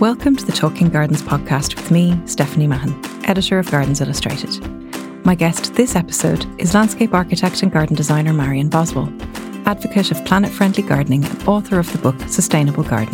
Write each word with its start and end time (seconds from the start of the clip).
Welcome 0.00 0.36
to 0.36 0.46
the 0.46 0.52
Talking 0.52 0.90
Gardens 0.90 1.22
podcast 1.22 1.74
with 1.74 1.90
me, 1.90 2.16
Stephanie 2.24 2.68
Mahon, 2.68 2.94
editor 3.24 3.58
of 3.58 3.68
Gardens 3.68 4.00
Illustrated. 4.00 4.64
My 5.24 5.34
guest 5.34 5.74
this 5.74 5.96
episode 5.96 6.46
is 6.60 6.72
landscape 6.72 7.12
architect 7.12 7.64
and 7.64 7.72
garden 7.72 7.96
designer 7.96 8.32
Marian 8.32 8.70
Boswall, 8.70 9.08
advocate 9.66 10.12
of 10.12 10.24
planet 10.24 10.52
friendly 10.52 10.84
gardening 10.84 11.24
and 11.24 11.48
author 11.48 11.80
of 11.80 11.90
the 11.90 11.98
book 11.98 12.14
Sustainable 12.28 12.84
Garden. 12.84 13.12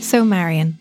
So, 0.00 0.24
Marian, 0.24 0.78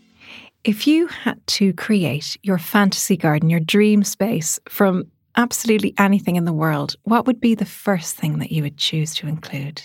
if 0.63 0.87
you 0.87 1.07
had 1.07 1.45
to 1.47 1.73
create 1.73 2.37
your 2.41 2.57
fantasy 2.57 3.17
garden, 3.17 3.49
your 3.49 3.59
dream 3.59 4.05
space 4.05 4.61
from 4.69 5.11
absolutely 5.35 5.93
anything 5.97 6.37
in 6.37 6.45
the 6.45 6.53
world, 6.53 6.95
what 7.03 7.27
would 7.27 7.41
be 7.41 7.53
the 7.53 7.65
first 7.65 8.15
thing 8.15 8.39
that 8.39 8.53
you 8.53 8.63
would 8.63 8.77
choose 8.77 9.13
to 9.15 9.27
include? 9.27 9.81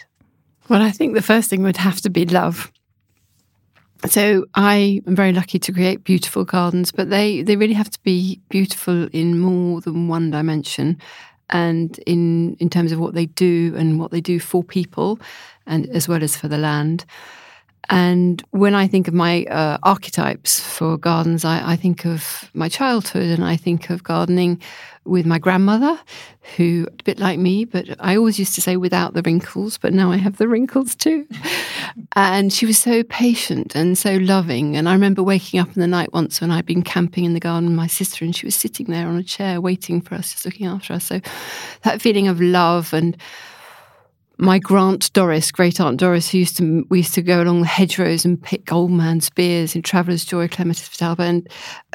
Well, 0.68 0.82
I 0.82 0.92
think 0.92 1.14
the 1.14 1.20
first 1.20 1.50
thing 1.50 1.64
would 1.64 1.78
have 1.78 2.00
to 2.02 2.10
be 2.10 2.26
love. 2.26 2.70
So 4.06 4.46
I 4.54 5.02
am 5.06 5.14
very 5.14 5.32
lucky 5.32 5.58
to 5.58 5.72
create 5.72 6.04
beautiful 6.04 6.44
gardens, 6.44 6.90
but 6.90 7.10
they, 7.10 7.42
they 7.42 7.56
really 7.56 7.74
have 7.74 7.90
to 7.90 8.02
be 8.02 8.40
beautiful 8.48 9.08
in 9.12 9.38
more 9.38 9.80
than 9.80 10.08
one 10.08 10.30
dimension 10.30 10.98
and 11.50 11.98
in 12.06 12.56
in 12.60 12.70
terms 12.70 12.92
of 12.92 12.98
what 12.98 13.14
they 13.14 13.26
do 13.26 13.74
and 13.76 13.98
what 13.98 14.12
they 14.12 14.20
do 14.20 14.38
for 14.38 14.62
people 14.62 15.18
and 15.66 15.88
as 15.90 16.08
well 16.08 16.22
as 16.22 16.36
for 16.36 16.48
the 16.48 16.58
land. 16.58 17.04
And 17.88 18.42
when 18.50 18.74
I 18.74 18.86
think 18.86 19.08
of 19.08 19.14
my 19.14 19.44
uh, 19.44 19.78
archetypes 19.82 20.60
for 20.60 20.96
gardens, 20.96 21.44
I, 21.44 21.72
I, 21.72 21.76
think 21.76 22.04
of 22.04 22.50
my 22.54 22.68
childhood 22.68 23.30
and 23.30 23.44
I 23.44 23.56
think 23.56 23.90
of 23.90 24.04
gardening 24.04 24.60
with 25.04 25.26
my 25.26 25.38
grandmother, 25.38 25.98
who, 26.56 26.86
a 27.00 27.02
bit 27.02 27.18
like 27.18 27.38
me, 27.38 27.64
but 27.64 27.86
I 27.98 28.16
always 28.16 28.38
used 28.38 28.54
to 28.54 28.60
say 28.60 28.76
without 28.76 29.14
the 29.14 29.22
wrinkles, 29.22 29.78
but 29.78 29.92
now 29.92 30.12
I 30.12 30.18
have 30.18 30.36
the 30.36 30.46
wrinkles 30.46 30.94
too. 30.94 31.26
and 32.14 32.52
she 32.52 32.66
was 32.66 32.78
so 32.78 33.02
patient 33.02 33.74
and 33.74 33.96
so 33.96 34.16
loving. 34.16 34.76
And 34.76 34.88
I 34.88 34.92
remember 34.92 35.22
waking 35.22 35.58
up 35.58 35.74
in 35.74 35.80
the 35.80 35.86
night 35.86 36.12
once 36.12 36.40
when 36.40 36.50
I'd 36.50 36.66
been 36.66 36.82
camping 36.82 37.24
in 37.24 37.34
the 37.34 37.40
garden 37.40 37.70
with 37.70 37.76
my 37.76 37.86
sister, 37.86 38.24
and 38.24 38.36
she 38.36 38.46
was 38.46 38.54
sitting 38.54 38.86
there 38.86 39.08
on 39.08 39.16
a 39.16 39.24
chair 39.24 39.60
waiting 39.60 40.00
for 40.00 40.14
us, 40.14 40.32
just 40.32 40.44
looking 40.44 40.66
after 40.66 40.92
us. 40.92 41.04
So 41.06 41.20
that 41.82 42.02
feeling 42.02 42.28
of 42.28 42.40
love 42.40 42.92
and 42.92 43.16
my 44.40 44.58
Grant 44.58 45.12
Doris, 45.12 45.52
great 45.52 45.80
aunt 45.80 46.00
Doris, 46.00 46.30
who 46.30 46.38
used 46.38 46.56
to 46.56 46.86
we 46.88 46.98
used 46.98 47.14
to 47.14 47.22
go 47.22 47.42
along 47.42 47.60
the 47.60 47.66
hedgerows 47.66 48.24
and 48.24 48.42
pick 48.42 48.72
old 48.72 48.90
man's 48.90 49.28
beard 49.28 49.76
in 49.76 49.82
Traveller's 49.82 50.24
Joy, 50.24 50.48
Clematis 50.48 50.88
vitalba, 50.88 51.20
and 51.20 51.48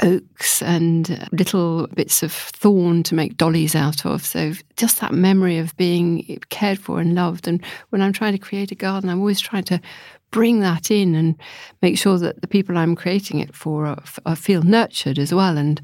oaks 0.04 0.62
and 0.62 1.10
uh, 1.10 1.26
little 1.32 1.88
bits 1.88 2.22
of 2.22 2.32
thorn 2.32 3.02
to 3.04 3.16
make 3.16 3.38
dollies 3.38 3.76
out 3.76 4.06
of. 4.06 4.24
So 4.24 4.54
just 4.78 5.02
that 5.02 5.12
memory 5.12 5.58
of 5.58 5.76
being 5.76 6.40
cared 6.50 6.78
for 6.78 7.00
and 7.00 7.16
loved. 7.16 7.48
And 7.48 7.66
when 7.90 8.04
I'm 8.04 8.14
trying 8.14 8.34
to 8.34 8.40
create 8.40 8.72
a 8.72 8.76
garden, 8.76 9.10
I'm 9.10 9.20
always 9.20 9.42
trying 9.42 9.64
to 9.66 9.82
bring 10.30 10.60
that 10.60 10.92
in 10.92 11.16
and 11.16 11.36
make 11.82 11.98
sure 11.98 12.20
that 12.20 12.42
the 12.42 12.48
people 12.48 12.78
I'm 12.78 12.96
creating 12.96 13.40
it 13.40 13.56
for 13.56 13.88
are, 13.88 14.04
are 14.26 14.36
feel 14.36 14.62
nurtured 14.62 15.18
as 15.18 15.34
well. 15.34 15.58
And 15.58 15.82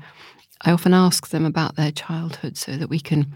I 0.61 0.71
often 0.71 0.93
ask 0.93 1.29
them 1.29 1.45
about 1.45 1.75
their 1.75 1.91
childhood 1.91 2.55
so 2.55 2.77
that 2.77 2.89
we 2.89 2.99
can 2.99 3.33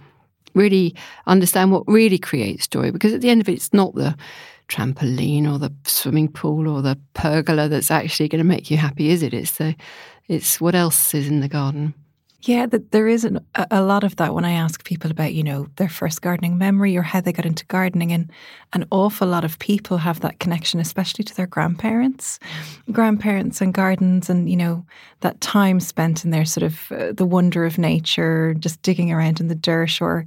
really 0.55 0.95
understand 1.27 1.71
what 1.71 1.83
really 1.87 2.17
creates 2.17 2.67
joy 2.67 2.91
because 2.91 3.13
at 3.13 3.21
the 3.21 3.29
end 3.29 3.41
of 3.41 3.49
it, 3.49 3.53
it's 3.53 3.73
not 3.73 3.93
the 3.95 4.15
trampoline 4.67 5.51
or 5.51 5.59
the 5.59 5.71
swimming 5.83 6.27
pool 6.27 6.67
or 6.67 6.81
the 6.81 6.97
pergola 7.13 7.67
that's 7.67 7.91
actually 7.91 8.27
going 8.27 8.39
to 8.39 8.47
make 8.47 8.71
you 8.71 8.77
happy, 8.77 9.09
is 9.09 9.21
it? 9.21 9.33
It's 9.33 9.51
the 9.51 9.75
it's 10.27 10.59
what 10.59 10.73
else 10.73 11.13
is 11.13 11.27
in 11.27 11.41
the 11.41 11.47
garden. 11.47 11.93
Yeah, 12.45 12.67
that 12.67 12.91
there 12.91 13.07
is 13.07 13.25
an, 13.25 13.43
a 13.71 13.81
lot 13.81 14.03
of 14.03 14.17
that 14.17 14.35
when 14.35 14.45
I 14.45 14.51
ask 14.51 14.83
people 14.83 15.09
about, 15.09 15.33
you 15.33 15.43
know, 15.43 15.65
their 15.77 15.89
first 15.89 16.21
gardening 16.21 16.59
memory 16.59 16.95
or 16.95 17.01
how 17.01 17.19
they 17.19 17.31
got 17.31 17.45
into 17.45 17.65
gardening. 17.65 18.11
And 18.11 18.29
an 18.73 18.85
awful 18.91 19.27
lot 19.27 19.43
of 19.43 19.57
people 19.57 19.97
have 19.97 20.19
that 20.19 20.39
connection, 20.39 20.79
especially 20.79 21.23
to 21.25 21.35
their 21.35 21.47
grandparents, 21.47 22.37
grandparents 22.91 23.61
and 23.61 23.73
gardens, 23.73 24.29
and, 24.29 24.47
you 24.47 24.57
know, 24.57 24.85
that 25.21 25.41
time 25.41 25.79
spent 25.79 26.23
in 26.23 26.29
their 26.29 26.45
sort 26.45 26.63
of 26.63 26.91
uh, 26.91 27.13
the 27.13 27.25
wonder 27.25 27.65
of 27.65 27.79
nature, 27.79 28.53
just 28.59 28.79
digging 28.83 29.11
around 29.11 29.39
in 29.39 29.47
the 29.47 29.55
dirt 29.55 29.99
or 29.99 30.23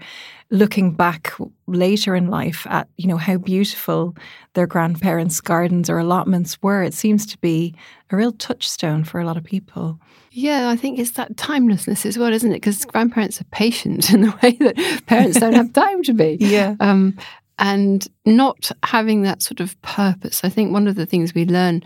looking 0.50 0.92
back 0.92 1.32
later 1.66 2.14
in 2.14 2.28
life 2.28 2.66
at, 2.70 2.88
you 2.97 3.06
know, 3.06 3.19
how 3.19 3.36
beautiful 3.36 4.16
their 4.54 4.66
grandparents' 4.66 5.41
gardens 5.41 5.91
or 5.91 5.98
allotments 5.98 6.60
were. 6.62 6.82
It 6.82 6.94
seems 6.94 7.26
to 7.26 7.38
be 7.38 7.75
a 8.10 8.16
real 8.16 8.32
touchstone 8.32 9.04
for 9.04 9.20
a 9.20 9.26
lot 9.26 9.37
of 9.37 9.44
people. 9.44 10.00
Yeah, 10.31 10.70
I 10.70 10.76
think 10.76 10.98
it's 10.98 11.12
that 11.12 11.37
timelessness 11.37 12.06
as 12.06 12.16
well, 12.16 12.32
isn't 12.32 12.50
it? 12.50 12.56
Because 12.56 12.84
grandparents 12.84 13.41
are 13.41 13.44
patient 13.44 14.10
in 14.14 14.22
the 14.22 14.38
way 14.42 14.53
that 14.53 15.03
parents 15.06 15.38
don't 15.38 15.54
have 15.54 15.72
time 15.72 16.03
to 16.04 16.12
be. 16.14 16.38
Yeah. 16.48 16.76
Um, 16.81 17.16
and 17.58 18.06
not 18.25 18.70
having 18.84 19.22
that 19.22 19.42
sort 19.42 19.60
of 19.60 19.81
purpose. 19.82 20.44
I 20.44 20.48
think 20.48 20.72
one 20.72 20.87
of 20.87 20.94
the 20.94 21.04
things 21.04 21.34
we 21.34 21.44
learn 21.44 21.82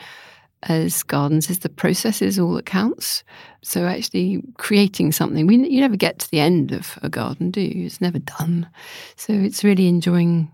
as 0.64 1.02
gardens 1.02 1.50
is 1.50 1.60
the 1.60 1.68
process 1.68 2.22
is 2.22 2.38
all 2.38 2.54
that 2.54 2.66
counts. 2.66 3.24
So 3.62 3.86
actually 3.86 4.42
creating 4.58 5.12
something, 5.12 5.46
we 5.46 5.56
you 5.56 5.80
never 5.80 5.96
get 5.96 6.18
to 6.20 6.30
the 6.30 6.40
end 6.40 6.72
of 6.72 6.98
a 7.02 7.08
garden, 7.08 7.50
do 7.50 7.60
you? 7.60 7.86
It's 7.86 8.00
never 8.00 8.18
done. 8.18 8.68
So 9.16 9.32
it's 9.32 9.64
really 9.64 9.88
enjoying 9.88 10.50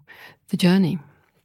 the 0.48 0.56
journey. 0.56 0.98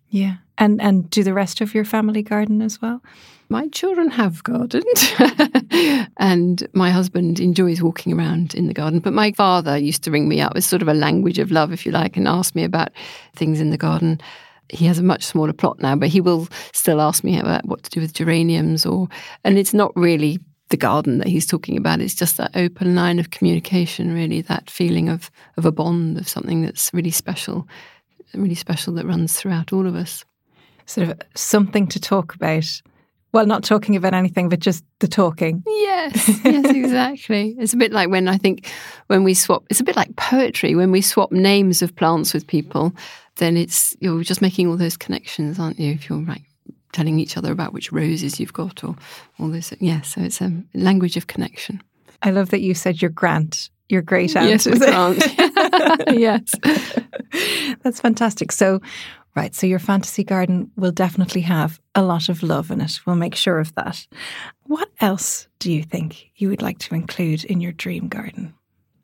Yeah. 0.09 0.35
And 0.57 0.81
and 0.81 1.09
do 1.09 1.23
the 1.23 1.34
rest 1.34 1.62
of 1.62 1.73
your 1.73 1.85
family 1.85 2.22
garden 2.22 2.62
as 2.62 2.81
well? 2.81 3.02
My 3.50 3.68
children 3.69 4.09
have 4.09 4.44
gardened, 4.44 4.84
and 6.18 6.68
my 6.73 6.91
husband 6.91 7.40
enjoys 7.40 7.81
walking 7.81 8.13
around 8.13 8.56
in 8.56 8.68
the 8.68 8.73
garden. 8.73 9.00
But 9.00 9.13
my 9.13 9.31
father 9.34 9.78
used 9.78 10.03
to 10.03 10.12
ring 10.12 10.28
me 10.28 10.41
up 10.41 10.53
as 10.56 10.66
sort 10.66 10.81
of 10.81 10.88
a 10.88 10.94
language 10.94 11.40
of 11.40 11.52
love, 11.52 11.72
if 11.72 11.85
you 11.85 11.91
like, 11.91 12.16
and 12.16 12.28
ask 12.28 12.56
me 12.56 12.63
about 12.63 12.90
things 13.35 13.59
in 13.59 13.69
the 13.69 13.78
garden. 13.78 14.22
He 14.69 14.85
has 14.85 15.00
a 15.00 15.03
much 15.03 15.24
smaller 15.24 15.53
plot 15.53 15.79
now, 15.79 15.96
but 15.96 16.09
he 16.09 16.22
will 16.22 16.47
still 16.72 17.01
ask 17.01 17.24
me 17.24 17.40
about 17.40 17.66
what 17.66 17.84
to 17.84 17.90
do 17.90 18.01
with 18.01 18.13
geraniums, 18.13 18.85
or 18.85 19.07
and 19.44 19.57
it's 19.57 19.74
not 19.74 19.91
really 19.96 20.40
the 20.69 20.78
garden 20.78 21.19
that 21.19 21.28
he's 21.28 21.46
talking 21.46 21.78
about. 21.78 22.01
It's 22.01 22.16
just 22.16 22.38
that 22.38 22.51
open 22.56 22.96
line 22.96 23.19
of 23.19 23.29
communication, 23.29 24.13
really, 24.13 24.41
that 24.41 24.69
feeling 24.69 25.09
of 25.09 25.29
of 25.57 25.66
a 25.66 25.72
bond 25.72 26.18
of 26.18 26.28
something 26.28 26.62
that's 26.62 26.94
really 26.94 27.12
special, 27.12 27.68
really 28.34 28.56
special 28.56 28.94
that 28.94 29.06
runs 29.06 29.34
throughout 29.38 29.73
all 29.73 29.85
of 29.88 29.96
us 29.96 30.25
sort 30.85 31.09
of 31.09 31.22
something 31.35 31.88
to 31.88 32.00
talk 32.00 32.35
about. 32.35 32.81
Well, 33.31 33.47
not 33.47 33.63
talking 33.63 33.96
about 33.96 34.13
anything, 34.13 34.47
but 34.47 34.59
just 34.59 34.84
the 35.00 35.07
talking. 35.07 35.63
Yes, 35.66 36.28
yes, 36.46 36.66
exactly. 36.69 37.56
it's 37.57 37.73
a 37.73 37.78
bit 37.78 37.91
like 37.91 38.09
when 38.09 38.28
I 38.28 38.38
think 38.38 38.72
when 39.07 39.23
we 39.23 39.34
swap, 39.34 39.63
it's 39.69 39.79
a 39.79 39.84
bit 39.84 39.96
like 39.96 40.16
poetry. 40.16 40.75
When 40.75 40.91
we 40.91 41.02
swap 41.02 41.31
names 41.31 41.81
of 41.81 41.96
plants 41.96 42.34
with 42.34 42.46
people, 42.46 42.94
then 43.38 43.57
it's, 43.57 43.95
you're 43.99 44.23
just 44.23 44.41
making 44.41 44.67
all 44.67 44.77
those 44.77 44.97
connections, 44.97 45.59
aren't 45.59 45.79
you? 45.79 45.91
If 45.91 46.09
you're 46.09 46.19
like 46.19 46.44
telling 46.91 47.19
each 47.19 47.38
other 47.38 47.51
about 47.51 47.73
which 47.73 47.91
roses 47.91 48.39
you've 48.39 48.53
got 48.53 48.83
or 48.83 48.95
all 49.39 49.49
this. 49.49 49.73
Yeah, 49.79 50.01
so 50.01 50.21
it's 50.21 50.41
a 50.41 50.51
language 50.73 51.17
of 51.17 51.27
connection. 51.27 51.81
I 52.22 52.31
love 52.31 52.51
that 52.51 52.61
you 52.61 52.73
said 52.73 53.01
your 53.01 53.11
grant, 53.11 53.69
your 53.89 54.01
great 54.01 54.35
aunt. 54.35 54.49
Yes, 54.49 54.67
grant. 54.67 55.23
yes. 56.19 56.53
That's 57.83 57.99
fantastic. 57.99 58.51
So, 58.51 58.79
Right, 59.35 59.55
so 59.55 59.66
your 59.66 59.79
fantasy 59.79 60.23
garden 60.23 60.69
will 60.75 60.91
definitely 60.91 61.41
have 61.41 61.79
a 61.95 62.03
lot 62.03 62.29
of 62.29 62.43
love 62.43 62.69
in 62.69 62.81
it. 62.81 62.99
We'll 63.05 63.16
make 63.16 63.33
sure 63.33 63.59
of 63.59 63.73
that. 63.73 64.05
What 64.63 64.89
else 64.99 65.47
do 65.57 65.72
you 65.72 65.81
think 65.81 66.29
you 66.35 66.49
would 66.49 66.61
like 66.61 66.77
to 66.79 66.93
include 66.93 67.43
in 67.45 67.59
your 67.59 67.72
dream 67.72 68.09
garden? 68.09 68.53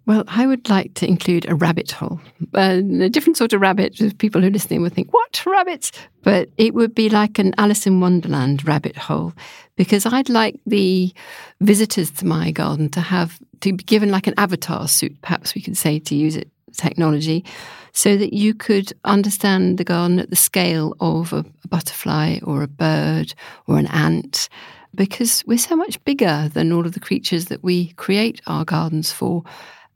Well, 0.09 0.23
I 0.25 0.47
would 0.47 0.69
like 0.69 0.95
to 0.95 1.07
include 1.07 1.47
a 1.47 1.53
rabbit 1.53 1.91
hole. 1.91 2.19
Uh, 2.55 2.81
a 2.99 3.09
different 3.09 3.37
sort 3.37 3.53
of 3.53 3.61
rabbit. 3.61 4.17
People 4.17 4.41
who 4.41 4.47
are 4.47 4.49
listening 4.49 4.81
would 4.81 4.93
think, 4.93 5.13
what, 5.13 5.45
rabbits? 5.45 5.91
But 6.23 6.49
it 6.57 6.73
would 6.73 6.95
be 6.95 7.09
like 7.09 7.37
an 7.37 7.53
Alice 7.59 7.85
in 7.85 7.99
Wonderland 7.99 8.67
rabbit 8.67 8.97
hole 8.97 9.33
because 9.75 10.07
I'd 10.07 10.27
like 10.27 10.59
the 10.65 11.13
visitors 11.61 12.09
to 12.09 12.25
my 12.25 12.49
garden 12.49 12.89
to 12.89 13.01
have, 13.01 13.39
to 13.61 13.71
be 13.71 13.83
given 13.83 14.09
like 14.09 14.25
an 14.25 14.33
avatar 14.37 14.87
suit, 14.87 15.15
perhaps 15.21 15.53
we 15.53 15.61
could 15.61 15.77
say, 15.77 15.99
to 15.99 16.15
use 16.15 16.35
it 16.35 16.49
technology 16.75 17.45
so 17.93 18.17
that 18.17 18.33
you 18.33 18.55
could 18.55 18.91
understand 19.05 19.77
the 19.77 19.83
garden 19.83 20.17
at 20.17 20.31
the 20.31 20.35
scale 20.35 20.95
of 21.01 21.33
a, 21.33 21.45
a 21.63 21.67
butterfly 21.67 22.39
or 22.41 22.63
a 22.63 22.67
bird 22.67 23.35
or 23.67 23.77
an 23.77 23.85
ant 23.85 24.49
because 24.95 25.43
we're 25.45 25.57
so 25.57 25.75
much 25.75 26.03
bigger 26.03 26.49
than 26.53 26.71
all 26.71 26.85
of 26.85 26.93
the 26.93 26.99
creatures 26.99 27.45
that 27.45 27.63
we 27.63 27.93
create 27.93 28.41
our 28.47 28.65
gardens 28.65 29.11
for. 29.11 29.43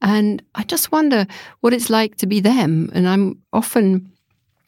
And 0.03 0.43
I 0.53 0.63
just 0.63 0.91
wonder 0.91 1.25
what 1.61 1.73
it's 1.73 1.89
like 1.89 2.17
to 2.17 2.27
be 2.27 2.39
them. 2.39 2.91
And 2.93 3.07
I'm 3.07 3.41
often 3.53 4.13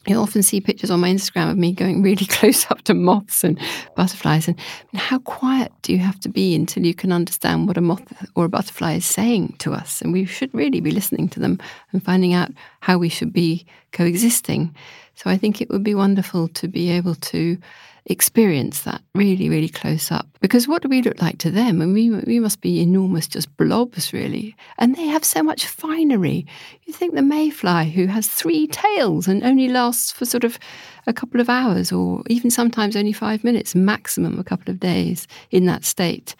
You'll 0.06 0.22
often 0.22 0.42
see 0.42 0.60
pictures 0.60 0.90
on 0.90 1.00
my 1.00 1.10
Instagram 1.10 1.50
of 1.50 1.58
me 1.58 1.72
going 1.72 2.00
really 2.00 2.26
close 2.30 2.70
up 2.70 2.82
to 2.82 2.94
moths 2.94 3.42
and 3.42 3.58
butterflies. 3.96 4.46
And 4.46 4.58
how 4.94 5.18
quiet 5.18 5.72
do 5.82 5.92
you 5.92 5.98
have 5.98 6.20
to 6.20 6.28
be 6.28 6.54
until 6.54 6.84
you 6.84 6.94
can 6.94 7.10
understand 7.10 7.66
what 7.66 7.76
a 7.76 7.80
moth 7.80 8.04
or 8.36 8.44
a 8.44 8.48
butterfly 8.48 8.94
is 8.94 9.04
saying 9.04 9.56
to 9.58 9.72
us? 9.72 10.00
And 10.00 10.12
we 10.12 10.24
should 10.24 10.54
really 10.54 10.80
be 10.80 10.92
listening 10.92 11.28
to 11.30 11.40
them 11.40 11.58
and 11.92 12.04
finding 12.04 12.34
out 12.34 12.50
how 12.80 12.98
we 12.98 13.08
should 13.08 13.32
be 13.32 13.66
coexisting. 13.92 14.74
So 15.14 15.28
I 15.28 15.36
think 15.36 15.60
it 15.60 15.70
would 15.70 15.82
be 15.82 15.94
wonderful 15.94 16.48
to 16.48 16.68
be 16.68 16.90
able 16.90 17.16
to 17.16 17.58
experience 18.06 18.82
that 18.82 19.02
really, 19.14 19.48
really 19.48 19.68
close 19.68 20.10
up. 20.10 20.26
Because 20.40 20.68
what 20.68 20.82
do 20.82 20.88
we 20.88 21.02
look 21.02 21.20
like 21.20 21.38
to 21.38 21.50
them? 21.50 21.80
And 21.80 21.92
we, 21.92 22.10
we 22.10 22.40
must 22.40 22.60
be 22.60 22.80
enormous, 22.80 23.26
just 23.26 23.54
blobs, 23.56 24.12
really. 24.12 24.56
And 24.78 24.94
they 24.94 25.06
have 25.06 25.24
so 25.24 25.42
much 25.42 25.66
finery. 25.66 26.46
You 26.84 26.92
think 26.92 27.14
the 27.14 27.22
mayfly, 27.22 27.90
who 27.90 28.06
has 28.06 28.28
three 28.28 28.68
tails 28.68 29.26
and 29.26 29.42
only 29.42 29.68
lasts 29.68 30.12
for 30.12 30.24
sort 30.24 30.44
of 30.44 30.58
a 31.06 31.12
couple 31.12 31.40
of 31.40 31.48
hours 31.48 31.92
or 31.92 32.22
even 32.28 32.50
sometimes 32.50 32.96
only 32.96 33.12
five 33.12 33.44
minutes, 33.44 33.74
maximum 33.74 34.38
a 34.38 34.44
couple 34.44 34.70
of 34.70 34.80
days 34.80 35.26
in 35.50 35.66
that 35.66 35.84
state. 35.84 36.34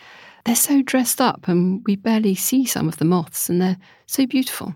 They're 0.44 0.54
so 0.54 0.80
dressed 0.80 1.20
up, 1.20 1.48
and 1.48 1.82
we 1.86 1.96
barely 1.96 2.36
see 2.36 2.64
some 2.66 2.86
of 2.86 2.98
the 2.98 3.04
moths, 3.04 3.50
and 3.50 3.60
they're 3.60 3.78
so 4.06 4.26
beautiful. 4.26 4.72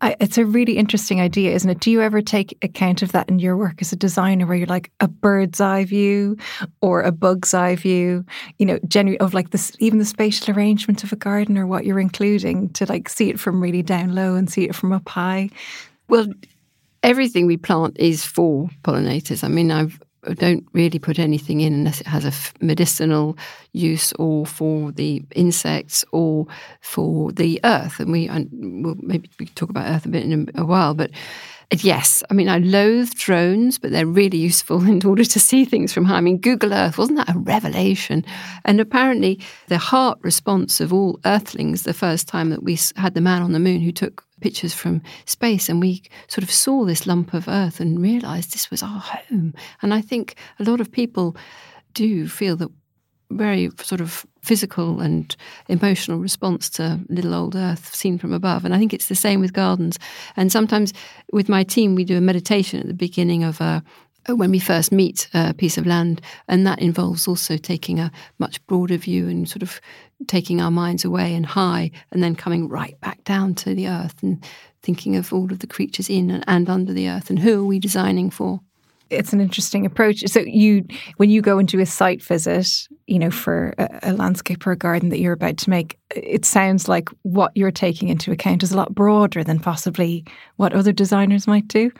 I, 0.00 0.16
it's 0.20 0.38
a 0.38 0.44
really 0.44 0.76
interesting 0.76 1.20
idea, 1.20 1.52
isn't 1.54 1.68
it? 1.68 1.80
Do 1.80 1.90
you 1.90 2.00
ever 2.00 2.22
take 2.22 2.56
account 2.62 3.02
of 3.02 3.12
that 3.12 3.28
in 3.28 3.38
your 3.38 3.56
work 3.56 3.80
as 3.80 3.92
a 3.92 3.96
designer, 3.96 4.46
where 4.46 4.56
you're 4.56 4.66
like 4.66 4.90
a 5.00 5.08
bird's 5.08 5.60
eye 5.60 5.84
view 5.84 6.36
or 6.80 7.02
a 7.02 7.10
bug's 7.10 7.52
eye 7.52 7.74
view? 7.74 8.24
You 8.58 8.66
know, 8.66 8.78
generally 8.86 9.18
of 9.18 9.34
like 9.34 9.50
this, 9.50 9.72
even 9.80 9.98
the 9.98 10.04
spatial 10.04 10.54
arrangement 10.54 11.02
of 11.02 11.12
a 11.12 11.16
garden 11.16 11.58
or 11.58 11.66
what 11.66 11.84
you're 11.84 12.00
including 12.00 12.70
to 12.70 12.86
like 12.86 13.08
see 13.08 13.28
it 13.28 13.40
from 13.40 13.60
really 13.60 13.82
down 13.82 14.14
low 14.14 14.34
and 14.34 14.50
see 14.50 14.64
it 14.64 14.74
from 14.74 14.92
up 14.92 15.08
high. 15.08 15.50
Well, 16.08 16.28
everything 17.02 17.46
we 17.46 17.56
plant 17.56 17.96
is 17.98 18.24
for 18.24 18.68
pollinators. 18.82 19.42
I 19.42 19.48
mean, 19.48 19.70
I've 19.70 20.00
don't 20.34 20.66
really 20.72 20.98
put 20.98 21.18
anything 21.18 21.60
in 21.60 21.72
unless 21.72 22.00
it 22.00 22.06
has 22.06 22.24
a 22.24 22.64
medicinal 22.64 23.36
use 23.72 24.12
or 24.14 24.46
for 24.46 24.92
the 24.92 25.22
insects 25.34 26.04
or 26.12 26.46
for 26.80 27.32
the 27.32 27.60
earth. 27.64 28.00
And 28.00 28.12
we, 28.12 28.28
and 28.28 28.48
we'll 28.84 28.96
maybe 29.00 29.30
we 29.38 29.46
talk 29.46 29.70
about 29.70 29.88
earth 29.88 30.06
a 30.06 30.08
bit 30.08 30.24
in 30.24 30.50
a, 30.54 30.62
a 30.62 30.64
while, 30.64 30.94
but 30.94 31.10
Yes, 31.70 32.24
I 32.30 32.34
mean, 32.34 32.48
I 32.48 32.58
loathe 32.58 33.12
drones, 33.12 33.78
but 33.78 33.90
they're 33.90 34.06
really 34.06 34.38
useful 34.38 34.82
in 34.88 35.04
order 35.04 35.24
to 35.24 35.40
see 35.40 35.66
things 35.66 35.92
from 35.92 36.06
high. 36.06 36.16
I 36.16 36.20
mean, 36.22 36.38
Google 36.38 36.72
Earth, 36.72 36.96
wasn't 36.96 37.18
that 37.18 37.34
a 37.34 37.38
revelation? 37.38 38.24
And 38.64 38.80
apparently, 38.80 39.40
the 39.66 39.76
heart 39.76 40.18
response 40.22 40.80
of 40.80 40.94
all 40.94 41.20
Earthlings, 41.26 41.82
the 41.82 41.92
first 41.92 42.26
time 42.26 42.48
that 42.50 42.62
we 42.62 42.78
had 42.96 43.14
the 43.14 43.20
man 43.20 43.42
on 43.42 43.52
the 43.52 43.58
moon 43.58 43.82
who 43.82 43.92
took 43.92 44.24
pictures 44.40 44.72
from 44.72 45.02
space 45.26 45.68
and 45.68 45.80
we 45.80 46.02
sort 46.28 46.44
of 46.44 46.50
saw 46.50 46.84
this 46.84 47.06
lump 47.06 47.34
of 47.34 47.48
Earth 47.48 47.80
and 47.80 48.00
realized 48.00 48.52
this 48.52 48.70
was 48.70 48.82
our 48.82 49.00
home. 49.00 49.52
And 49.82 49.92
I 49.92 50.00
think 50.00 50.36
a 50.58 50.64
lot 50.64 50.80
of 50.80 50.90
people 50.90 51.36
do 51.92 52.28
feel 52.28 52.56
that 52.56 52.70
very 53.30 53.70
sort 53.82 54.00
of 54.00 54.24
physical 54.42 55.00
and 55.00 55.36
emotional 55.68 56.18
response 56.18 56.70
to 56.70 56.98
little 57.08 57.34
old 57.34 57.54
earth 57.54 57.94
seen 57.94 58.18
from 58.18 58.32
above. 58.32 58.64
And 58.64 58.74
I 58.74 58.78
think 58.78 58.94
it's 58.94 59.08
the 59.08 59.14
same 59.14 59.40
with 59.40 59.52
gardens. 59.52 59.98
And 60.36 60.50
sometimes 60.50 60.92
with 61.32 61.48
my 61.48 61.64
team, 61.64 61.94
we 61.94 62.04
do 62.04 62.16
a 62.16 62.22
meditation 62.22 62.80
at 62.80 62.86
the 62.86 62.94
beginning 62.94 63.44
of 63.44 63.60
a 63.60 63.82
when 64.26 64.50
we 64.50 64.58
first 64.58 64.92
meet 64.92 65.26
a 65.32 65.54
piece 65.54 65.78
of 65.78 65.86
land, 65.86 66.20
and 66.48 66.66
that 66.66 66.80
involves 66.80 67.26
also 67.26 67.56
taking 67.56 67.98
a 67.98 68.12
much 68.38 68.64
broader 68.66 68.98
view 68.98 69.26
and 69.26 69.48
sort 69.48 69.62
of 69.62 69.80
taking 70.26 70.60
our 70.60 70.70
minds 70.70 71.02
away 71.02 71.34
and 71.34 71.46
high, 71.46 71.90
and 72.12 72.22
then 72.22 72.34
coming 72.34 72.68
right 72.68 73.00
back 73.00 73.24
down 73.24 73.54
to 73.54 73.74
the 73.74 73.88
earth 73.88 74.22
and 74.22 74.44
thinking 74.82 75.16
of 75.16 75.32
all 75.32 75.50
of 75.50 75.60
the 75.60 75.66
creatures 75.66 76.10
in 76.10 76.30
and 76.30 76.68
under 76.68 76.92
the 76.92 77.08
earth 77.08 77.30
and 77.30 77.38
who 77.38 77.62
are 77.62 77.66
we 77.66 77.78
designing 77.78 78.30
for 78.30 78.60
it's 79.10 79.32
an 79.32 79.40
interesting 79.40 79.86
approach. 79.86 80.22
So 80.26 80.40
you, 80.40 80.84
when 81.16 81.30
you 81.30 81.40
go 81.40 81.58
into 81.58 81.80
a 81.80 81.86
site 81.86 82.22
visit, 82.22 82.88
you 83.06 83.18
know, 83.18 83.30
for 83.30 83.74
a, 83.78 84.00
a, 84.04 84.12
landscape 84.12 84.66
or 84.66 84.72
a 84.72 84.76
garden 84.76 85.08
that 85.08 85.18
you're 85.18 85.32
about 85.32 85.56
to 85.58 85.70
make, 85.70 85.98
it 86.14 86.44
sounds 86.44 86.88
like 86.88 87.08
what 87.22 87.52
you're 87.54 87.70
taking 87.70 88.08
into 88.08 88.32
account 88.32 88.62
is 88.62 88.72
a 88.72 88.76
lot 88.76 88.94
broader 88.94 89.42
than 89.42 89.58
possibly 89.58 90.24
what 90.56 90.72
other 90.72 90.92
designers 90.92 91.46
might 91.46 91.68
do. 91.68 91.90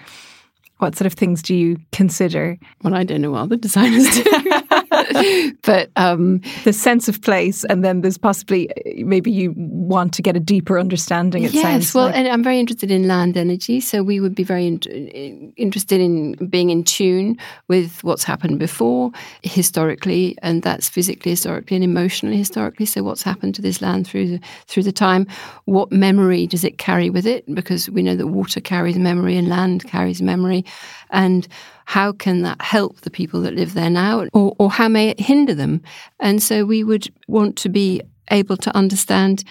What 0.78 0.96
sort 0.96 1.06
of 1.06 1.14
things 1.14 1.42
do 1.42 1.54
you 1.54 1.78
consider? 1.92 2.56
Well, 2.82 2.94
I 2.94 3.04
don't 3.04 3.20
know 3.20 3.32
what 3.32 3.42
other 3.42 3.56
designers 3.56 4.08
do. 4.14 4.52
but 5.62 5.90
um, 5.96 6.40
the 6.64 6.72
sense 6.72 7.08
of 7.08 7.20
place, 7.22 7.64
and 7.64 7.84
then 7.84 8.00
there's 8.00 8.18
possibly 8.18 8.68
maybe 8.96 9.30
you 9.30 9.54
want 9.56 10.14
to 10.14 10.22
get 10.22 10.36
a 10.36 10.40
deeper 10.40 10.78
understanding. 10.78 11.44
It 11.44 11.52
yes, 11.52 11.94
well, 11.94 12.06
like. 12.06 12.16
and 12.16 12.28
I'm 12.28 12.42
very 12.42 12.58
interested 12.58 12.90
in 12.90 13.06
land 13.06 13.36
energy, 13.36 13.80
so 13.80 14.02
we 14.02 14.20
would 14.20 14.34
be 14.34 14.44
very 14.44 14.66
in, 14.66 15.52
interested 15.56 16.00
in 16.00 16.32
being 16.46 16.70
in 16.70 16.84
tune 16.84 17.36
with 17.68 18.02
what's 18.04 18.24
happened 18.24 18.58
before 18.58 19.10
historically, 19.42 20.36
and 20.42 20.62
that's 20.62 20.88
physically, 20.88 21.32
historically, 21.32 21.76
and 21.76 21.84
emotionally, 21.84 22.36
historically. 22.36 22.86
So, 22.86 23.02
what's 23.02 23.22
happened 23.22 23.54
to 23.56 23.62
this 23.62 23.82
land 23.82 24.06
through 24.06 24.28
the, 24.28 24.40
through 24.66 24.84
the 24.84 24.92
time? 24.92 25.26
What 25.64 25.92
memory 25.92 26.46
does 26.46 26.64
it 26.64 26.78
carry 26.78 27.10
with 27.10 27.26
it? 27.26 27.44
Because 27.54 27.90
we 27.90 28.02
know 28.02 28.16
that 28.16 28.28
water 28.28 28.60
carries 28.60 28.98
memory 28.98 29.36
and 29.36 29.48
land 29.48 29.84
carries 29.84 30.22
memory 30.22 30.64
and 31.10 31.48
how 31.88 32.12
can 32.12 32.42
that 32.42 32.60
help 32.60 33.00
the 33.00 33.10
people 33.10 33.40
that 33.40 33.54
live 33.54 33.72
there 33.72 33.88
now 33.88 34.26
or, 34.34 34.54
or 34.58 34.70
how 34.70 34.88
may 34.88 35.08
it 35.08 35.18
hinder 35.18 35.54
them 35.54 35.80
and 36.20 36.42
so 36.42 36.66
we 36.66 36.84
would 36.84 37.10
want 37.28 37.56
to 37.56 37.70
be 37.70 38.02
able 38.30 38.58
to 38.58 38.76
understand 38.76 39.42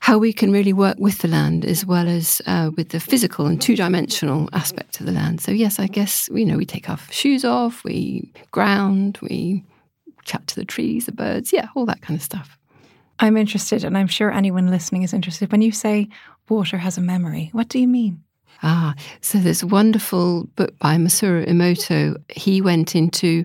how 0.00 0.16
we 0.16 0.32
can 0.32 0.50
really 0.50 0.72
work 0.72 0.96
with 0.98 1.18
the 1.18 1.28
land 1.28 1.66
as 1.66 1.84
well 1.84 2.08
as 2.08 2.40
uh, 2.46 2.70
with 2.76 2.88
the 2.88 2.98
physical 2.98 3.46
and 3.46 3.60
two-dimensional 3.60 4.48
aspect 4.52 4.98
of 4.98 5.06
the 5.06 5.12
land. 5.12 5.40
So 5.40 5.52
yes, 5.52 5.78
I 5.78 5.86
guess 5.86 6.28
you 6.32 6.44
know 6.44 6.56
we 6.56 6.64
take 6.64 6.90
our 6.90 6.98
shoes 7.10 7.44
off, 7.44 7.84
we 7.84 8.32
ground, 8.50 9.18
we 9.22 9.62
chat 10.24 10.44
to 10.48 10.56
the 10.56 10.64
trees, 10.64 11.06
the 11.06 11.12
birds, 11.12 11.52
yeah, 11.52 11.68
all 11.76 11.86
that 11.86 12.02
kind 12.02 12.18
of 12.18 12.24
stuff. 12.24 12.58
I'm 13.20 13.36
interested, 13.36 13.84
and 13.84 13.96
I'm 13.96 14.08
sure 14.08 14.32
anyone 14.32 14.70
listening 14.70 15.02
is 15.02 15.12
interested. 15.12 15.52
When 15.52 15.62
you 15.62 15.70
say 15.70 16.08
water 16.48 16.78
has 16.78 16.98
a 16.98 17.02
memory, 17.02 17.50
what 17.52 17.68
do 17.68 17.78
you 17.78 17.86
mean? 17.86 18.24
Ah, 18.62 18.94
so 19.20 19.38
a 19.62 19.66
wonderful 19.66 20.44
book 20.54 20.78
by 20.78 20.96
Masaru 20.96 21.48
Emoto. 21.48 22.16
He 22.30 22.60
went 22.60 22.94
into 22.94 23.44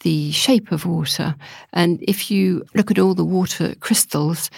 the 0.00 0.32
shape 0.32 0.72
of 0.72 0.86
water. 0.86 1.34
And 1.74 2.02
if 2.02 2.30
you 2.30 2.64
look 2.74 2.90
at 2.90 2.98
all 2.98 3.14
the 3.14 3.24
water 3.24 3.74
crystals 3.80 4.50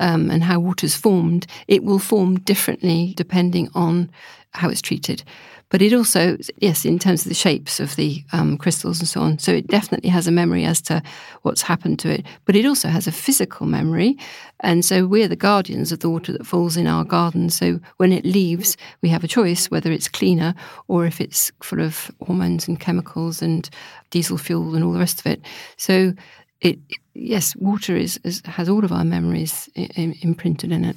um, 0.00 0.30
and 0.30 0.42
how 0.42 0.60
water's 0.60 0.96
formed, 0.96 1.46
it 1.68 1.84
will 1.84 1.98
form 1.98 2.38
differently 2.40 3.14
depending 3.16 3.68
on 3.74 4.10
how 4.52 4.68
it's 4.68 4.82
treated. 4.82 5.22
But 5.70 5.82
it 5.82 5.92
also, 5.92 6.36
yes, 6.58 6.84
in 6.84 7.00
terms 7.00 7.22
of 7.22 7.30
the 7.30 7.34
shapes 7.34 7.80
of 7.80 7.96
the 7.96 8.22
um, 8.32 8.56
crystals 8.56 9.00
and 9.00 9.08
so 9.08 9.20
on. 9.20 9.40
So 9.40 9.50
it 9.50 9.66
definitely 9.66 10.10
has 10.10 10.28
a 10.28 10.30
memory 10.30 10.64
as 10.64 10.80
to 10.82 11.02
what's 11.42 11.62
happened 11.62 11.98
to 12.00 12.10
it. 12.10 12.24
But 12.44 12.54
it 12.54 12.64
also 12.64 12.86
has 12.86 13.08
a 13.08 13.12
physical 13.12 13.66
memory. 13.66 14.16
And 14.60 14.84
so 14.84 15.04
we're 15.04 15.26
the 15.26 15.34
guardians 15.34 15.90
of 15.90 15.98
the 15.98 16.10
water 16.10 16.32
that 16.32 16.46
falls 16.46 16.76
in 16.76 16.86
our 16.86 17.02
garden. 17.02 17.50
So 17.50 17.80
when 17.96 18.12
it 18.12 18.24
leaves, 18.24 18.76
we 19.02 19.08
have 19.08 19.24
a 19.24 19.28
choice 19.28 19.68
whether 19.68 19.90
it's 19.90 20.06
cleaner 20.06 20.54
or 20.86 21.06
if 21.06 21.20
it's 21.20 21.50
full 21.60 21.80
of 21.80 22.08
hormones 22.24 22.68
and 22.68 22.78
chemicals 22.78 23.42
and 23.42 23.68
diesel 24.10 24.38
fuel 24.38 24.76
and 24.76 24.84
all 24.84 24.92
the 24.92 25.00
rest 25.00 25.18
of 25.18 25.26
it. 25.26 25.40
So 25.76 26.12
it, 26.60 26.78
yes, 27.14 27.56
water 27.56 27.96
is, 27.96 28.20
is 28.24 28.42
has 28.44 28.68
all 28.68 28.84
of 28.84 28.92
our 28.92 29.04
memories 29.04 29.68
imprinted 29.74 30.72
in 30.72 30.84
it. 30.84 30.96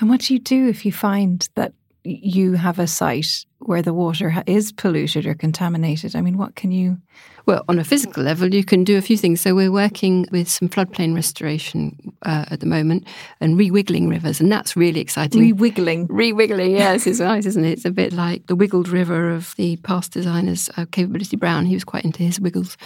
And 0.00 0.08
what 0.08 0.22
do 0.22 0.34
you 0.34 0.40
do 0.40 0.68
if 0.68 0.84
you 0.84 0.92
find 0.92 1.48
that 1.54 1.72
you 2.04 2.52
have 2.52 2.78
a 2.78 2.86
site 2.86 3.46
where 3.60 3.80
the 3.80 3.94
water 3.94 4.42
is 4.46 4.72
polluted 4.72 5.26
or 5.26 5.34
contaminated? 5.34 6.14
I 6.14 6.20
mean, 6.20 6.36
what 6.36 6.54
can 6.54 6.70
you? 6.70 6.98
Well, 7.46 7.62
on 7.68 7.78
a 7.78 7.84
physical 7.84 8.22
level, 8.22 8.54
you 8.54 8.64
can 8.64 8.84
do 8.84 8.96
a 8.96 9.02
few 9.02 9.18
things. 9.18 9.40
So 9.40 9.54
we're 9.54 9.72
working 9.72 10.26
with 10.32 10.48
some 10.48 10.68
floodplain 10.68 11.14
restoration 11.14 12.14
uh, 12.22 12.46
at 12.50 12.60
the 12.60 12.66
moment 12.66 13.06
and 13.40 13.58
rewiggling 13.58 14.08
rivers, 14.08 14.40
and 14.40 14.50
that's 14.50 14.76
really 14.76 15.00
exciting. 15.00 15.54
Rewiggling, 15.54 16.06
rewiggling, 16.08 16.70
yes, 16.76 17.06
it's 17.06 17.20
nice, 17.20 17.44
isn't 17.46 17.64
it? 17.64 17.72
It's 17.72 17.84
a 17.84 17.90
bit 17.90 18.12
like 18.12 18.46
the 18.46 18.56
wiggled 18.56 18.88
river 18.88 19.30
of 19.30 19.54
the 19.56 19.76
past 19.78 20.12
designers, 20.12 20.70
uh, 20.76 20.86
Capability 20.90 21.36
Brown. 21.36 21.66
He 21.66 21.74
was 21.74 21.84
quite 21.84 22.04
into 22.04 22.22
his 22.22 22.40
wiggles. 22.40 22.78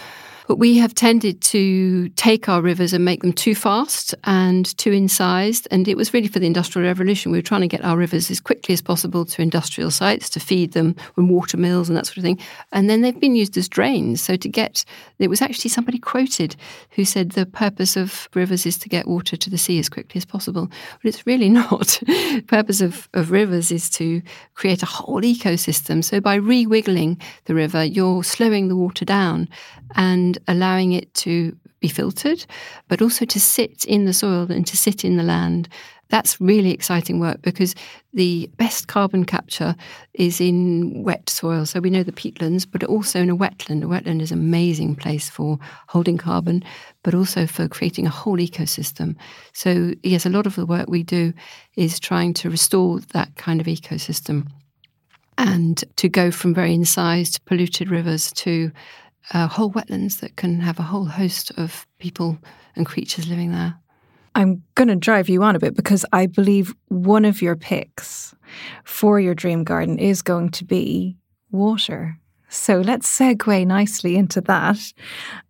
But 0.49 0.57
we 0.57 0.79
have 0.79 0.95
tended 0.95 1.41
to 1.41 2.09
take 2.09 2.49
our 2.49 2.59
rivers 2.59 2.91
and 2.91 3.05
make 3.05 3.21
them 3.21 3.33
too 3.33 3.53
fast 3.53 4.15
and 4.23 4.65
too 4.79 4.91
incised. 4.91 5.67
And 5.69 5.87
it 5.87 5.95
was 5.95 6.11
really 6.11 6.27
for 6.27 6.39
the 6.39 6.47
Industrial 6.47 6.87
Revolution. 6.87 7.31
We 7.31 7.37
were 7.37 7.43
trying 7.43 7.61
to 7.61 7.67
get 7.67 7.85
our 7.85 7.95
rivers 7.95 8.31
as 8.31 8.39
quickly 8.39 8.73
as 8.73 8.81
possible 8.81 9.25
to 9.25 9.43
industrial 9.43 9.91
sites 9.91 10.27
to 10.31 10.39
feed 10.39 10.71
them 10.71 10.95
and 11.17 11.29
water 11.29 11.55
mills 11.55 11.87
and 11.87 11.95
that 11.95 12.07
sort 12.07 12.17
of 12.17 12.23
thing. 12.23 12.39
And 12.71 12.89
then 12.89 13.01
they've 13.01 13.19
been 13.19 13.35
used 13.35 13.57
as 13.57 13.69
drains. 13.69 14.23
So 14.23 14.37
to 14.37 14.49
get, 14.49 14.83
it 15.19 15.29
was 15.29 15.43
actually 15.43 15.69
somebody 15.69 15.99
quoted 15.99 16.55
who 16.89 17.05
said 17.05 17.33
the 17.33 17.45
purpose 17.45 17.95
of 17.95 18.27
rivers 18.33 18.65
is 18.65 18.79
to 18.79 18.89
get 18.89 19.07
water 19.07 19.37
to 19.37 19.51
the 19.51 19.57
sea 19.59 19.77
as 19.77 19.87
quickly 19.87 20.17
as 20.17 20.25
possible. 20.25 20.65
But 21.03 21.09
it's 21.09 21.27
really 21.27 21.49
not. 21.59 21.99
the 22.07 22.43
purpose 22.47 22.81
of, 22.81 23.07
of 23.13 23.29
rivers 23.29 23.71
is 23.71 23.87
to 23.91 24.23
create 24.55 24.81
a 24.81 24.87
whole 24.87 25.21
ecosystem. 25.21 26.03
So 26.03 26.19
by 26.19 26.39
rewiggling 26.39 27.21
the 27.45 27.53
river, 27.53 27.83
you're 27.83 28.23
slowing 28.23 28.67
the 28.67 28.75
water 28.75 29.05
down 29.05 29.47
and 29.95 30.38
allowing 30.47 30.93
it 30.93 31.13
to 31.15 31.55
be 31.79 31.87
filtered, 31.87 32.45
but 32.87 33.01
also 33.01 33.25
to 33.25 33.39
sit 33.39 33.85
in 33.85 34.05
the 34.05 34.13
soil 34.13 34.51
and 34.51 34.65
to 34.67 34.77
sit 34.77 35.05
in 35.05 35.17
the 35.17 35.23
land. 35.23 35.69
That's 36.09 36.41
really 36.41 36.71
exciting 36.71 37.19
work 37.19 37.41
because 37.43 37.75
the 38.13 38.49
best 38.57 38.87
carbon 38.87 39.25
capture 39.25 39.75
is 40.15 40.41
in 40.41 41.03
wet 41.03 41.29
soil. 41.29 41.67
So 41.67 41.79
we 41.79 41.91
know 41.91 42.01
the 42.01 42.11
peatlands, 42.11 42.65
but 42.69 42.83
also 42.83 43.21
in 43.21 43.29
a 43.29 43.37
wetland. 43.37 43.83
A 43.83 43.85
wetland 43.85 44.21
is 44.21 44.31
an 44.31 44.39
amazing 44.39 44.95
place 44.95 45.29
for 45.29 45.59
holding 45.87 46.17
carbon, 46.17 46.63
but 47.03 47.13
also 47.13 47.45
for 47.45 47.67
creating 47.67 48.07
a 48.07 48.11
whole 48.11 48.37
ecosystem. 48.37 49.15
So, 49.53 49.93
yes, 50.01 50.25
a 50.25 50.31
lot 50.31 50.47
of 50.47 50.55
the 50.55 50.65
work 50.65 50.89
we 50.89 51.03
do 51.03 51.31
is 51.75 51.99
trying 51.99 52.33
to 52.35 52.49
restore 52.49 52.99
that 53.13 53.35
kind 53.35 53.61
of 53.61 53.67
ecosystem 53.67 54.47
and 55.37 55.83
to 55.95 56.09
go 56.09 56.31
from 56.31 56.53
very 56.53 56.73
incised, 56.73 57.43
polluted 57.45 57.89
rivers 57.89 58.31
to 58.33 58.71
uh, 59.33 59.47
whole 59.47 59.71
wetlands 59.71 60.19
that 60.19 60.35
can 60.35 60.59
have 60.59 60.79
a 60.79 60.83
whole 60.83 61.05
host 61.05 61.51
of 61.57 61.85
people 61.99 62.37
and 62.75 62.85
creatures 62.85 63.27
living 63.27 63.51
there. 63.51 63.75
I'm 64.35 64.63
going 64.75 64.87
to 64.87 64.95
drive 64.95 65.29
you 65.29 65.43
on 65.43 65.55
a 65.55 65.59
bit 65.59 65.75
because 65.75 66.05
I 66.13 66.27
believe 66.27 66.73
one 66.87 67.25
of 67.25 67.41
your 67.41 67.55
picks 67.55 68.35
for 68.83 69.19
your 69.19 69.35
dream 69.35 69.63
garden 69.63 69.99
is 69.99 70.21
going 70.21 70.49
to 70.51 70.65
be 70.65 71.17
water. 71.51 72.17
So 72.49 72.79
let's 72.79 73.07
segue 73.17 73.67
nicely 73.67 74.15
into 74.15 74.41
that. 74.41 74.93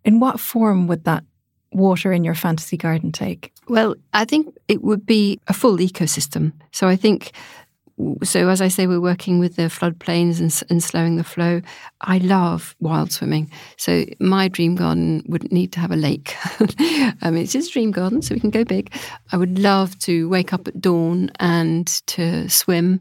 In 0.04 0.20
what 0.20 0.40
form 0.40 0.86
would 0.86 1.04
that 1.04 1.24
water 1.72 2.12
in 2.12 2.24
your 2.24 2.34
fantasy 2.34 2.76
garden 2.76 3.12
take? 3.12 3.52
Well, 3.68 3.94
I 4.12 4.24
think 4.24 4.56
it 4.68 4.82
would 4.82 5.06
be 5.06 5.38
a 5.46 5.52
full 5.52 5.76
ecosystem. 5.78 6.52
So 6.72 6.88
I 6.88 6.96
think 6.96 7.32
so 8.22 8.48
as 8.48 8.60
I 8.60 8.68
say, 8.68 8.86
we're 8.86 9.00
working 9.00 9.38
with 9.38 9.56
the 9.56 9.64
floodplains 9.64 10.40
and, 10.40 10.70
and, 10.70 10.82
slowing 10.82 11.16
the 11.16 11.24
flow. 11.24 11.60
I 12.00 12.18
love 12.18 12.74
wild 12.80 13.12
swimming. 13.12 13.50
So 13.76 14.04
my 14.18 14.48
dream 14.48 14.74
garden 14.74 15.22
would 15.26 15.50
need 15.52 15.72
to 15.72 15.80
have 15.80 15.90
a 15.90 15.96
lake. 15.96 16.34
I 16.44 16.66
mean, 16.78 17.18
um, 17.22 17.36
it's 17.36 17.52
just 17.52 17.70
a 17.70 17.72
dream 17.72 17.90
garden, 17.90 18.22
so 18.22 18.34
we 18.34 18.40
can 18.40 18.50
go 18.50 18.64
big. 18.64 18.92
I 19.32 19.36
would 19.36 19.58
love 19.58 19.98
to 20.00 20.28
wake 20.28 20.52
up 20.52 20.68
at 20.68 20.80
dawn 20.80 21.30
and 21.40 21.86
to 22.08 22.48
swim 22.48 23.00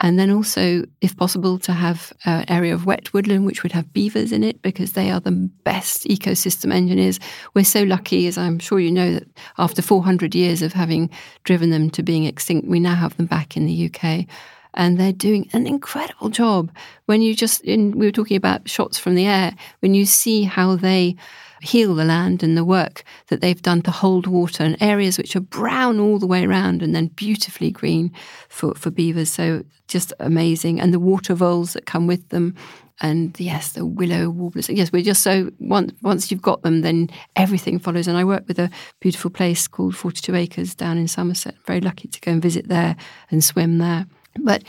and 0.00 0.18
then 0.18 0.30
also, 0.30 0.84
if 1.02 1.16
possible, 1.16 1.58
to 1.58 1.72
have 1.72 2.12
an 2.24 2.44
area 2.48 2.74
of 2.74 2.86
wet 2.86 3.12
woodland 3.12 3.44
which 3.44 3.62
would 3.62 3.72
have 3.72 3.92
beavers 3.92 4.32
in 4.32 4.42
it 4.42 4.62
because 4.62 4.92
they 4.92 5.10
are 5.10 5.20
the 5.20 5.50
best 5.64 6.04
ecosystem 6.04 6.72
engineers. 6.72 7.20
We're 7.54 7.64
so 7.64 7.82
lucky, 7.82 8.26
as 8.26 8.38
I'm 8.38 8.58
sure 8.58 8.80
you 8.80 8.90
know, 8.90 9.14
that 9.14 9.28
after 9.58 9.82
400 9.82 10.34
years 10.34 10.62
of 10.62 10.72
having 10.72 11.10
driven 11.44 11.68
them 11.70 11.90
to 11.90 12.02
being 12.02 12.24
extinct, 12.24 12.66
we 12.66 12.80
now 12.80 12.94
have 12.94 13.16
them 13.18 13.26
back 13.26 13.56
in 13.56 13.66
the 13.66 13.90
UK. 13.92 14.26
And 14.74 14.98
they're 14.98 15.12
doing 15.12 15.50
an 15.52 15.66
incredible 15.66 16.30
job. 16.30 16.70
When 17.06 17.20
you 17.20 17.34
just, 17.34 17.60
in, 17.62 17.98
we 17.98 18.06
were 18.06 18.12
talking 18.12 18.36
about 18.36 18.70
shots 18.70 18.98
from 18.98 19.16
the 19.16 19.26
air, 19.26 19.54
when 19.80 19.94
you 19.94 20.06
see 20.06 20.44
how 20.44 20.76
they 20.76 21.16
heal 21.62 21.94
the 21.94 22.04
land 22.04 22.42
and 22.42 22.56
the 22.56 22.64
work 22.64 23.04
that 23.28 23.40
they've 23.40 23.62
done 23.62 23.82
to 23.82 23.90
hold 23.90 24.26
water 24.26 24.64
in 24.64 24.82
areas 24.82 25.18
which 25.18 25.36
are 25.36 25.40
brown 25.40 26.00
all 26.00 26.18
the 26.18 26.26
way 26.26 26.44
around 26.44 26.82
and 26.82 26.94
then 26.94 27.06
beautifully 27.08 27.70
green 27.70 28.12
for, 28.48 28.74
for 28.74 28.90
beavers. 28.90 29.30
So 29.30 29.64
just 29.88 30.12
amazing. 30.20 30.80
And 30.80 30.94
the 30.94 31.00
water 31.00 31.34
voles 31.34 31.72
that 31.74 31.86
come 31.86 32.06
with 32.06 32.28
them. 32.30 32.54
And 33.02 33.38
yes, 33.40 33.72
the 33.72 33.86
willow 33.86 34.28
warblers. 34.28 34.68
Yes, 34.68 34.92
we're 34.92 35.02
just 35.02 35.22
so 35.22 35.50
once 35.58 35.92
once 36.02 36.30
you've 36.30 36.42
got 36.42 36.62
them, 36.62 36.82
then 36.82 37.08
everything 37.34 37.78
follows. 37.78 38.06
And 38.06 38.18
I 38.18 38.24
work 38.24 38.44
with 38.46 38.58
a 38.58 38.70
beautiful 39.00 39.30
place 39.30 39.66
called 39.66 39.96
Forty 39.96 40.20
Two 40.20 40.34
Acres 40.34 40.74
down 40.74 40.98
in 40.98 41.08
Somerset. 41.08 41.54
very 41.64 41.80
lucky 41.80 42.08
to 42.08 42.20
go 42.20 42.32
and 42.32 42.42
visit 42.42 42.68
there 42.68 42.96
and 43.30 43.42
swim 43.42 43.78
there. 43.78 44.06
But 44.38 44.64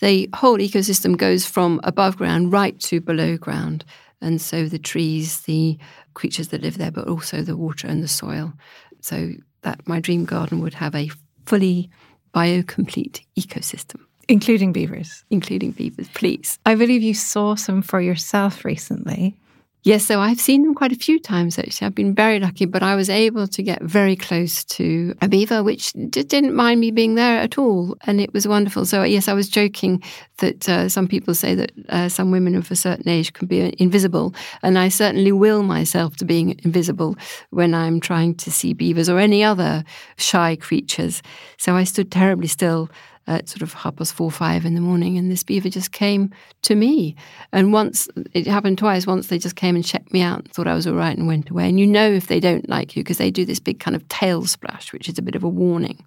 the 0.00 0.28
whole 0.34 0.58
ecosystem 0.58 1.16
goes 1.16 1.46
from 1.46 1.80
above 1.82 2.18
ground 2.18 2.52
right 2.52 2.78
to 2.80 3.00
below 3.00 3.38
ground. 3.38 3.84
And 4.22 4.40
so 4.40 4.66
the 4.66 4.78
trees, 4.78 5.40
the 5.42 5.78
creatures 6.20 6.48
that 6.48 6.62
live 6.62 6.78
there, 6.78 6.90
but 6.90 7.08
also 7.08 7.42
the 7.42 7.56
water 7.56 7.88
and 7.88 8.02
the 8.02 8.08
soil. 8.08 8.52
So 9.00 9.32
that 9.62 9.86
my 9.88 10.00
dream 10.00 10.24
garden 10.24 10.60
would 10.60 10.74
have 10.74 10.94
a 10.94 11.10
fully 11.46 11.90
biocomplete 12.34 13.20
ecosystem. 13.38 14.00
Including 14.28 14.72
beavers. 14.72 15.24
Including 15.30 15.72
beavers, 15.72 16.08
please. 16.14 16.58
I 16.64 16.74
believe 16.76 17.02
you 17.02 17.14
saw 17.14 17.56
some 17.56 17.82
for 17.82 18.00
yourself 18.00 18.64
recently. 18.64 19.36
Yes, 19.82 20.04
so 20.04 20.20
I've 20.20 20.40
seen 20.40 20.62
them 20.62 20.74
quite 20.74 20.92
a 20.92 20.96
few 20.96 21.18
times 21.18 21.58
actually. 21.58 21.86
I've 21.86 21.94
been 21.94 22.14
very 22.14 22.38
lucky, 22.38 22.66
but 22.66 22.82
I 22.82 22.94
was 22.94 23.08
able 23.08 23.46
to 23.48 23.62
get 23.62 23.80
very 23.82 24.14
close 24.14 24.62
to 24.64 25.14
a 25.22 25.28
beaver, 25.28 25.62
which 25.62 25.94
didn't 26.10 26.54
mind 26.54 26.80
me 26.80 26.90
being 26.90 27.14
there 27.14 27.38
at 27.38 27.56
all. 27.56 27.96
And 28.02 28.20
it 28.20 28.34
was 28.34 28.46
wonderful. 28.46 28.84
So, 28.84 29.02
yes, 29.04 29.26
I 29.26 29.32
was 29.32 29.48
joking 29.48 30.02
that 30.38 30.68
uh, 30.68 30.90
some 30.90 31.08
people 31.08 31.34
say 31.34 31.54
that 31.54 31.72
uh, 31.88 32.10
some 32.10 32.30
women 32.30 32.54
of 32.54 32.70
a 32.70 32.76
certain 32.76 33.08
age 33.08 33.32
can 33.32 33.46
be 33.46 33.74
invisible. 33.78 34.34
And 34.62 34.78
I 34.78 34.90
certainly 34.90 35.32
will 35.32 35.62
myself 35.62 36.16
to 36.16 36.26
being 36.26 36.60
invisible 36.62 37.16
when 37.48 37.72
I'm 37.72 38.00
trying 38.00 38.34
to 38.34 38.50
see 38.50 38.74
beavers 38.74 39.08
or 39.08 39.18
any 39.18 39.42
other 39.42 39.82
shy 40.16 40.56
creatures. 40.56 41.22
So 41.56 41.74
I 41.74 41.84
stood 41.84 42.12
terribly 42.12 42.48
still 42.48 42.90
at 43.26 43.48
sort 43.48 43.62
of 43.62 43.72
half 43.72 43.96
past 43.96 44.12
four, 44.12 44.30
five 44.30 44.64
in 44.64 44.74
the 44.74 44.80
morning, 44.80 45.16
and 45.16 45.30
this 45.30 45.42
beaver 45.42 45.68
just 45.68 45.92
came 45.92 46.30
to 46.62 46.74
me. 46.74 47.14
And 47.52 47.72
once 47.72 48.08
it 48.32 48.46
happened 48.46 48.78
twice. 48.78 49.06
Once 49.06 49.28
they 49.28 49.38
just 49.38 49.56
came 49.56 49.74
and 49.74 49.84
checked 49.84 50.12
me 50.12 50.22
out, 50.22 50.48
thought 50.48 50.66
I 50.66 50.74
was 50.74 50.86
all 50.86 50.94
right, 50.94 51.16
and 51.16 51.26
went 51.26 51.50
away. 51.50 51.68
And 51.68 51.78
you 51.78 51.86
know 51.86 52.10
if 52.10 52.26
they 52.26 52.40
don't 52.40 52.68
like 52.68 52.96
you 52.96 53.02
because 53.02 53.18
they 53.18 53.30
do 53.30 53.44
this 53.44 53.60
big 53.60 53.80
kind 53.80 53.94
of 53.94 54.06
tail 54.08 54.44
splash, 54.46 54.92
which 54.92 55.08
is 55.08 55.18
a 55.18 55.22
bit 55.22 55.34
of 55.34 55.44
a 55.44 55.48
warning. 55.48 56.04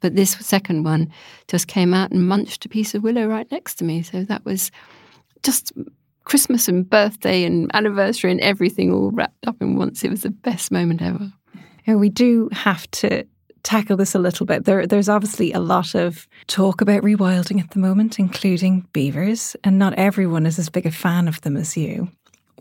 But 0.00 0.16
this 0.16 0.32
second 0.32 0.84
one 0.84 1.12
just 1.48 1.66
came 1.66 1.92
out 1.92 2.10
and 2.10 2.26
munched 2.26 2.64
a 2.64 2.68
piece 2.68 2.94
of 2.94 3.02
willow 3.02 3.26
right 3.26 3.50
next 3.50 3.74
to 3.76 3.84
me. 3.84 4.02
So 4.02 4.24
that 4.24 4.44
was 4.44 4.70
just 5.42 5.72
Christmas 6.24 6.68
and 6.68 6.88
birthday 6.88 7.44
and 7.44 7.70
anniversary 7.74 8.30
and 8.30 8.40
everything 8.40 8.92
all 8.92 9.10
wrapped 9.10 9.46
up 9.46 9.56
in 9.60 9.76
once. 9.76 10.04
It 10.04 10.10
was 10.10 10.22
the 10.22 10.30
best 10.30 10.70
moment 10.70 11.02
ever. 11.02 11.32
Yeah, 11.86 11.96
we 11.96 12.08
do 12.08 12.48
have 12.52 12.90
to 12.92 13.26
tackle 13.62 13.96
this 13.96 14.14
a 14.14 14.18
little 14.18 14.46
bit. 14.46 14.64
There, 14.64 14.86
there's 14.86 15.08
obviously 15.08 15.52
a 15.52 15.60
lot 15.60 15.94
of 15.94 16.26
talk 16.46 16.80
about 16.80 17.02
rewilding 17.02 17.60
at 17.60 17.70
the 17.70 17.78
moment, 17.78 18.18
including 18.18 18.86
beavers, 18.92 19.56
and 19.64 19.78
not 19.78 19.94
everyone 19.94 20.46
is 20.46 20.58
as 20.58 20.70
big 20.70 20.86
a 20.86 20.90
fan 20.90 21.28
of 21.28 21.40
them 21.42 21.56
as 21.56 21.76
you. 21.76 22.08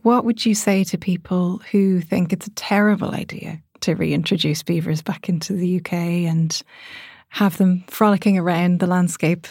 What 0.03 0.25
would 0.25 0.45
you 0.45 0.55
say 0.55 0.83
to 0.85 0.97
people 0.97 1.61
who 1.71 1.99
think 2.01 2.31
it's 2.31 2.47
a 2.47 2.51
terrible 2.51 3.11
idea 3.11 3.61
to 3.81 3.95
reintroduce 3.95 4.63
beavers 4.63 5.01
back 5.01 5.29
into 5.29 5.53
the 5.53 5.77
UK 5.77 5.93
and 5.93 6.61
have 7.29 7.57
them 7.57 7.83
frolicking 7.87 8.37
around 8.37 8.79
the 8.79 8.87
landscape? 8.87 9.47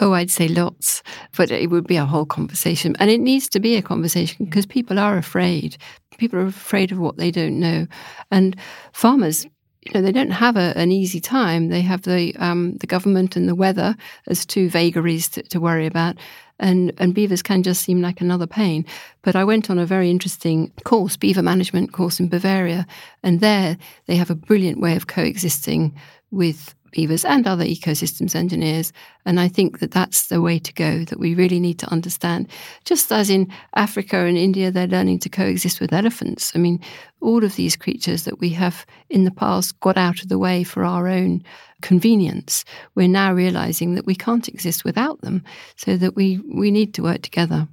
Oh, 0.00 0.12
I'd 0.12 0.30
say 0.30 0.46
lots, 0.46 1.02
but 1.36 1.50
it 1.50 1.70
would 1.70 1.86
be 1.86 1.96
a 1.96 2.04
whole 2.04 2.26
conversation. 2.26 2.94
And 3.00 3.10
it 3.10 3.20
needs 3.20 3.48
to 3.48 3.60
be 3.60 3.76
a 3.76 3.82
conversation 3.82 4.44
because 4.44 4.66
people 4.66 4.98
are 4.98 5.16
afraid. 5.16 5.76
People 6.18 6.38
are 6.38 6.46
afraid 6.46 6.92
of 6.92 6.98
what 6.98 7.16
they 7.16 7.30
don't 7.30 7.58
know. 7.58 7.86
And 8.30 8.56
farmers 8.92 9.46
you 9.82 9.92
know, 9.94 10.02
they 10.02 10.12
don't 10.12 10.30
have 10.30 10.56
a, 10.56 10.76
an 10.76 10.90
easy 10.90 11.20
time. 11.20 11.68
They 11.68 11.80
have 11.82 12.02
the 12.02 12.34
um, 12.36 12.76
the 12.76 12.86
government 12.86 13.36
and 13.36 13.48
the 13.48 13.54
weather 13.54 13.96
as 14.26 14.44
two 14.44 14.68
vagaries 14.68 15.28
to, 15.30 15.42
to, 15.44 15.60
worry 15.60 15.86
about, 15.86 16.16
and 16.58 16.92
and 16.98 17.14
beavers 17.14 17.42
can 17.42 17.62
just 17.62 17.82
seem 17.82 18.02
like 18.02 18.20
another 18.20 18.46
pain. 18.46 18.84
But 19.22 19.36
I 19.36 19.44
went 19.44 19.70
on 19.70 19.78
a 19.78 19.86
very 19.86 20.10
interesting 20.10 20.72
course, 20.84 21.16
beaver 21.16 21.42
management 21.42 21.92
course 21.92 22.18
in 22.20 22.28
Bavaria, 22.28 22.86
and 23.22 23.40
there 23.40 23.78
they 24.06 24.16
have 24.16 24.30
a 24.30 24.34
brilliant 24.34 24.80
way 24.80 24.96
of 24.96 25.06
coexisting 25.06 25.94
with 26.30 26.74
beavers 26.90 27.24
and 27.24 27.46
other 27.46 27.64
ecosystems 27.64 28.34
engineers. 28.34 28.92
And 29.24 29.38
I 29.40 29.48
think 29.48 29.80
that 29.80 29.90
that's 29.90 30.26
the 30.26 30.40
way 30.40 30.58
to 30.58 30.72
go, 30.72 31.04
that 31.04 31.18
we 31.18 31.34
really 31.34 31.60
need 31.60 31.78
to 31.80 31.90
understand. 31.90 32.48
Just 32.84 33.12
as 33.12 33.30
in 33.30 33.52
Africa 33.74 34.16
and 34.18 34.36
India, 34.36 34.70
they're 34.70 34.86
learning 34.86 35.18
to 35.20 35.28
coexist 35.28 35.80
with 35.80 35.92
elephants. 35.92 36.52
I 36.54 36.58
mean, 36.58 36.80
all 37.20 37.44
of 37.44 37.56
these 37.56 37.76
creatures 37.76 38.24
that 38.24 38.40
we 38.40 38.50
have 38.50 38.86
in 39.10 39.24
the 39.24 39.30
past 39.30 39.78
got 39.80 39.96
out 39.96 40.22
of 40.22 40.28
the 40.28 40.38
way 40.38 40.64
for 40.64 40.84
our 40.84 41.08
own 41.08 41.42
convenience, 41.82 42.64
we're 42.94 43.08
now 43.08 43.32
realizing 43.32 43.94
that 43.94 44.06
we 44.06 44.14
can't 44.14 44.48
exist 44.48 44.84
without 44.84 45.20
them, 45.20 45.44
so 45.76 45.96
that 45.96 46.16
we, 46.16 46.38
we 46.52 46.70
need 46.70 46.94
to 46.94 47.02
work 47.02 47.22
together. 47.22 47.68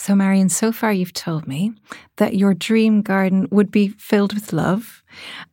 So, 0.00 0.14
Marian, 0.14 0.48
so 0.48 0.72
far 0.72 0.94
you've 0.94 1.12
told 1.12 1.46
me 1.46 1.74
that 2.16 2.34
your 2.34 2.54
dream 2.54 3.02
garden 3.02 3.46
would 3.50 3.70
be 3.70 3.88
filled 3.88 4.32
with 4.32 4.50
love. 4.50 5.02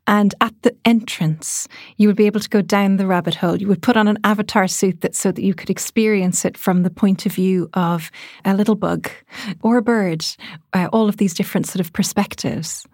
And 0.07 0.33
at 0.39 0.53
the 0.61 0.73
entrance, 0.85 1.67
you 1.97 2.07
would 2.07 2.15
be 2.15 2.27
able 2.27 2.39
to 2.39 2.47
go 2.47 2.61
down 2.61 2.95
the 2.95 3.07
rabbit 3.07 3.35
hole. 3.35 3.57
You 3.57 3.67
would 3.67 3.81
put 3.81 3.97
on 3.97 4.07
an 4.07 4.17
avatar 4.23 4.69
suit 4.69 5.01
that 5.01 5.15
so 5.15 5.33
that 5.33 5.43
you 5.43 5.53
could 5.53 5.69
experience 5.69 6.45
it 6.45 6.57
from 6.57 6.83
the 6.83 6.89
point 6.89 7.25
of 7.25 7.33
view 7.33 7.69
of 7.73 8.09
a 8.45 8.53
little 8.53 8.75
bug 8.75 9.09
or 9.63 9.75
a 9.75 9.81
bird, 9.81 10.25
uh, 10.71 10.87
all 10.93 11.09
of 11.09 11.17
these 11.17 11.33
different 11.33 11.67
sort 11.67 11.81
of 11.81 11.91
perspectives. 11.91 12.87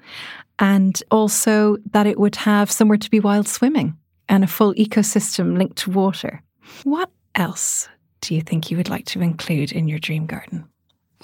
And 0.58 1.04
also 1.12 1.78
that 1.92 2.08
it 2.08 2.20
would 2.20 2.38
have 2.38 2.72
somewhere 2.72 2.98
to 2.98 3.12
be 3.12 3.20
wild 3.20 3.48
swimming 3.48 3.96
and 4.28 4.44
a 4.44 4.48
full 4.48 4.74
ecosystem 4.74 5.56
linked 5.60 5.78
to 5.84 5.92
water. 5.92 6.42
What 6.84 7.12
else 7.36 7.90
do 8.22 8.34
you 8.34 8.42
think 8.42 8.72
you 8.72 8.78
would 8.78 8.90
like 8.90 9.06
to 9.06 9.22
include 9.22 9.72
in 9.72 9.88
your 9.88 10.00
dream 10.00 10.26
garden? 10.26 10.68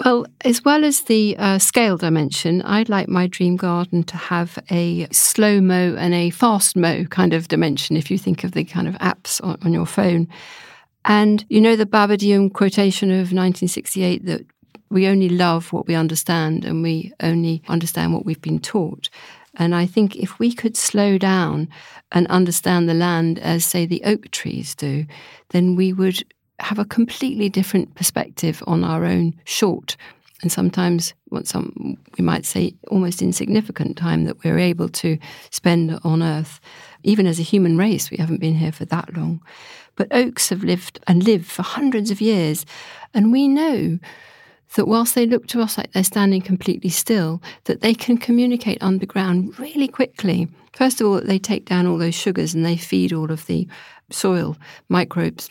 Well, 0.02 0.24
as 0.46 0.64
well 0.64 0.84
as 0.84 1.02
the 1.02 1.36
uh, 1.38 1.58
scale 1.58 1.98
dimension, 1.98 2.62
I'd 2.62 2.88
like 2.88 3.08
my 3.08 3.26
dream 3.26 3.56
garden 3.56 4.02
to 4.04 4.16
have 4.16 4.58
a 4.70 5.06
slow 5.12 5.60
mo 5.60 5.94
and 5.98 6.14
a 6.14 6.30
fast 6.30 6.74
mo 6.74 7.04
kind 7.04 7.34
of 7.34 7.48
dimension, 7.48 7.96
if 7.96 8.10
you 8.10 8.16
think 8.16 8.42
of 8.42 8.52
the 8.52 8.64
kind 8.64 8.88
of 8.88 8.94
apps 8.94 9.44
on, 9.44 9.58
on 9.62 9.74
your 9.74 9.84
phone. 9.84 10.26
And 11.04 11.44
you 11.50 11.60
know 11.60 11.76
the 11.76 11.84
Baba 11.84 12.16
Dioum 12.16 12.50
quotation 12.50 13.10
of 13.10 13.32
1968 13.32 14.24
that 14.24 14.46
we 14.88 15.06
only 15.06 15.28
love 15.28 15.70
what 15.70 15.86
we 15.86 15.94
understand 15.94 16.64
and 16.64 16.82
we 16.82 17.12
only 17.20 17.62
understand 17.68 18.14
what 18.14 18.24
we've 18.24 18.40
been 18.40 18.58
taught. 18.58 19.10
And 19.56 19.74
I 19.74 19.84
think 19.84 20.16
if 20.16 20.38
we 20.38 20.54
could 20.54 20.78
slow 20.78 21.18
down 21.18 21.68
and 22.10 22.26
understand 22.28 22.88
the 22.88 22.94
land 22.94 23.38
as, 23.38 23.66
say, 23.66 23.84
the 23.84 24.02
oak 24.04 24.30
trees 24.30 24.74
do, 24.74 25.04
then 25.50 25.76
we 25.76 25.92
would 25.92 26.24
have 26.62 26.78
a 26.78 26.84
completely 26.84 27.48
different 27.48 27.94
perspective 27.94 28.62
on 28.66 28.84
our 28.84 29.04
own 29.04 29.34
short. 29.44 29.96
And 30.42 30.50
sometimes 30.50 31.14
what 31.28 31.46
some 31.46 31.98
we 32.18 32.24
might 32.24 32.46
say 32.46 32.74
almost 32.88 33.22
insignificant 33.22 33.96
time 33.96 34.24
that 34.24 34.42
we're 34.42 34.58
able 34.58 34.88
to 34.88 35.18
spend 35.50 35.98
on 36.02 36.22
earth. 36.22 36.60
Even 37.02 37.26
as 37.26 37.38
a 37.38 37.42
human 37.42 37.76
race 37.76 38.10
we 38.10 38.16
haven't 38.16 38.40
been 38.40 38.54
here 38.54 38.72
for 38.72 38.84
that 38.86 39.14
long. 39.16 39.42
But 39.96 40.08
oaks 40.12 40.48
have 40.48 40.64
lived 40.64 41.00
and 41.06 41.22
lived 41.22 41.46
for 41.46 41.62
hundreds 41.62 42.10
of 42.10 42.20
years. 42.20 42.64
And 43.12 43.32
we 43.32 43.48
know 43.48 43.98
that 44.76 44.86
whilst 44.86 45.14
they 45.14 45.26
look 45.26 45.46
to 45.48 45.60
us 45.60 45.76
like 45.76 45.92
they're 45.92 46.04
standing 46.04 46.40
completely 46.40 46.90
still, 46.90 47.42
that 47.64 47.80
they 47.80 47.92
can 47.92 48.16
communicate 48.16 48.78
underground 48.82 49.58
really 49.58 49.88
quickly. 49.88 50.48
First 50.72 51.00
of 51.00 51.06
all, 51.06 51.20
they 51.20 51.38
take 51.38 51.66
down 51.66 51.86
all 51.86 51.98
those 51.98 52.14
sugars 52.14 52.54
and 52.54 52.64
they 52.64 52.76
feed 52.76 53.12
all 53.12 53.30
of 53.30 53.46
the 53.46 53.66
soil 54.10 54.56
microbes 54.88 55.50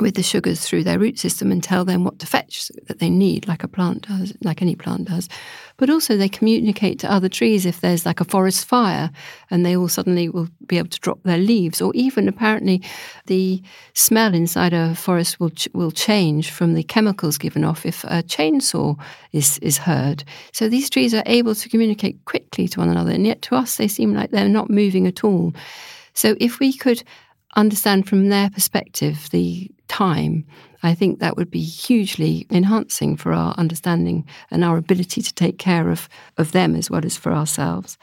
with 0.00 0.16
the 0.16 0.22
sugars 0.22 0.60
through 0.60 0.82
their 0.82 0.98
root 0.98 1.18
system 1.18 1.52
and 1.52 1.62
tell 1.62 1.84
them 1.84 2.04
what 2.04 2.18
to 2.18 2.26
fetch 2.26 2.68
that 2.88 2.98
they 2.98 3.10
need, 3.10 3.46
like 3.46 3.62
a 3.62 3.68
plant 3.68 4.08
does, 4.08 4.32
like 4.42 4.60
any 4.60 4.74
plant 4.74 5.08
does. 5.08 5.28
But 5.76 5.88
also 5.88 6.16
they 6.16 6.28
communicate 6.28 6.98
to 7.00 7.12
other 7.12 7.28
trees 7.28 7.64
if 7.64 7.80
there's 7.80 8.04
like 8.04 8.20
a 8.20 8.24
forest 8.24 8.64
fire 8.64 9.10
and 9.50 9.64
they 9.64 9.76
all 9.76 9.88
suddenly 9.88 10.28
will 10.28 10.48
be 10.66 10.78
able 10.78 10.88
to 10.88 11.00
drop 11.00 11.22
their 11.22 11.38
leaves. 11.38 11.80
Or 11.80 11.92
even 11.94 12.26
apparently 12.28 12.82
the 13.26 13.62
smell 13.94 14.34
inside 14.34 14.72
a 14.72 14.94
forest 14.96 15.38
will 15.38 15.50
ch- 15.50 15.68
will 15.74 15.92
change 15.92 16.50
from 16.50 16.74
the 16.74 16.82
chemicals 16.82 17.38
given 17.38 17.64
off 17.64 17.86
if 17.86 18.02
a 18.04 18.22
chainsaw 18.24 18.98
is, 19.32 19.58
is 19.58 19.78
heard. 19.78 20.24
So 20.52 20.68
these 20.68 20.90
trees 20.90 21.14
are 21.14 21.24
able 21.26 21.54
to 21.54 21.68
communicate 21.68 22.24
quickly 22.24 22.66
to 22.68 22.80
one 22.80 22.88
another 22.88 23.12
and 23.12 23.26
yet 23.26 23.42
to 23.42 23.54
us 23.54 23.76
they 23.76 23.88
seem 23.88 24.12
like 24.12 24.30
they're 24.30 24.48
not 24.48 24.70
moving 24.70 25.06
at 25.06 25.22
all. 25.22 25.52
So 26.14 26.36
if 26.40 26.60
we 26.60 26.72
could 26.72 27.02
understand 27.56 28.08
from 28.08 28.28
their 28.28 28.50
perspective 28.50 29.28
the 29.30 29.70
time, 29.88 30.44
I 30.82 30.94
think 30.94 31.18
that 31.18 31.36
would 31.36 31.50
be 31.50 31.62
hugely 31.62 32.46
enhancing 32.50 33.16
for 33.16 33.32
our 33.32 33.54
understanding 33.56 34.26
and 34.50 34.64
our 34.64 34.76
ability 34.76 35.22
to 35.22 35.34
take 35.34 35.58
care 35.58 35.90
of, 35.90 36.08
of 36.36 36.52
them 36.52 36.76
as 36.76 36.90
well 36.90 37.04
as 37.04 37.16
for 37.16 37.32
ourselves. 37.32 37.96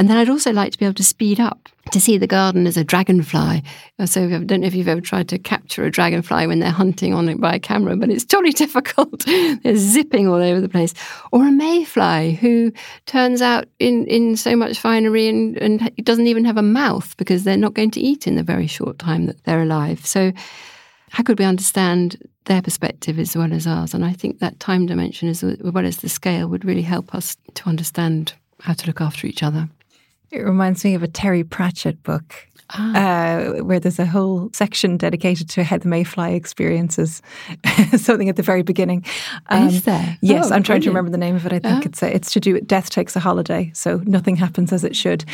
And 0.00 0.08
then 0.08 0.16
I'd 0.16 0.30
also 0.30 0.50
like 0.50 0.72
to 0.72 0.78
be 0.78 0.86
able 0.86 0.94
to 0.94 1.04
speed 1.04 1.38
up 1.38 1.68
to 1.90 2.00
see 2.00 2.16
the 2.16 2.26
garden 2.26 2.66
as 2.66 2.78
a 2.78 2.82
dragonfly. 2.82 3.62
Uh, 3.98 4.06
so 4.06 4.24
I 4.24 4.38
don't 4.38 4.62
know 4.62 4.66
if 4.66 4.74
you've 4.74 4.88
ever 4.88 5.02
tried 5.02 5.28
to 5.28 5.38
capture 5.38 5.84
a 5.84 5.90
dragonfly 5.90 6.46
when 6.46 6.58
they're 6.58 6.70
hunting 6.70 7.12
on 7.12 7.28
it 7.28 7.38
by 7.38 7.56
a 7.56 7.58
camera, 7.58 7.94
but 7.96 8.08
it's 8.08 8.24
totally 8.24 8.52
difficult. 8.64 9.26
they're 9.26 9.76
zipping 9.76 10.26
all 10.26 10.36
over 10.42 10.58
the 10.58 10.70
place. 10.70 10.94
Or 11.32 11.46
a 11.46 11.52
mayfly 11.52 12.32
who 12.40 12.72
turns 13.04 13.42
out 13.42 13.66
in, 13.78 14.06
in 14.06 14.38
so 14.38 14.56
much 14.56 14.78
finery 14.78 15.28
and, 15.28 15.58
and 15.58 15.94
doesn't 16.02 16.28
even 16.28 16.46
have 16.46 16.56
a 16.56 16.62
mouth 16.62 17.14
because 17.18 17.44
they're 17.44 17.58
not 17.58 17.74
going 17.74 17.90
to 17.90 18.00
eat 18.00 18.26
in 18.26 18.36
the 18.36 18.42
very 18.42 18.66
short 18.66 18.98
time 18.98 19.26
that 19.26 19.44
they're 19.44 19.60
alive. 19.60 20.06
So 20.06 20.32
how 21.10 21.24
could 21.24 21.38
we 21.38 21.44
understand 21.44 22.26
their 22.46 22.62
perspective 22.62 23.18
as 23.18 23.36
well 23.36 23.52
as 23.52 23.66
ours? 23.66 23.92
And 23.92 24.06
I 24.06 24.14
think 24.14 24.38
that 24.38 24.60
time 24.60 24.86
dimension 24.86 25.28
as 25.28 25.44
well 25.44 25.84
as 25.84 25.98
the 25.98 26.08
scale 26.08 26.48
would 26.48 26.64
really 26.64 26.80
help 26.80 27.14
us 27.14 27.36
to 27.52 27.68
understand 27.68 28.32
how 28.60 28.72
to 28.72 28.86
look 28.86 29.02
after 29.02 29.26
each 29.26 29.42
other. 29.42 29.68
It 30.30 30.40
reminds 30.40 30.84
me 30.84 30.94
of 30.94 31.02
a 31.02 31.08
Terry 31.08 31.44
Pratchett 31.44 32.02
book. 32.02 32.46
Ah. 32.72 32.94
Uh, 32.94 33.64
where 33.64 33.80
there's 33.80 33.98
a 33.98 34.06
whole 34.06 34.48
section 34.52 34.96
dedicated 34.96 35.48
to 35.50 35.64
how 35.64 35.78
the 35.78 35.88
mayfly 35.88 36.36
experiences 36.36 37.20
something 37.96 38.28
at 38.28 38.36
the 38.36 38.44
very 38.44 38.62
beginning. 38.62 39.04
Um, 39.48 39.66
Is 39.66 39.82
there? 39.82 40.16
Yes, 40.20 40.52
oh, 40.52 40.54
I'm 40.54 40.62
trying 40.62 40.78
brilliant. 40.78 40.84
to 40.84 40.90
remember 40.90 41.10
the 41.10 41.18
name 41.18 41.34
of 41.34 41.46
it. 41.46 41.52
I 41.52 41.58
think 41.58 41.84
it's 41.84 42.00
uh, 42.00 42.06
it's 42.06 42.32
to 42.32 42.38
do 42.38 42.52
with 42.52 42.68
death 42.68 42.90
takes 42.90 43.16
a 43.16 43.20
holiday, 43.20 43.72
so 43.74 43.96
nothing 44.04 44.36
happens 44.36 44.72
as 44.72 44.84
it 44.84 44.94
should. 44.94 45.24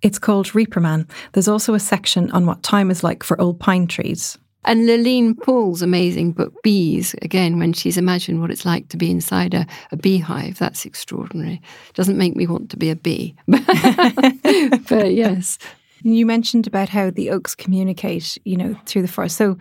It's 0.00 0.18
called 0.18 0.54
Reaper 0.54 0.80
Man. 0.80 1.06
There's 1.32 1.48
also 1.48 1.74
a 1.74 1.80
section 1.80 2.30
on 2.30 2.46
what 2.46 2.62
time 2.62 2.90
is 2.90 3.04
like 3.04 3.22
for 3.22 3.38
old 3.38 3.60
pine 3.60 3.86
trees. 3.86 4.38
And 4.66 4.88
Laline 4.88 5.40
Paull's 5.40 5.80
amazing 5.80 6.32
book, 6.32 6.52
Bees, 6.62 7.14
again, 7.22 7.58
when 7.60 7.72
she's 7.72 7.96
imagined 7.96 8.40
what 8.40 8.50
it's 8.50 8.66
like 8.66 8.88
to 8.88 8.96
be 8.96 9.12
inside 9.12 9.54
a, 9.54 9.64
a 9.92 9.96
beehive, 9.96 10.58
that's 10.58 10.84
extraordinary. 10.84 11.62
Doesn't 11.94 12.18
make 12.18 12.34
me 12.34 12.48
want 12.48 12.70
to 12.70 12.76
be 12.76 12.90
a 12.90 12.96
bee. 12.96 13.36
but 13.46 15.14
yes. 15.14 15.58
You 16.02 16.26
mentioned 16.26 16.66
about 16.66 16.88
how 16.88 17.10
the 17.10 17.30
oaks 17.30 17.54
communicate, 17.54 18.38
you 18.44 18.56
know, 18.56 18.76
through 18.86 19.02
the 19.02 19.08
forest. 19.08 19.36
So 19.36 19.56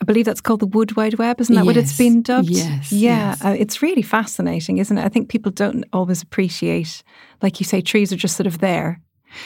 I 0.00 0.04
believe 0.04 0.26
that's 0.26 0.42
called 0.42 0.60
the 0.60 0.66
Wood 0.66 0.96
Wide 0.96 1.14
Web, 1.14 1.40
isn't 1.40 1.54
that 1.54 1.62
yes. 1.62 1.66
what 1.66 1.76
it's 1.78 1.96
been 1.96 2.20
dubbed? 2.20 2.50
Yes. 2.50 2.92
Yeah. 2.92 3.30
Yes. 3.30 3.44
Uh, 3.44 3.56
it's 3.58 3.80
really 3.80 4.02
fascinating, 4.02 4.76
isn't 4.78 4.98
it? 4.98 5.04
I 5.04 5.08
think 5.08 5.30
people 5.30 5.50
don't 5.50 5.84
always 5.94 6.22
appreciate, 6.22 7.02
like 7.40 7.58
you 7.58 7.64
say, 7.64 7.80
trees 7.80 8.12
are 8.12 8.16
just 8.16 8.36
sort 8.36 8.46
of 8.46 8.58
there 8.58 9.00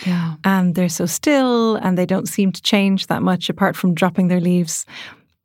yeah. 0.07 0.35
And 0.45 0.75
they're 0.75 0.89
so 0.89 1.07
still 1.07 1.77
and 1.77 1.99
they 1.99 2.07
don't 2.07 2.29
seem 2.29 2.53
to 2.53 2.63
change 2.63 3.07
that 3.09 3.23
much 3.23 3.49
apart 3.49 3.77
from 3.77 3.95
dropping 3.95 4.29
their 4.29 4.41
leaves. 4.41 4.87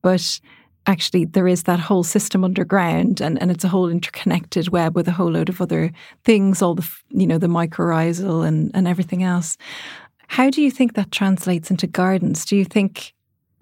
But 0.01 0.39
actually 0.87 1.25
there 1.25 1.47
is 1.47 1.63
that 1.63 1.79
whole 1.79 2.03
system 2.03 2.43
underground 2.43 3.21
and, 3.21 3.41
and 3.41 3.49
it's 3.49 3.63
a 3.63 3.67
whole 3.69 3.89
interconnected 3.89 4.69
web 4.69 4.95
with 4.95 5.07
a 5.07 5.11
whole 5.11 5.31
load 5.31 5.49
of 5.49 5.61
other 5.61 5.91
things, 6.23 6.61
all 6.61 6.75
the 6.75 6.87
you 7.09 7.25
know, 7.25 7.37
the 7.37 7.47
mycorrhizal 7.47 8.47
and, 8.47 8.71
and 8.73 8.87
everything 8.87 9.23
else. 9.23 9.57
How 10.27 10.49
do 10.49 10.61
you 10.61 10.71
think 10.71 10.93
that 10.93 11.11
translates 11.11 11.71
into 11.71 11.87
gardens? 11.87 12.45
Do 12.45 12.55
you 12.55 12.65
think 12.65 13.14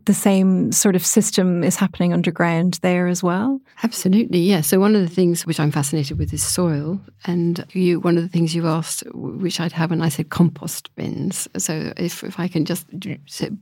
the 0.06 0.14
same 0.14 0.72
sort 0.72 0.96
of 0.96 1.06
system 1.06 1.64
is 1.64 1.76
happening 1.76 2.14
underground 2.14 2.80
there 2.82 3.08
as 3.08 3.24
well? 3.24 3.60
Absolutely, 3.84 4.40
yeah. 4.40 4.62
So 4.62 4.80
one 4.80 4.96
of 4.96 5.02
the 5.02 5.14
things 5.14 5.46
which 5.46 5.60
I'm 5.60 5.72
fascinated 5.72 6.18
with 6.18 6.34
is 6.34 6.44
soil, 6.44 7.00
and 7.26 7.66
you 7.74 8.00
one 8.00 8.18
of 8.18 8.24
the 8.24 8.30
things 8.30 8.54
you 8.56 8.68
asked, 8.68 9.04
which 9.14 9.60
I'd 9.60 9.72
have, 9.72 9.92
and 9.92 10.04
I 10.04 10.10
said 10.10 10.30
compost 10.30 10.94
bins. 10.96 11.48
So 11.58 11.94
if 11.98 12.24
if 12.24 12.40
I 12.40 12.48
can 12.48 12.66
just 12.66 12.88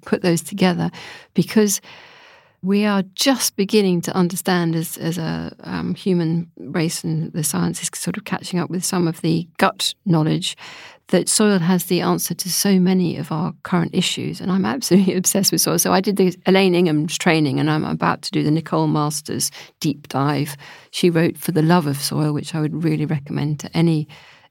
put 0.05 0.21
those 0.21 0.41
together, 0.41 0.91
because 1.33 1.81
we 2.63 2.85
are 2.85 3.03
just 3.15 3.55
beginning 3.55 4.01
to 4.01 4.15
understand 4.15 4.75
as, 4.75 4.97
as 4.97 5.17
a 5.17 5.51
um, 5.63 5.95
human 5.95 6.49
race 6.57 7.03
and 7.03 7.33
the 7.33 7.43
science 7.43 7.81
is 7.81 7.89
sort 7.95 8.17
of 8.17 8.25
catching 8.25 8.59
up 8.59 8.69
with 8.69 8.85
some 8.85 9.07
of 9.07 9.21
the 9.21 9.47
gut 9.57 9.95
knowledge 10.05 10.55
that 11.07 11.27
soil 11.27 11.59
has 11.59 11.85
the 11.85 12.01
answer 12.01 12.33
to 12.33 12.49
so 12.49 12.79
many 12.79 13.17
of 13.17 13.31
our 13.31 13.53
current 13.63 13.93
issues. 13.93 14.39
And 14.39 14.51
I'm 14.51 14.65
absolutely 14.65 15.15
obsessed 15.17 15.51
with 15.51 15.61
soil. 15.61 15.79
So 15.79 15.91
I 15.91 16.01
did 16.01 16.17
the 16.17 16.35
Elaine 16.45 16.75
Ingham's 16.75 17.17
training 17.17 17.59
and 17.59 17.69
I'm 17.69 17.83
about 17.83 18.21
to 18.23 18.31
do 18.31 18.43
the 18.43 18.51
Nicole 18.51 18.87
Masters 18.87 19.51
deep 19.79 20.07
dive. 20.07 20.55
She 20.91 21.09
wrote 21.09 21.37
For 21.37 21.51
the 21.51 21.63
Love 21.63 21.87
of 21.87 21.97
Soil, 21.97 22.31
which 22.31 22.53
I 22.53 22.61
would 22.61 22.83
really 22.83 23.05
recommend 23.05 23.59
to 23.61 23.75
any 23.75 24.07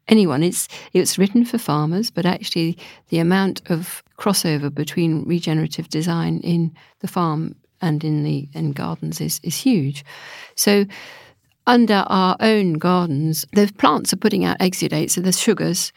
anyone. 0.09 0.43
It's 0.43 0.67
it's 0.93 1.19
written 1.19 1.45
for 1.45 1.57
farmers, 1.57 2.11
but 2.11 2.27
actually 2.27 2.77
the 3.09 3.21
amount 3.21 3.63
of 3.71 4.03
crossover 4.19 4.75
between 4.75 5.25
regenerative 5.25 5.89
design 5.89 6.41
in 6.41 6.75
the 6.99 7.09
farm 7.09 7.55
and 7.81 8.05
in 8.05 8.25
the 8.25 8.49
in 8.55 8.73
gardens 8.73 9.21
is 9.21 9.41
is 9.43 9.57
huge. 9.57 10.05
So 10.55 10.85
under 11.67 12.05
our 12.07 12.37
own 12.41 12.75
gardens, 12.75 13.47
the 13.53 13.73
plants 13.79 14.13
are 14.13 14.17
putting 14.17 14.45
out 14.45 14.59
exudates, 14.59 15.11
so 15.11 15.21
there's 15.21 15.39
sugars, 15.39 15.93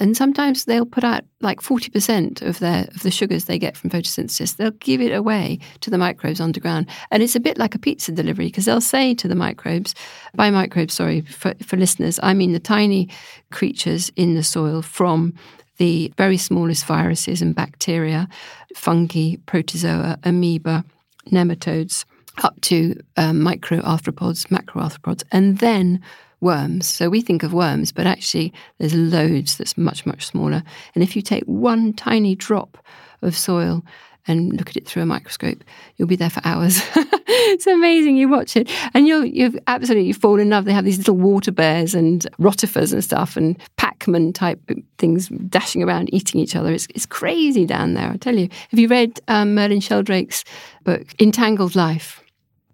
and 0.00 0.16
sometimes 0.16 0.64
they'll 0.64 0.86
put 0.86 1.04
out 1.04 1.24
like 1.40 1.60
40% 1.60 2.42
of 2.42 2.58
their 2.58 2.84
of 2.94 3.02
the 3.02 3.10
sugars 3.10 3.44
they 3.44 3.58
get 3.58 3.76
from 3.76 3.90
photosynthesis 3.90 4.56
they'll 4.56 4.70
give 4.72 5.00
it 5.00 5.12
away 5.12 5.58
to 5.80 5.90
the 5.90 5.98
microbes 5.98 6.40
underground 6.40 6.86
and 7.10 7.22
it's 7.22 7.36
a 7.36 7.40
bit 7.40 7.58
like 7.58 7.74
a 7.74 7.78
pizza 7.78 8.12
delivery 8.12 8.46
because 8.46 8.64
they'll 8.64 8.80
say 8.80 9.14
to 9.14 9.28
the 9.28 9.34
microbes 9.34 9.94
by 10.34 10.50
microbes 10.50 10.94
sorry 10.94 11.20
for, 11.22 11.54
for 11.64 11.76
listeners 11.76 12.18
i 12.22 12.32
mean 12.32 12.52
the 12.52 12.60
tiny 12.60 13.08
creatures 13.50 14.10
in 14.16 14.34
the 14.34 14.42
soil 14.42 14.82
from 14.82 15.34
the 15.76 16.12
very 16.16 16.36
smallest 16.36 16.84
viruses 16.86 17.42
and 17.42 17.54
bacteria 17.54 18.28
fungi 18.74 19.36
protozoa 19.46 20.18
amoeba 20.24 20.84
nematodes 21.30 22.04
up 22.42 22.60
to 22.62 23.00
um, 23.16 23.40
micro 23.42 23.80
arthropods, 23.80 24.50
macro 24.50 24.82
arthropods, 24.82 25.22
and 25.32 25.58
then 25.58 26.00
worms. 26.40 26.86
So 26.88 27.08
we 27.08 27.20
think 27.20 27.42
of 27.42 27.52
worms, 27.52 27.92
but 27.92 28.06
actually 28.06 28.52
there's 28.78 28.94
loads 28.94 29.56
that's 29.56 29.76
much, 29.76 30.06
much 30.06 30.26
smaller. 30.26 30.62
And 30.94 31.02
if 31.02 31.16
you 31.16 31.22
take 31.22 31.44
one 31.44 31.92
tiny 31.92 32.34
drop 32.34 32.78
of 33.22 33.36
soil 33.36 33.84
and 34.28 34.52
look 34.52 34.68
at 34.68 34.76
it 34.76 34.86
through 34.86 35.02
a 35.02 35.06
microscope, 35.06 35.62
you'll 35.96 36.08
be 36.08 36.16
there 36.16 36.30
for 36.30 36.40
hours. 36.44 36.80
it's 36.96 37.66
amazing. 37.66 38.16
You 38.16 38.28
watch 38.28 38.56
it 38.56 38.70
and 38.94 39.06
you'll 39.06 39.24
you've 39.24 39.58
absolutely 39.66 40.12
fall 40.12 40.38
in 40.38 40.50
love. 40.50 40.64
They 40.64 40.72
have 40.72 40.84
these 40.84 40.98
little 40.98 41.16
water 41.16 41.52
bears 41.52 41.94
and 41.94 42.26
rotifers 42.38 42.92
and 42.92 43.02
stuff 43.02 43.36
and 43.36 43.58
Pac-Man 43.76 44.32
type 44.32 44.60
things 44.98 45.28
dashing 45.28 45.82
around 45.82 46.12
eating 46.12 46.40
each 46.40 46.54
other. 46.54 46.72
It's, 46.72 46.86
it's 46.94 47.06
crazy 47.06 47.66
down 47.66 47.94
there, 47.94 48.10
I 48.10 48.16
tell 48.16 48.36
you. 48.36 48.48
Have 48.70 48.78
you 48.78 48.88
read 48.88 49.20
um, 49.28 49.54
Merlin 49.54 49.80
Sheldrake's 49.80 50.44
book, 50.84 51.06
Entangled 51.20 51.74
Life? 51.74 52.22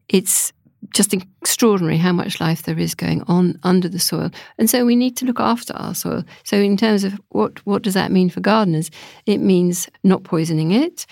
It's 0.08 0.52
just 0.92 1.14
extraordinary 1.14 1.96
how 1.96 2.12
much 2.12 2.40
life 2.40 2.64
there 2.64 2.78
is 2.78 2.94
going 2.94 3.22
on 3.22 3.58
under 3.62 3.88
the 3.88 3.98
soil. 3.98 4.30
And 4.58 4.68
so 4.68 4.84
we 4.84 4.96
need 4.96 5.16
to 5.18 5.24
look 5.24 5.40
after 5.40 5.72
our 5.74 5.94
soil. 5.94 6.24
So 6.44 6.56
in 6.56 6.76
terms 6.76 7.04
of 7.04 7.20
what 7.30 7.64
what 7.66 7.82
does 7.82 7.94
that 7.94 8.12
mean 8.12 8.30
for 8.30 8.40
gardeners? 8.40 8.90
It 9.26 9.38
means 9.38 9.88
not 10.02 10.24
poisoning 10.24 10.72
it. 10.72 11.06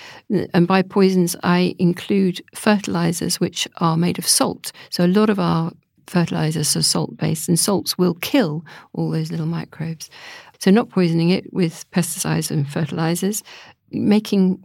And 0.52 0.66
by 0.66 0.82
poisons 0.82 1.36
I 1.42 1.74
include 1.78 2.42
fertilizers 2.54 3.40
which 3.40 3.68
are 3.78 3.96
made 3.96 4.18
of 4.18 4.26
salt. 4.26 4.72
So 4.90 5.04
a 5.04 5.08
lot 5.08 5.30
of 5.30 5.38
our 5.38 5.72
fertilizers 6.06 6.76
are 6.76 6.82
salt 6.82 7.16
based 7.16 7.48
and 7.48 7.58
salts 7.58 7.96
will 7.96 8.14
kill 8.14 8.64
all 8.92 9.10
those 9.10 9.30
little 9.30 9.46
microbes. 9.46 10.10
So 10.58 10.70
not 10.70 10.90
poisoning 10.90 11.30
it 11.30 11.52
with 11.52 11.90
pesticides 11.90 12.50
and 12.50 12.68
fertilizers, 12.68 13.42
making 13.90 14.62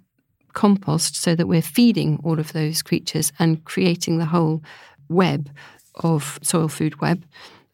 compost 0.53 1.15
so 1.15 1.35
that 1.35 1.47
we're 1.47 1.61
feeding 1.61 2.19
all 2.23 2.39
of 2.39 2.51
those 2.53 2.81
creatures 2.81 3.31
and 3.37 3.63
creating 3.65 4.17
the 4.17 4.25
whole 4.25 4.63
web 5.09 5.49
of 5.95 6.39
soil 6.41 6.67
food 6.67 7.01
web 7.01 7.23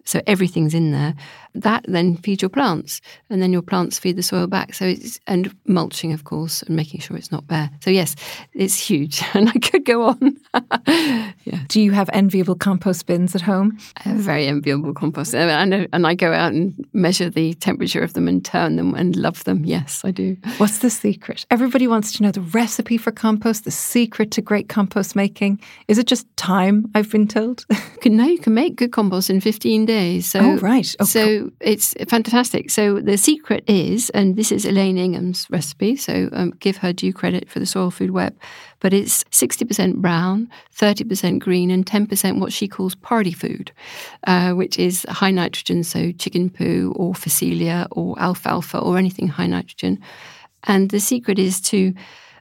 So 0.05 0.21
everything's 0.27 0.73
in 0.73 0.91
there. 0.91 1.15
That 1.55 1.85
then 1.87 2.17
feeds 2.17 2.41
your 2.41 2.49
plants, 2.49 3.01
and 3.29 3.41
then 3.41 3.53
your 3.53 3.61
plants 3.61 3.99
feed 3.99 4.15
the 4.15 4.23
soil 4.23 4.47
back. 4.47 4.73
So 4.73 4.85
it's 4.85 5.19
and 5.27 5.55
mulching, 5.67 6.13
of 6.13 6.23
course, 6.23 6.63
and 6.63 6.75
making 6.75 7.01
sure 7.01 7.15
it's 7.17 7.31
not 7.31 7.47
bare. 7.47 7.69
So 7.81 7.89
yes, 7.89 8.15
it's 8.53 8.77
huge, 8.77 9.23
and 9.33 9.49
I 9.49 9.53
could 9.53 9.85
go 9.85 10.07
on. 10.07 10.37
yeah. 10.87 11.59
Do 11.67 11.81
you 11.81 11.91
have 11.91 12.09
enviable 12.13 12.55
compost 12.55 13.05
bins 13.05 13.35
at 13.35 13.41
home? 13.41 13.77
I 13.97 14.09
have 14.09 14.17
very 14.17 14.47
enviable 14.47 14.93
compost, 14.93 15.35
and 15.35 15.73
I, 15.73 15.87
and 15.93 16.07
I 16.07 16.15
go 16.15 16.33
out 16.33 16.53
and 16.53 16.73
measure 16.93 17.29
the 17.29 17.53
temperature 17.55 18.01
of 18.01 18.13
them 18.13 18.27
and 18.27 18.43
turn 18.43 18.75
them 18.75 18.93
and 18.95 19.15
love 19.15 19.43
them. 19.43 19.65
Yes, 19.65 20.01
I 20.03 20.11
do. 20.11 20.37
What's 20.57 20.79
the 20.79 20.89
secret? 20.89 21.45
Everybody 21.51 21.87
wants 21.87 22.11
to 22.13 22.23
know 22.23 22.31
the 22.31 22.41
recipe 22.41 22.97
for 22.97 23.11
compost, 23.11 23.65
the 23.65 23.71
secret 23.71 24.31
to 24.31 24.41
great 24.41 24.69
compost 24.69 25.15
making. 25.15 25.59
Is 25.87 25.97
it 25.97 26.07
just 26.07 26.25
time? 26.37 26.89
I've 26.95 27.11
been 27.11 27.27
told. 27.27 27.65
no, 28.05 28.25
you 28.25 28.39
can 28.39 28.53
make 28.53 28.75
good 28.75 28.91
compost 28.91 29.29
in 29.29 29.41
15 29.41 29.85
days. 29.85 30.27
So, 30.27 30.39
oh, 30.39 30.57
right. 30.57 30.95
Oh, 30.99 31.05
so 31.05 31.42
it's 31.59 31.93
fantastic. 32.07 32.69
So 32.69 32.99
the 32.99 33.17
secret 33.17 33.63
is, 33.67 34.09
and 34.11 34.35
this 34.35 34.51
is 34.51 34.65
Elaine 34.65 34.97
Ingham's 34.97 35.47
recipe, 35.49 35.95
so 35.95 36.29
um, 36.33 36.51
give 36.59 36.77
her 36.77 36.93
due 36.93 37.13
credit 37.13 37.49
for 37.49 37.59
the 37.59 37.65
Soil 37.65 37.91
Food 37.91 38.11
Web, 38.11 38.35
but 38.79 38.93
it's 38.93 39.23
60% 39.25 39.95
brown, 39.95 40.49
30% 40.75 41.39
green, 41.39 41.71
and 41.71 41.85
10% 41.85 42.39
what 42.39 42.53
she 42.53 42.67
calls 42.67 42.95
party 42.95 43.31
food, 43.31 43.71
uh, 44.27 44.51
which 44.51 44.77
is 44.77 45.05
high 45.09 45.31
nitrogen, 45.31 45.83
so 45.83 46.11
chicken 46.11 46.49
poo 46.49 46.93
or 46.95 47.13
phacelia 47.13 47.87
or 47.91 48.19
alfalfa 48.19 48.79
or 48.79 48.97
anything 48.97 49.27
high 49.27 49.47
nitrogen. 49.47 49.99
And 50.63 50.91
the 50.91 50.99
secret 50.99 51.39
is 51.39 51.59
to 51.61 51.93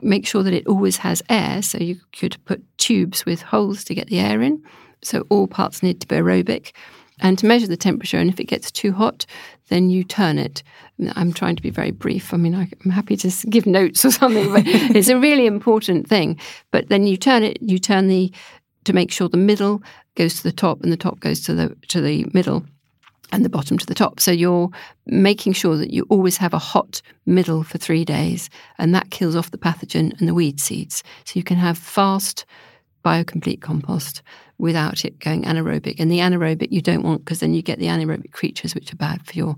make 0.03 0.27
sure 0.27 0.43
that 0.43 0.53
it 0.53 0.67
always 0.67 0.97
has 0.99 1.23
air. 1.29 1.63
So 1.63 1.79
you 1.79 1.97
could 2.19 2.37
put 2.45 2.63
tubes 2.79 3.25
with 3.25 3.43
holes 3.43 3.85
to 3.85 3.95
get 3.95 4.09
the 4.09 4.19
air 4.19 4.43
in. 4.43 4.63
So 5.03 5.27
all 5.31 5.47
parts 5.47 5.83
need 5.83 6.01
to 6.01 6.09
be 6.09 6.17
aerobic. 6.17 6.73
And 7.21 7.39
to 7.39 7.47
measure 7.47 7.67
the 7.67 7.77
temperature, 7.77 8.19
and 8.19 8.31
if 8.31 8.41
it 8.41 8.45
gets 8.45 8.71
too 8.71 8.93
hot, 8.93 9.27
then 9.69 9.91
you 9.91 10.05
turn 10.05 10.39
it. 10.39 10.63
I'm 11.15 11.33
trying 11.33 11.57
to 11.57 11.63
be 11.63 11.71
very 11.71 11.91
brief. 11.91 12.35
I 12.35 12.37
mean, 12.37 12.55
I'm 12.55 12.91
happy 12.91 13.17
to 13.17 13.31
give 13.49 13.67
notes 13.67 14.05
or 14.05 14.11
something, 14.11 14.53
but 14.53 14.63
it's 14.67 15.09
a 15.09 15.19
really 15.19 15.47
important 15.47 16.09
thing. 16.09 16.39
But 16.71 16.89
then 16.89 17.07
you 17.07 17.17
turn 17.17 17.43
it, 17.43 17.59
you 17.61 17.79
turn 17.79 18.09
the 18.09 18.33
to 18.85 18.93
make 18.93 19.13
sure 19.13 19.29
the 19.29 19.37
middle 19.37 19.83
goes 20.17 20.35
to 20.35 20.43
the 20.43 20.53
top 20.53 20.83
and 20.83 20.93
the 20.93 20.97
top 20.97 21.21
goes 21.21 21.41
to 21.43 21.55
the 21.55 21.77
to 21.89 22.01
the 22.01 22.27
middle 22.33 22.65
and 23.31 23.45
the 23.45 23.49
bottom 23.49 23.79
to 23.79 23.87
the 23.87 23.95
top. 23.95 24.21
So 24.21 24.31
you're 24.31 24.71
making 25.07 25.55
sure 25.55 25.77
that 25.77 25.91
you 25.91 26.07
always 26.11 26.37
have 26.37 26.53
a 26.53 26.59
hot 26.59 27.01
middle 27.25 27.65
for 27.65 27.79
three 27.79 28.05
days, 28.05 28.51
and 28.79 28.95
that 28.95 29.11
kills 29.11 29.35
off 29.35 29.51
the 29.51 29.59
pathogen 29.59 30.19
and 30.19 30.29
the 30.29 30.35
weed 30.35 30.61
seeds. 30.61 31.03
So 31.25 31.33
you 31.35 31.45
can 31.45 31.57
have 31.57 31.79
fast 31.79 32.45
biocomplete 33.05 33.61
compost 33.61 34.23
without 34.63 35.05
it 35.05 35.19
going 35.19 35.43
anaerobic. 35.43 35.97
And 35.99 36.11
the 36.11 36.21
anaerobic 36.21 36.71
you 36.71 36.81
don't 36.81 37.03
want 37.03 37.25
because 37.25 37.41
then 37.41 37.53
you 37.53 37.63
get 37.63 37.81
the 37.81 37.87
anaerobic 37.87 38.31
creatures 38.31 38.77
which 38.77 38.93
are 38.93 38.97
bad 38.97 39.27
for 39.27 39.37
your 39.37 39.57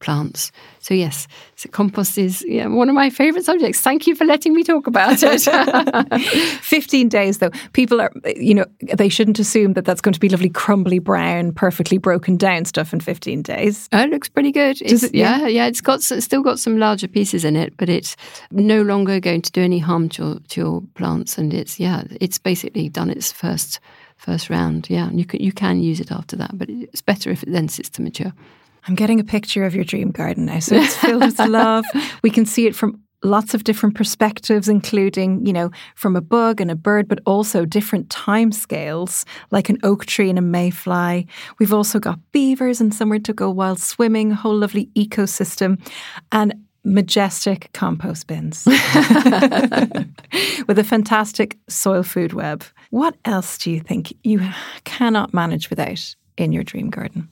plants. 0.00 0.50
So 0.80 0.94
yes, 0.94 1.28
so 1.56 1.68
compost 1.68 2.16
is 2.16 2.42
yeah, 2.46 2.66
one 2.66 2.88
of 2.88 2.94
my 2.94 3.10
favourite 3.10 3.44
subjects. 3.44 3.80
Thank 3.80 4.06
you 4.06 4.14
for 4.14 4.24
letting 4.24 4.54
me 4.54 4.62
talk 4.62 4.86
about 4.86 5.18
it. 5.22 5.42
15 6.62 7.08
days 7.10 7.38
though. 7.38 7.50
People 7.74 8.00
are 8.00 8.10
you 8.34 8.54
know, 8.54 8.64
they 8.94 9.10
shouldn't 9.10 9.38
assume 9.38 9.74
that 9.74 9.84
that's 9.84 10.00
going 10.00 10.14
to 10.14 10.20
be 10.20 10.30
lovely 10.30 10.48
crumbly 10.48 11.00
brown, 11.00 11.52
perfectly 11.52 11.98
broken 11.98 12.38
down 12.38 12.64
stuff 12.64 12.94
in 12.94 13.00
15 13.00 13.42
days. 13.42 13.90
Oh, 13.92 14.04
it 14.04 14.10
looks 14.10 14.28
pretty 14.30 14.52
good. 14.52 14.80
It, 14.80 15.14
yeah, 15.14 15.46
yeah, 15.46 15.66
it's 15.66 15.82
got 15.82 16.00
it's 16.10 16.24
still 16.24 16.42
got 16.42 16.58
some 16.58 16.78
larger 16.78 17.08
pieces 17.08 17.44
in 17.44 17.56
it, 17.56 17.76
but 17.76 17.90
it's 17.90 18.16
no 18.50 18.80
longer 18.80 19.20
going 19.20 19.42
to 19.42 19.52
do 19.52 19.62
any 19.62 19.78
harm 19.78 20.08
to 20.10 20.22
your, 20.22 20.38
to 20.48 20.60
your 20.60 20.82
plants 20.94 21.36
and 21.36 21.52
it's 21.52 21.78
yeah, 21.78 22.04
it's 22.22 22.38
basically 22.38 22.88
done 22.88 23.10
its 23.10 23.32
first 23.32 23.80
first 24.16 24.50
round. 24.50 24.88
Yeah, 24.90 25.08
and 25.08 25.18
you 25.18 25.24
can 25.24 25.40
you 25.40 25.52
can 25.52 25.80
use 25.80 26.00
it 26.00 26.10
after 26.10 26.36
that, 26.36 26.56
but 26.56 26.68
it's 26.68 27.02
better 27.02 27.30
if 27.30 27.42
it 27.42 27.52
then 27.52 27.68
sits 27.68 27.90
to 27.90 28.02
mature. 28.02 28.32
I'm 28.88 28.94
getting 28.94 29.18
a 29.18 29.24
picture 29.24 29.64
of 29.64 29.74
your 29.74 29.84
dream 29.84 30.10
garden 30.10 30.46
now. 30.46 30.60
So 30.60 30.76
it's 30.76 30.96
filled 30.96 31.22
with 31.22 31.38
love. 31.48 31.84
We 32.22 32.30
can 32.30 32.46
see 32.46 32.66
it 32.66 32.74
from 32.76 33.02
lots 33.22 33.54
of 33.54 33.64
different 33.64 33.94
perspectives, 33.94 34.68
including, 34.68 35.44
you 35.44 35.52
know, 35.52 35.70
from 35.94 36.16
a 36.16 36.20
bug 36.20 36.60
and 36.60 36.70
a 36.70 36.76
bird, 36.76 37.08
but 37.08 37.18
also 37.26 37.64
different 37.64 38.08
time 38.10 38.52
scales, 38.52 39.24
like 39.50 39.68
an 39.68 39.78
oak 39.82 40.06
tree 40.06 40.30
and 40.30 40.38
a 40.38 40.42
mayfly. 40.42 41.26
We've 41.58 41.72
also 41.72 41.98
got 41.98 42.18
beavers 42.32 42.80
and 42.80 42.94
somewhere 42.94 43.18
to 43.20 43.32
go 43.32 43.50
while 43.50 43.76
swimming, 43.76 44.32
a 44.32 44.36
whole 44.36 44.56
lovely 44.56 44.86
ecosystem. 44.94 45.80
And 46.30 46.54
majestic 46.86 47.68
compost 47.72 48.28
bins 48.28 48.64
with 50.66 50.78
a 50.78 50.84
fantastic 50.84 51.58
soil 51.68 52.02
food 52.02 52.32
web. 52.32 52.64
What 52.90 53.16
else 53.24 53.58
do 53.58 53.70
you 53.70 53.80
think 53.80 54.14
you 54.22 54.40
cannot 54.84 55.34
manage 55.34 55.68
without 55.68 56.14
in 56.36 56.52
your 56.52 56.62
dream 56.62 56.90
garden? 56.90 57.28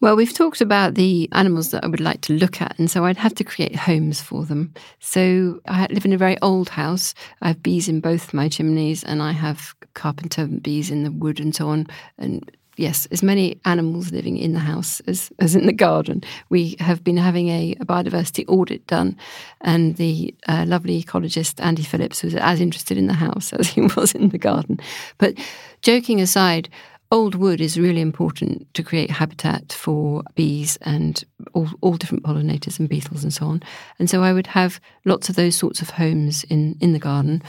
Well, 0.00 0.16
we've 0.16 0.34
talked 0.34 0.60
about 0.60 0.96
the 0.96 1.28
animals 1.30 1.70
that 1.70 1.84
I 1.84 1.86
would 1.86 2.00
like 2.00 2.22
to 2.22 2.32
look 2.32 2.60
at, 2.60 2.76
and 2.76 2.90
so 2.90 3.04
I'd 3.04 3.16
have 3.16 3.36
to 3.36 3.44
create 3.44 3.76
homes 3.76 4.20
for 4.20 4.44
them. 4.44 4.74
So 4.98 5.60
I 5.68 5.86
live 5.90 6.04
in 6.04 6.12
a 6.12 6.18
very 6.18 6.36
old 6.42 6.68
house. 6.68 7.14
I 7.40 7.48
have 7.48 7.62
bees 7.62 7.88
in 7.88 8.00
both 8.00 8.34
my 8.34 8.48
chimneys, 8.48 9.04
and 9.04 9.22
I 9.22 9.30
have 9.30 9.76
carpenter 9.94 10.46
bees 10.46 10.90
in 10.90 11.04
the 11.04 11.12
wood 11.12 11.38
and 11.38 11.54
so 11.54 11.68
on. 11.68 11.86
And 12.18 12.50
yes, 12.82 13.06
as 13.12 13.22
many 13.22 13.60
animals 13.64 14.10
living 14.10 14.36
in 14.36 14.52
the 14.52 14.58
house 14.58 15.00
as, 15.06 15.30
as 15.38 15.54
in 15.54 15.66
the 15.66 15.72
garden. 15.72 16.22
We 16.48 16.76
have 16.80 17.04
been 17.04 17.16
having 17.16 17.48
a, 17.48 17.76
a 17.80 17.86
biodiversity 17.86 18.44
audit 18.48 18.86
done, 18.88 19.16
and 19.60 19.96
the 19.96 20.34
uh, 20.48 20.64
lovely 20.66 21.02
ecologist 21.02 21.64
Andy 21.64 21.84
Phillips 21.84 22.24
was 22.24 22.34
as 22.34 22.60
interested 22.60 22.98
in 22.98 23.06
the 23.06 23.14
house 23.14 23.52
as 23.58 23.68
he 23.68 23.82
was 23.82 24.14
in 24.14 24.30
the 24.30 24.38
garden. 24.38 24.80
But 25.18 25.38
joking 25.80 26.20
aside, 26.20 26.68
old 27.12 27.36
wood 27.36 27.60
is 27.60 27.78
really 27.78 28.00
important 28.00 28.66
to 28.74 28.82
create 28.82 29.10
habitat 29.10 29.72
for 29.72 30.24
bees 30.34 30.76
and 30.82 31.22
all, 31.52 31.68
all 31.82 31.96
different 31.96 32.24
pollinators 32.24 32.80
and 32.80 32.88
beetles 32.88 33.22
and 33.22 33.32
so 33.32 33.46
on. 33.46 33.62
And 34.00 34.10
so 34.10 34.24
I 34.24 34.32
would 34.32 34.48
have 34.48 34.80
lots 35.04 35.28
of 35.28 35.36
those 35.36 35.54
sorts 35.54 35.80
of 35.80 35.90
homes 35.90 36.42
in, 36.44 36.76
in 36.80 36.94
the 36.94 36.98
garden. 36.98 37.42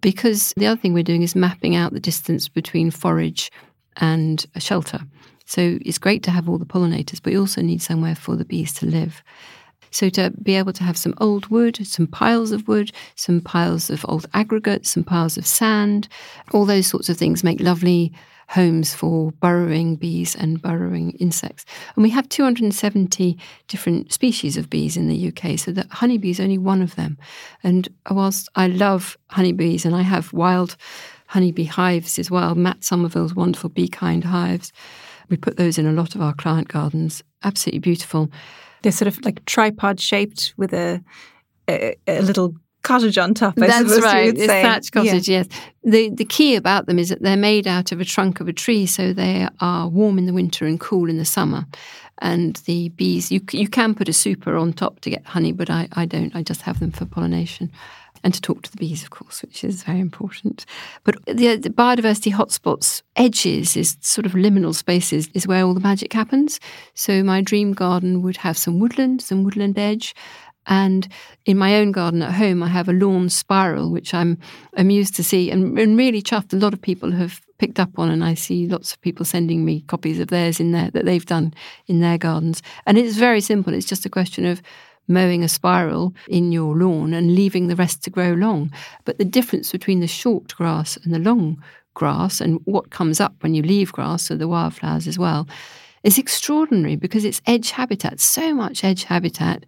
Because 0.00 0.54
the 0.56 0.66
other 0.66 0.80
thing 0.80 0.94
we're 0.94 1.02
doing 1.02 1.20
is 1.20 1.34
mapping 1.34 1.76
out 1.76 1.92
the 1.92 2.00
distance 2.00 2.48
between 2.48 2.90
forage 2.90 3.50
and 3.96 4.46
a 4.54 4.60
shelter. 4.60 5.00
So 5.46 5.78
it's 5.84 5.98
great 5.98 6.22
to 6.24 6.30
have 6.30 6.48
all 6.48 6.58
the 6.58 6.64
pollinators, 6.64 7.20
but 7.22 7.32
you 7.32 7.40
also 7.40 7.60
need 7.60 7.82
somewhere 7.82 8.14
for 8.14 8.36
the 8.36 8.44
bees 8.44 8.72
to 8.74 8.86
live. 8.86 9.22
So 9.90 10.08
to 10.10 10.30
be 10.42 10.54
able 10.54 10.72
to 10.74 10.84
have 10.84 10.96
some 10.96 11.14
old 11.18 11.48
wood, 11.48 11.84
some 11.84 12.06
piles 12.06 12.52
of 12.52 12.68
wood, 12.68 12.92
some 13.16 13.40
piles 13.40 13.90
of 13.90 14.06
old 14.08 14.26
aggregates, 14.34 14.90
some 14.90 15.02
piles 15.02 15.36
of 15.36 15.46
sand, 15.46 16.08
all 16.52 16.64
those 16.64 16.86
sorts 16.86 17.08
of 17.08 17.16
things 17.16 17.42
make 17.42 17.60
lovely 17.60 18.12
homes 18.50 18.92
for 18.92 19.30
burrowing 19.32 19.94
bees 19.94 20.34
and 20.34 20.60
burrowing 20.60 21.12
insects. 21.12 21.64
And 21.94 22.02
we 22.02 22.10
have 22.10 22.28
270 22.28 23.38
different 23.68 24.12
species 24.12 24.56
of 24.56 24.68
bees 24.68 24.96
in 24.96 25.08
the 25.08 25.28
UK, 25.28 25.56
so 25.56 25.70
that 25.70 25.86
honeybee 25.90 26.30
is 26.30 26.40
only 26.40 26.58
one 26.58 26.82
of 26.82 26.96
them. 26.96 27.16
And 27.62 27.88
whilst 28.10 28.48
I 28.56 28.66
love 28.66 29.16
honeybees 29.28 29.84
and 29.84 29.94
I 29.94 30.02
have 30.02 30.32
wild 30.32 30.76
honeybee 31.30 31.64
hives 31.64 32.18
as 32.18 32.28
well, 32.28 32.56
Matt 32.56 32.82
Somerville's 32.82 33.34
wonderful 33.36 33.70
Bee 33.70 33.86
Kind 33.86 34.24
hives, 34.24 34.72
we 35.28 35.36
put 35.36 35.56
those 35.56 35.78
in 35.78 35.86
a 35.86 35.92
lot 35.92 36.16
of 36.16 36.20
our 36.20 36.34
client 36.34 36.66
gardens. 36.66 37.22
Absolutely 37.44 37.78
beautiful. 37.78 38.28
They're 38.82 38.90
sort 38.90 39.06
of 39.06 39.24
like 39.24 39.44
tripod 39.44 40.00
shaped 40.00 40.54
with 40.56 40.74
a, 40.74 41.00
a, 41.68 41.94
a 42.08 42.22
little 42.22 42.56
cottage 42.82 43.16
on 43.16 43.34
top. 43.34 43.54
I 43.62 43.68
That's 43.68 44.00
right. 44.00 44.36
It's 44.36 44.46
thatch 44.46 44.90
cottage. 44.90 45.28
Yeah. 45.28 45.44
Yes. 45.44 45.60
The 45.84 46.10
the 46.10 46.24
key 46.24 46.56
about 46.56 46.86
them 46.86 46.98
is 46.98 47.10
that 47.10 47.22
they're 47.22 47.36
made 47.36 47.68
out 47.68 47.92
of 47.92 48.00
a 48.00 48.04
trunk 48.04 48.40
of 48.40 48.48
a 48.48 48.52
tree, 48.52 48.86
so 48.86 49.12
they 49.12 49.46
are 49.60 49.88
warm 49.88 50.18
in 50.18 50.26
the 50.26 50.32
winter 50.32 50.66
and 50.66 50.80
cool 50.80 51.08
in 51.08 51.18
the 51.18 51.24
summer. 51.24 51.64
And 52.18 52.56
the 52.66 52.88
bees, 52.90 53.30
you 53.30 53.40
you 53.52 53.68
can 53.68 53.94
put 53.94 54.08
a 54.08 54.12
super 54.12 54.56
on 54.56 54.72
top 54.72 55.00
to 55.00 55.10
get 55.10 55.24
honey, 55.26 55.52
but 55.52 55.70
I, 55.70 55.88
I 55.92 56.06
don't. 56.06 56.34
I 56.34 56.42
just 56.42 56.62
have 56.62 56.80
them 56.80 56.90
for 56.90 57.04
pollination. 57.04 57.70
And 58.22 58.34
to 58.34 58.40
talk 58.40 58.62
to 58.62 58.70
the 58.70 58.76
bees, 58.76 59.02
of 59.02 59.10
course, 59.10 59.42
which 59.42 59.64
is 59.64 59.82
very 59.82 60.00
important. 60.00 60.66
But 61.04 61.16
the, 61.26 61.56
the 61.56 61.70
biodiversity 61.70 62.32
hotspots, 62.32 63.02
edges, 63.16 63.76
is 63.76 63.96
sort 64.00 64.26
of 64.26 64.32
liminal 64.32 64.74
spaces, 64.74 65.28
is 65.32 65.46
where 65.46 65.64
all 65.64 65.74
the 65.74 65.80
magic 65.80 66.12
happens. 66.12 66.60
So 66.94 67.22
my 67.22 67.40
dream 67.40 67.72
garden 67.72 68.22
would 68.22 68.36
have 68.38 68.58
some 68.58 68.78
woodland, 68.78 69.22
some 69.22 69.42
woodland 69.42 69.78
edge, 69.78 70.14
and 70.66 71.08
in 71.46 71.58
my 71.58 71.76
own 71.76 71.92
garden 71.92 72.22
at 72.22 72.32
home, 72.32 72.62
I 72.62 72.68
have 72.68 72.88
a 72.88 72.92
lawn 72.92 73.28
spiral, 73.28 73.90
which 73.90 74.14
I'm 74.14 74.38
amused 74.76 75.16
to 75.16 75.24
see 75.24 75.50
and, 75.50 75.78
and 75.78 75.96
really 75.98 76.22
chuffed. 76.22 76.52
A 76.52 76.56
lot 76.56 76.72
of 76.72 76.82
people 76.82 77.10
have 77.12 77.40
picked 77.58 77.80
up 77.80 77.98
on, 77.98 78.10
and 78.10 78.24
I 78.24 78.34
see 78.34 78.66
lots 78.66 78.92
of 78.92 79.00
people 79.00 79.24
sending 79.24 79.64
me 79.64 79.82
copies 79.82 80.20
of 80.20 80.28
theirs 80.28 80.60
in 80.60 80.72
there 80.72 80.90
that 80.92 81.04
they've 81.04 81.26
done 81.26 81.54
in 81.86 82.00
their 82.00 82.18
gardens. 82.18 82.62
And 82.86 82.98
it's 82.98 83.16
very 83.16 83.40
simple. 83.40 83.74
It's 83.74 83.86
just 83.86 84.06
a 84.06 84.10
question 84.10 84.46
of 84.46 84.62
mowing 85.10 85.44
a 85.44 85.48
spiral 85.48 86.14
in 86.28 86.52
your 86.52 86.76
lawn 86.76 87.12
and 87.12 87.34
leaving 87.34 87.66
the 87.66 87.76
rest 87.76 88.02
to 88.04 88.10
grow 88.10 88.32
long. 88.32 88.72
But 89.04 89.18
the 89.18 89.24
difference 89.24 89.72
between 89.72 90.00
the 90.00 90.06
short 90.06 90.54
grass 90.54 90.96
and 90.96 91.12
the 91.12 91.18
long 91.18 91.62
grass 91.94 92.40
and 92.40 92.60
what 92.64 92.90
comes 92.90 93.20
up 93.20 93.34
when 93.42 93.54
you 93.54 93.62
leave 93.62 93.92
grass, 93.92 94.22
so 94.22 94.36
the 94.36 94.48
wildflowers 94.48 95.06
as 95.06 95.18
well, 95.18 95.46
is 96.02 96.16
extraordinary 96.16 96.96
because 96.96 97.26
it's 97.26 97.42
edge 97.46 97.72
habitat, 97.72 98.20
so 98.20 98.54
much 98.54 98.84
edge 98.84 99.04
habitat 99.04 99.66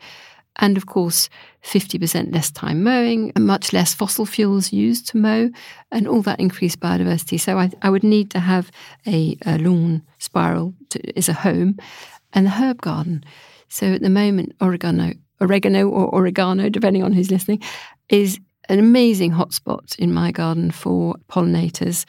And 0.56 0.76
of 0.76 0.86
course, 0.86 1.30
50% 1.62 2.32
less 2.32 2.50
time 2.50 2.82
mowing, 2.82 3.32
much 3.38 3.72
less 3.72 3.94
fossil 3.94 4.26
fuels 4.26 4.72
used 4.72 5.08
to 5.08 5.16
mow, 5.16 5.50
and 5.90 6.06
all 6.06 6.22
that 6.22 6.40
increased 6.40 6.80
biodiversity. 6.80 7.40
So 7.40 7.58
I, 7.58 7.70
I 7.80 7.90
would 7.90 8.04
need 8.04 8.30
to 8.32 8.40
have 8.40 8.70
a, 9.06 9.36
a 9.46 9.58
lawn 9.58 10.02
spiral 10.18 10.74
to, 10.90 11.16
as 11.16 11.28
a 11.28 11.32
home 11.32 11.78
and 12.32 12.46
the 12.46 12.50
herb 12.50 12.80
garden. 12.82 13.24
So 13.68 13.94
at 13.94 14.02
the 14.02 14.10
moment, 14.10 14.54
oregano, 14.60 15.14
oregano 15.42 15.88
or 15.88 16.14
oregano, 16.14 16.68
depending 16.68 17.02
on 17.02 17.12
who's 17.12 17.30
listening, 17.30 17.60
is 18.08 18.38
an 18.68 18.78
amazing 18.78 19.32
hotspot 19.32 19.98
in 19.98 20.14
my 20.14 20.30
garden 20.30 20.70
for 20.70 21.16
pollinators. 21.28 22.04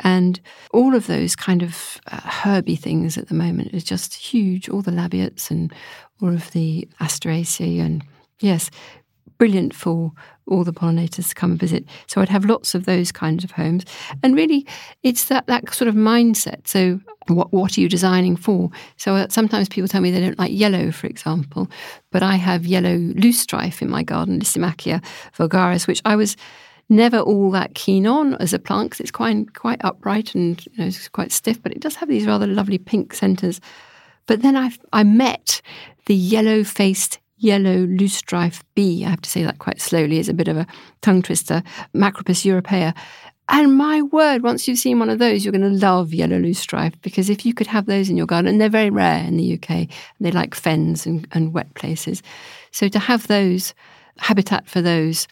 And 0.00 0.40
all 0.72 0.94
of 0.94 1.06
those 1.06 1.34
kind 1.34 1.62
of 1.62 2.00
uh, 2.06 2.20
herby 2.20 2.76
things 2.76 3.18
at 3.18 3.28
the 3.28 3.34
moment 3.34 3.74
is 3.74 3.84
just 3.84 4.14
huge. 4.14 4.68
All 4.68 4.82
the 4.82 4.92
labiates 4.92 5.50
and 5.50 5.72
all 6.22 6.32
of 6.32 6.50
the 6.52 6.88
asteraceae, 7.00 7.80
and 7.80 8.04
yes, 8.40 8.70
brilliant 9.38 9.74
for 9.74 10.12
all 10.46 10.64
the 10.64 10.72
pollinators 10.72 11.28
to 11.28 11.34
come 11.34 11.52
and 11.52 11.60
visit. 11.60 11.84
So 12.06 12.20
I'd 12.20 12.28
have 12.28 12.44
lots 12.44 12.74
of 12.74 12.84
those 12.84 13.12
kinds 13.12 13.44
of 13.44 13.52
homes. 13.52 13.84
And 14.22 14.34
really, 14.34 14.66
it's 15.02 15.26
that, 15.26 15.46
that 15.46 15.72
sort 15.72 15.88
of 15.88 15.94
mindset. 15.94 16.66
So, 16.66 17.00
what, 17.28 17.52
what 17.52 17.76
are 17.76 17.80
you 17.80 17.88
designing 17.88 18.36
for? 18.36 18.70
So, 18.96 19.14
uh, 19.14 19.28
sometimes 19.28 19.68
people 19.68 19.88
tell 19.88 20.00
me 20.00 20.10
they 20.10 20.20
don't 20.20 20.38
like 20.38 20.52
yellow, 20.52 20.90
for 20.90 21.06
example, 21.06 21.68
but 22.10 22.22
I 22.22 22.36
have 22.36 22.66
yellow 22.66 22.96
loosestrife 22.96 23.82
in 23.82 23.90
my 23.90 24.02
garden, 24.02 24.40
Lysimachia 24.40 25.04
vulgaris, 25.36 25.86
which 25.86 26.02
I 26.04 26.16
was 26.16 26.36
never 26.88 27.18
all 27.18 27.50
that 27.50 27.74
keen 27.74 28.06
on 28.06 28.34
as 28.36 28.54
a 28.54 28.58
plant 28.58 28.90
because 28.90 29.00
it's 29.00 29.10
quite, 29.10 29.54
quite 29.54 29.84
upright 29.84 30.34
and 30.34 30.64
you 30.66 30.72
know, 30.78 30.86
it's 30.86 31.08
quite 31.08 31.32
stiff, 31.32 31.62
but 31.62 31.72
it 31.72 31.80
does 31.80 31.96
have 31.96 32.08
these 32.08 32.26
rather 32.26 32.46
lovely 32.46 32.78
pink 32.78 33.12
centres. 33.12 33.60
But 34.26 34.42
then 34.42 34.56
I 34.56 34.70
I 34.92 35.04
met 35.04 35.60
the 36.06 36.14
yellow 36.14 36.64
faced 36.64 37.18
yellow 37.38 37.86
loosestrife 37.86 38.62
bee. 38.74 39.04
I 39.04 39.10
have 39.10 39.22
to 39.22 39.30
say 39.30 39.42
that 39.44 39.58
quite 39.58 39.80
slowly, 39.80 40.18
it's 40.18 40.28
a 40.28 40.34
bit 40.34 40.48
of 40.48 40.56
a 40.56 40.66
tongue 41.00 41.22
twister. 41.22 41.62
Macropis 41.94 42.44
europaea. 42.44 42.94
And 43.50 43.78
my 43.78 44.02
word, 44.02 44.42
once 44.42 44.68
you've 44.68 44.78
seen 44.78 44.98
one 44.98 45.08
of 45.08 45.18
those, 45.18 45.44
you're 45.44 45.52
going 45.52 45.62
to 45.62 45.86
love 45.86 46.12
yellow 46.12 46.38
loosestrife 46.38 46.94
because 47.00 47.30
if 47.30 47.46
you 47.46 47.54
could 47.54 47.66
have 47.66 47.86
those 47.86 48.10
in 48.10 48.16
your 48.16 48.26
garden, 48.26 48.48
and 48.48 48.60
they're 48.60 48.68
very 48.68 48.90
rare 48.90 49.24
in 49.24 49.38
the 49.38 49.54
UK, 49.54 49.70
and 49.70 49.88
they 50.20 50.30
like 50.30 50.54
fens 50.54 51.06
and, 51.06 51.26
and 51.32 51.54
wet 51.54 51.72
places. 51.74 52.22
So 52.72 52.88
to 52.88 52.98
have 52.98 53.26
those, 53.26 53.72
habitat 54.18 54.68
for 54.68 54.82
those, 54.82 55.26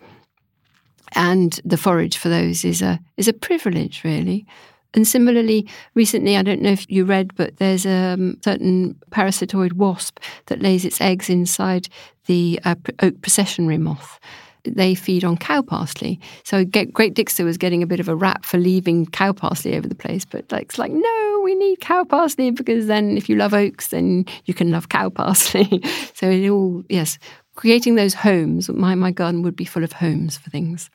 and 1.15 1.61
the 1.65 1.77
forage 1.77 2.17
for 2.17 2.29
those 2.29 2.65
is 2.65 2.83
a 2.83 2.99
is 3.17 3.29
a 3.29 3.33
privilege, 3.33 4.03
really. 4.03 4.47
And 4.97 5.07
similarly, 5.07 5.69
recently, 5.95 6.39
I 6.39 6.43
don't 6.43 6.63
know 6.63 6.71
if 6.71 6.91
you 6.91 7.05
read, 7.05 7.37
but 7.37 7.59
there's 7.59 7.85
a 7.85 8.15
um, 8.15 8.39
certain 8.43 8.95
parasitoid 9.11 9.75
wasp 9.75 10.19
that 10.47 10.63
lays 10.63 10.87
its 10.87 11.03
eggs 11.03 11.29
inside 11.29 11.89
the 12.25 12.59
uh, 12.65 12.75
oak 13.03 13.15
processionary 13.17 13.79
moth. 13.79 14.19
They 14.65 14.95
feed 14.95 15.23
on 15.23 15.37
cow 15.37 15.61
parsley. 15.61 16.19
So 16.45 16.65
Great 16.65 17.15
Dixter 17.15 17.45
was 17.45 17.59
getting 17.59 17.83
a 17.83 17.87
bit 17.87 18.01
of 18.01 18.09
a 18.09 18.17
rap 18.17 18.45
for 18.47 18.57
leaving 18.57 19.07
cow 19.07 19.33
parsley 19.33 19.77
over 19.77 19.87
the 19.87 19.95
place, 19.95 20.25
but 20.25 20.51
like, 20.51 20.63
it's 20.63 20.79
like, 20.79 20.91
no, 20.91 21.41
we 21.45 21.55
need 21.55 21.81
cow 21.81 22.03
parsley 22.03 22.51
because 22.51 22.87
then 22.87 23.19
if 23.19 23.29
you 23.29 23.37
love 23.37 23.55
oaks, 23.55 23.89
then 23.89 24.25
you 24.47 24.55
can 24.55 24.73
love 24.73 24.89
cow 24.89 25.11
parsley. 25.11 25.85
so 26.15 26.29
it 26.29 26.49
all, 26.49 26.83
yes, 26.89 27.19
creating 27.55 27.97
those 27.97 28.15
homes. 28.15 28.69
My, 28.71 28.95
my 28.95 29.11
garden 29.11 29.43
would 29.43 29.57
be 29.57 29.67
full 29.67 29.85
of 29.85 29.93
homes 29.93 30.39
for 30.39 30.49
things. 30.51 30.91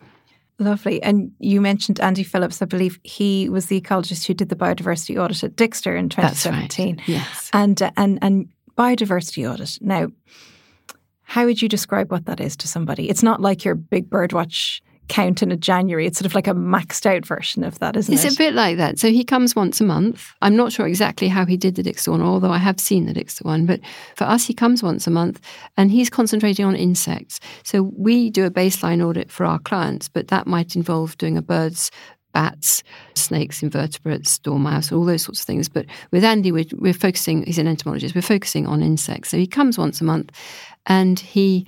Lovely. 0.62 1.02
And 1.02 1.32
you 1.40 1.60
mentioned 1.60 2.00
Andy 2.00 2.22
Phillips. 2.22 2.62
I 2.62 2.66
believe 2.66 3.00
he 3.04 3.50
was 3.50 3.66
the 3.66 3.82
ecologist 3.82 4.28
who 4.28 4.36
did 4.36 4.50
the 4.50 4.56
biodiversity 4.56 5.20
audit 5.20 5.44
at 5.44 5.56
Dixter 5.56 5.98
in 5.98 6.08
2017. 6.08 6.98
Right. 6.98 7.08
Yes. 7.10 7.50
And, 7.52 7.82
uh, 7.82 7.90
and, 7.98 8.20
and 8.22 8.48
biodiversity 8.78 9.52
audit. 9.52 9.80
Now, 9.82 10.10
how 11.24 11.46
would 11.46 11.64
you 11.64 11.68
describe 11.68 12.12
what 12.12 12.26
that 12.26 12.40
is 12.40 12.56
to 12.58 12.68
somebody? 12.68 13.10
It's 13.10 13.24
not 13.24 13.42
like 13.42 13.66
your 13.66 13.74
big 13.74 14.08
birdwatch 14.08 14.82
count 15.12 15.44
in 15.44 15.52
a 15.52 15.58
January. 15.58 16.08
It's 16.08 16.18
sort 16.18 16.26
of 16.26 16.34
like 16.34 16.48
a 16.48 16.54
maxed 16.54 17.06
out 17.06 17.26
version 17.26 17.66
of 17.66 17.78
that, 17.80 17.98
isn't 17.98 18.14
it's 18.14 18.24
it? 18.24 18.28
It's 18.28 18.36
a 18.36 18.38
bit 18.38 18.54
like 18.54 18.78
that. 18.78 18.98
So 18.98 19.10
he 19.10 19.26
comes 19.26 19.56
once 19.56 19.82
a 19.82 19.84
month. 19.84 20.32
I'm 20.42 20.56
not 20.56 20.72
sure 20.72 20.88
exactly 20.88 21.28
how 21.28 21.46
he 21.46 21.58
did 21.58 21.76
the 21.76 21.84
Dixter 21.84 22.08
one, 22.08 22.22
although 22.22 22.52
I 22.52 22.58
have 22.58 22.80
seen 22.80 23.06
the 23.06 23.14
Dixter 23.14 23.44
one. 23.44 23.66
But 23.66 23.82
for 24.16 24.24
us, 24.24 24.48
he 24.48 24.54
comes 24.54 24.82
once 24.82 25.08
a 25.08 25.12
month 25.12 25.42
and 25.76 25.92
he's 25.92 26.10
concentrating 26.10 26.66
on 26.66 26.78
insects. 26.78 27.42
So 27.64 27.92
we 27.98 28.30
do 28.30 28.46
a 28.46 28.50
baseline 28.50 29.06
audit 29.06 29.30
for 29.30 29.46
our 29.46 29.60
clients, 29.60 30.08
but 30.08 30.30
that 30.30 30.48
might 30.48 30.78
involve 30.78 31.18
doing 31.18 31.38
a 31.38 31.42
bird's 31.42 31.92
bats, 32.34 32.82
snakes, 33.14 33.62
invertebrates, 33.62 34.40
dormouse, 34.40 34.94
all 34.94 35.04
those 35.04 35.24
sorts 35.24 35.42
of 35.42 35.46
things. 35.46 35.68
But 35.68 35.86
with 36.12 36.24
Andy, 36.24 36.54
we're, 36.54 36.64
we're, 36.78 36.94
focusing, 36.94 37.44
he's 37.44 37.58
an 37.58 37.68
entomologist, 37.68 38.16
we're 38.16 38.22
focusing 38.22 38.66
on 38.66 38.82
insects. 38.82 39.30
So 39.30 39.38
he 39.38 39.48
comes 39.48 39.78
once 39.78 40.00
a 40.00 40.06
month 40.06 40.32
and 40.86 41.20
he 41.20 41.68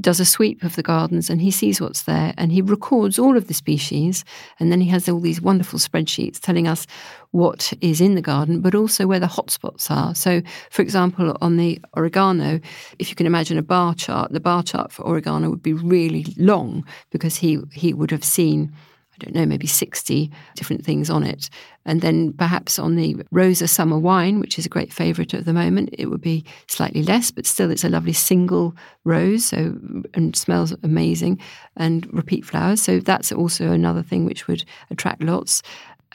does 0.00 0.20
a 0.20 0.24
sweep 0.24 0.62
of 0.62 0.76
the 0.76 0.82
gardens 0.82 1.28
and 1.28 1.40
he 1.40 1.50
sees 1.50 1.80
what's 1.80 2.02
there 2.02 2.32
and 2.36 2.50
he 2.52 2.62
records 2.62 3.18
all 3.18 3.36
of 3.36 3.48
the 3.48 3.54
species. 3.54 4.24
And 4.58 4.72
then 4.72 4.80
he 4.80 4.88
has 4.88 5.08
all 5.08 5.20
these 5.20 5.40
wonderful 5.40 5.78
spreadsheets 5.78 6.40
telling 6.40 6.66
us 6.66 6.86
what 7.32 7.72
is 7.80 8.00
in 8.00 8.14
the 8.14 8.22
garden 8.22 8.60
but 8.60 8.74
also 8.74 9.06
where 9.06 9.20
the 9.20 9.26
hotspots 9.26 9.90
are. 9.90 10.14
So 10.14 10.42
for 10.70 10.82
example 10.82 11.36
on 11.40 11.56
the 11.56 11.80
oregano 11.96 12.60
if 12.98 13.10
you 13.10 13.16
can 13.16 13.26
imagine 13.26 13.58
a 13.58 13.62
bar 13.62 13.94
chart 13.94 14.32
the 14.32 14.40
bar 14.40 14.62
chart 14.62 14.92
for 14.92 15.02
oregano 15.02 15.50
would 15.50 15.62
be 15.62 15.72
really 15.72 16.26
long 16.36 16.84
because 17.10 17.36
he 17.36 17.58
he 17.72 17.92
would 17.92 18.10
have 18.10 18.24
seen 18.24 18.72
don't 19.24 19.34
know, 19.34 19.46
maybe 19.46 19.66
60 19.66 20.30
different 20.54 20.84
things 20.84 21.10
on 21.10 21.24
it. 21.24 21.48
And 21.86 22.00
then 22.00 22.32
perhaps 22.32 22.78
on 22.78 22.96
the 22.96 23.16
Rosa 23.30 23.68
Summer 23.68 23.98
Wine, 23.98 24.40
which 24.40 24.58
is 24.58 24.66
a 24.66 24.70
great 24.70 24.92
favourite 24.92 25.34
at 25.34 25.44
the 25.44 25.52
moment, 25.52 25.90
it 25.92 26.06
would 26.06 26.20
be 26.20 26.44
slightly 26.66 27.02
less, 27.02 27.30
but 27.30 27.46
still 27.46 27.70
it's 27.70 27.84
a 27.84 27.88
lovely 27.88 28.12
single 28.12 28.74
rose, 29.04 29.44
so 29.44 29.78
and 30.14 30.34
smells 30.36 30.74
amazing 30.82 31.40
and 31.76 32.12
repeat 32.12 32.44
flowers. 32.44 32.82
So 32.82 33.00
that's 33.00 33.32
also 33.32 33.70
another 33.70 34.02
thing 34.02 34.24
which 34.24 34.46
would 34.46 34.64
attract 34.90 35.22
lots. 35.22 35.62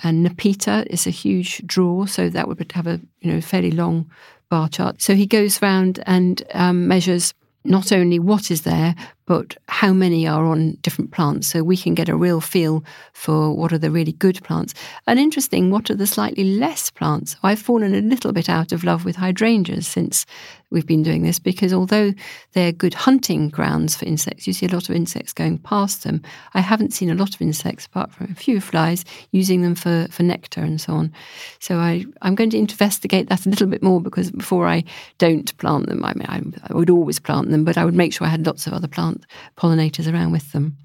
And 0.03 0.25
Nepeta 0.25 0.85
is 0.87 1.05
a 1.05 1.11
huge 1.11 1.65
draw, 1.67 2.05
so 2.05 2.29
that 2.29 2.47
would 2.47 2.71
have 2.71 2.87
a 2.87 3.01
you 3.19 3.31
know 3.31 3.41
fairly 3.41 3.71
long 3.71 4.09
bar 4.49 4.69
chart. 4.69 5.01
So 5.01 5.13
he 5.13 5.27
goes 5.27 5.61
round 5.61 6.01
and 6.05 6.41
um, 6.53 6.87
measures 6.87 7.33
not 7.65 7.91
only 7.91 8.19
what 8.19 8.49
is 8.49 8.61
there, 8.61 8.95
but 9.29 9.55
how 9.67 9.93
many 9.93 10.27
are 10.27 10.43
on 10.43 10.71
different 10.81 11.11
plants. 11.11 11.45
So 11.45 11.61
we 11.61 11.77
can 11.77 11.93
get 11.93 12.09
a 12.09 12.15
real 12.15 12.41
feel 12.41 12.83
for 13.13 13.55
what 13.55 13.71
are 13.71 13.77
the 13.77 13.91
really 13.91 14.13
good 14.13 14.43
plants. 14.43 14.73
And 15.05 15.19
interesting, 15.19 15.69
what 15.69 15.91
are 15.91 15.95
the 15.95 16.07
slightly 16.07 16.43
less 16.43 16.89
plants? 16.89 17.35
I've 17.43 17.59
fallen 17.59 17.93
a 17.93 18.01
little 18.01 18.33
bit 18.33 18.49
out 18.49 18.71
of 18.71 18.83
love 18.83 19.05
with 19.05 19.15
hydrangeas 19.15 19.87
since 19.87 20.25
we've 20.71 20.87
been 20.87 21.03
doing 21.03 21.21
this 21.21 21.37
because 21.37 21.73
although 21.73 22.11
they're 22.53 22.71
good 22.71 22.95
hunting 22.95 23.49
grounds 23.49 23.95
for 23.95 24.05
insects, 24.05 24.47
you 24.47 24.53
see 24.53 24.65
a 24.65 24.73
lot 24.73 24.89
of 24.89 24.95
insects 24.95 25.31
going 25.31 25.59
past 25.59 26.03
them. 26.03 26.23
I 26.55 26.61
haven't 26.61 26.93
seen 26.93 27.11
a 27.11 27.15
lot 27.15 27.35
of 27.35 27.41
insects, 27.41 27.85
apart 27.85 28.11
from 28.11 28.31
a 28.31 28.35
few 28.35 28.59
flies, 28.59 29.05
using 29.31 29.61
them 29.61 29.75
for, 29.75 30.07
for 30.09 30.23
nectar 30.23 30.61
and 30.61 30.81
so 30.81 30.93
on. 30.93 31.13
So 31.59 31.77
I, 31.77 32.03
I'm 32.23 32.33
going 32.33 32.49
to 32.49 32.57
investigate 32.57 33.29
that 33.29 33.45
a 33.45 33.49
little 33.49 33.67
bit 33.67 33.83
more 33.83 34.01
because 34.01 34.31
before 34.31 34.67
I 34.67 34.83
don't 35.19 35.55
plant 35.59 35.85
them, 35.87 36.03
I 36.03 36.13
mean, 36.15 36.25
I, 36.27 36.41
I 36.67 36.73
would 36.75 36.89
always 36.89 37.19
plant 37.19 37.51
them, 37.51 37.63
but 37.63 37.77
I 37.77 37.85
would 37.85 37.95
make 37.95 38.11
sure 38.11 38.25
I 38.25 38.31
had 38.31 38.47
lots 38.47 38.65
of 38.65 38.73
other 38.73 38.87
plants 38.87 39.18
pollinators 39.57 40.11
around 40.11 40.31
with 40.31 40.51
them. 40.51 40.77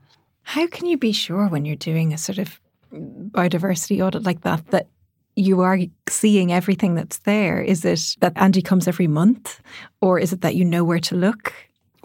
How 0.42 0.66
can 0.66 0.86
you 0.86 0.98
be 0.98 1.12
sure 1.12 1.48
when 1.48 1.64
you're 1.64 1.76
doing 1.76 2.12
a 2.12 2.18
sort 2.18 2.38
of 2.38 2.60
biodiversity 2.92 4.04
audit 4.04 4.24
like 4.24 4.42
that 4.42 4.66
that 4.68 4.88
you 5.36 5.60
are 5.62 5.78
seeing 6.08 6.52
everything 6.52 6.94
that's 6.94 7.18
there? 7.18 7.60
Is 7.60 7.84
it 7.84 8.16
that 8.20 8.32
Andy 8.36 8.62
comes 8.62 8.86
every 8.86 9.06
month, 9.08 9.60
or 10.00 10.18
is 10.18 10.32
it 10.32 10.42
that 10.42 10.54
you 10.54 10.64
know 10.64 10.84
where 10.84 11.00
to 11.00 11.16
look? 11.16 11.52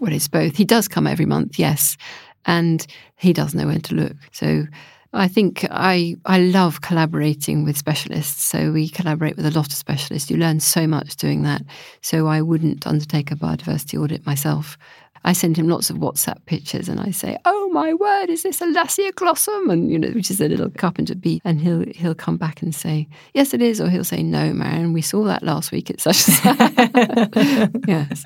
Well, 0.00 0.12
it's 0.12 0.28
both. 0.28 0.56
He 0.56 0.64
does 0.64 0.88
come 0.88 1.06
every 1.06 1.26
month, 1.26 1.58
yes, 1.58 1.96
and 2.46 2.86
he 3.16 3.32
does 3.32 3.54
know 3.54 3.66
where 3.66 3.78
to 3.78 3.94
look. 3.94 4.16
So 4.32 4.64
I 5.12 5.28
think 5.28 5.66
I 5.70 6.16
I 6.24 6.38
love 6.40 6.80
collaborating 6.80 7.64
with 7.64 7.76
specialists. 7.76 8.44
So 8.44 8.72
we 8.72 8.88
collaborate 8.88 9.36
with 9.36 9.46
a 9.46 9.50
lot 9.50 9.66
of 9.66 9.72
specialists. 9.74 10.30
You 10.30 10.36
learn 10.36 10.60
so 10.60 10.86
much 10.86 11.16
doing 11.16 11.42
that. 11.42 11.62
So 12.00 12.28
I 12.28 12.40
wouldn't 12.42 12.86
undertake 12.86 13.30
a 13.30 13.36
biodiversity 13.36 14.00
audit 14.00 14.24
myself. 14.24 14.78
I 15.24 15.32
send 15.32 15.56
him 15.56 15.68
lots 15.68 15.90
of 15.90 15.98
WhatsApp 15.98 16.44
pictures 16.46 16.88
and 16.88 16.98
I 16.98 17.10
say, 17.10 17.36
"Oh 17.44 17.68
my 17.72 17.92
word, 17.92 18.30
is 18.30 18.42
this 18.42 18.60
a 18.60 18.66
Lasioglossum?" 18.66 19.70
And 19.70 19.90
you 19.90 19.98
know, 19.98 20.10
which 20.10 20.30
is 20.30 20.40
a 20.40 20.48
little 20.48 20.70
carpenter 20.70 21.14
bee, 21.14 21.40
and 21.44 21.60
he'll 21.60 21.84
he'll 21.94 22.14
come 22.14 22.36
back 22.36 22.62
and 22.62 22.74
say, 22.74 23.06
"Yes, 23.34 23.52
it 23.52 23.60
is," 23.60 23.80
or 23.80 23.90
he'll 23.90 24.04
say, 24.04 24.22
"No, 24.22 24.52
Marian, 24.52 24.92
we 24.92 25.02
saw 25.02 25.24
that 25.24 25.42
last 25.42 25.72
week 25.72 25.90
It's 25.90 26.04
such 26.04 26.28
yes, 27.86 28.24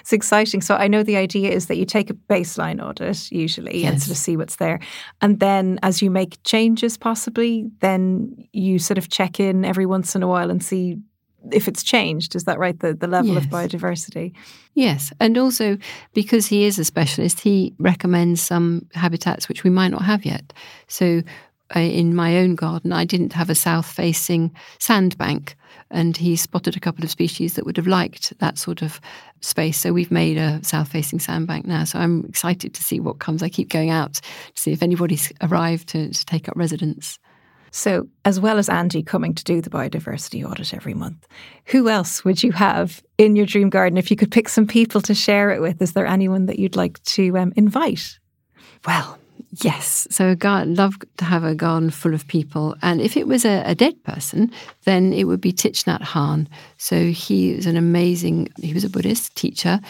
it's 0.00 0.12
exciting. 0.12 0.62
So 0.62 0.76
I 0.76 0.88
know 0.88 1.02
the 1.02 1.16
idea 1.16 1.50
is 1.50 1.66
that 1.66 1.76
you 1.76 1.84
take 1.84 2.08
a 2.10 2.14
baseline 2.14 2.82
audit 2.82 3.30
usually 3.30 3.82
yes. 3.82 3.92
and 3.92 4.02
sort 4.02 4.12
of 4.12 4.16
see 4.16 4.36
what's 4.36 4.56
there, 4.56 4.80
and 5.20 5.40
then 5.40 5.78
as 5.82 6.00
you 6.00 6.10
make 6.10 6.42
changes, 6.44 6.96
possibly, 6.96 7.70
then 7.80 8.34
you 8.52 8.78
sort 8.78 8.98
of 8.98 9.10
check 9.10 9.40
in 9.40 9.64
every 9.64 9.86
once 9.86 10.14
in 10.14 10.22
a 10.22 10.28
while 10.28 10.50
and 10.50 10.62
see 10.62 10.96
if 11.52 11.68
it's 11.68 11.82
changed. 11.82 12.34
Is 12.34 12.44
that 12.44 12.58
right? 12.58 12.78
The 12.78 12.94
the 12.94 13.06
level 13.06 13.34
yes. 13.34 13.44
of 13.44 13.50
biodiversity. 13.50 14.32
Yes, 14.74 15.12
and 15.20 15.36
also 15.36 15.78
because 16.14 16.46
he 16.46 16.64
is 16.64 16.78
a 16.78 16.84
specialist, 16.84 17.40
he 17.40 17.74
recommends 17.78 18.40
some 18.40 18.86
habitats 18.94 19.48
which 19.48 19.64
we 19.64 19.70
might 19.70 19.90
not 19.90 20.02
have 20.02 20.24
yet. 20.24 20.52
So 20.86 21.22
uh, 21.74 21.80
in 21.80 22.14
my 22.14 22.38
own 22.38 22.56
garden, 22.56 22.92
I 22.92 23.04
didn't 23.04 23.32
have 23.32 23.50
a 23.50 23.54
south 23.54 23.86
facing 23.86 24.54
sandbank. 24.78 25.56
And 25.92 26.16
he 26.16 26.36
spotted 26.36 26.76
a 26.76 26.80
couple 26.80 27.04
of 27.04 27.10
species 27.10 27.54
that 27.54 27.64
would 27.64 27.76
have 27.76 27.86
liked 27.86 28.32
that 28.38 28.58
sort 28.58 28.82
of 28.82 29.00
space. 29.40 29.78
So 29.78 29.92
we've 29.92 30.10
made 30.10 30.36
a 30.36 30.62
south 30.62 30.88
facing 30.88 31.18
sandbank 31.18 31.66
now. 31.66 31.84
So 31.84 31.98
I'm 31.98 32.24
excited 32.26 32.74
to 32.74 32.82
see 32.82 33.00
what 33.00 33.18
comes. 33.18 33.42
I 33.42 33.48
keep 33.48 33.68
going 33.68 33.90
out 33.90 34.14
to 34.14 34.22
see 34.54 34.72
if 34.72 34.82
anybody's 34.82 35.32
arrived 35.40 35.88
to, 35.88 36.12
to 36.12 36.26
take 36.26 36.48
up 36.48 36.56
residence. 36.56 37.18
So, 37.70 38.08
as 38.24 38.40
well 38.40 38.58
as 38.58 38.68
Andy 38.68 39.02
coming 39.02 39.34
to 39.34 39.44
do 39.44 39.60
the 39.60 39.70
biodiversity 39.70 40.44
audit 40.44 40.74
every 40.74 40.94
month, 40.94 41.26
who 41.66 41.88
else 41.88 42.24
would 42.24 42.42
you 42.42 42.52
have 42.52 43.02
in 43.16 43.36
your 43.36 43.46
dream 43.46 43.70
garden? 43.70 43.98
If 43.98 44.10
you 44.10 44.16
could 44.16 44.32
pick 44.32 44.48
some 44.48 44.66
people 44.66 45.00
to 45.02 45.14
share 45.14 45.50
it 45.50 45.60
with, 45.60 45.80
is 45.80 45.92
there 45.92 46.06
anyone 46.06 46.46
that 46.46 46.58
you'd 46.58 46.76
like 46.76 47.02
to 47.04 47.38
um, 47.38 47.52
invite? 47.56 48.18
Well, 48.86 49.18
yes. 49.62 50.08
So, 50.10 50.36
I'd 50.42 50.66
love 50.66 50.96
to 51.18 51.24
have 51.24 51.44
a 51.44 51.54
garden 51.54 51.90
full 51.90 52.14
of 52.14 52.26
people. 52.26 52.74
And 52.82 53.00
if 53.00 53.16
it 53.16 53.28
was 53.28 53.44
a, 53.44 53.62
a 53.64 53.74
dead 53.74 54.02
person, 54.02 54.50
then 54.84 55.12
it 55.12 55.24
would 55.24 55.40
be 55.40 55.52
Thich 55.52 55.84
Nhat 55.84 56.02
Hanh. 56.02 56.48
So, 56.76 57.06
he 57.06 57.54
was 57.54 57.66
an 57.66 57.76
amazing, 57.76 58.48
he 58.60 58.74
was 58.74 58.84
a 58.84 58.90
Buddhist 58.90 59.36
teacher 59.36 59.80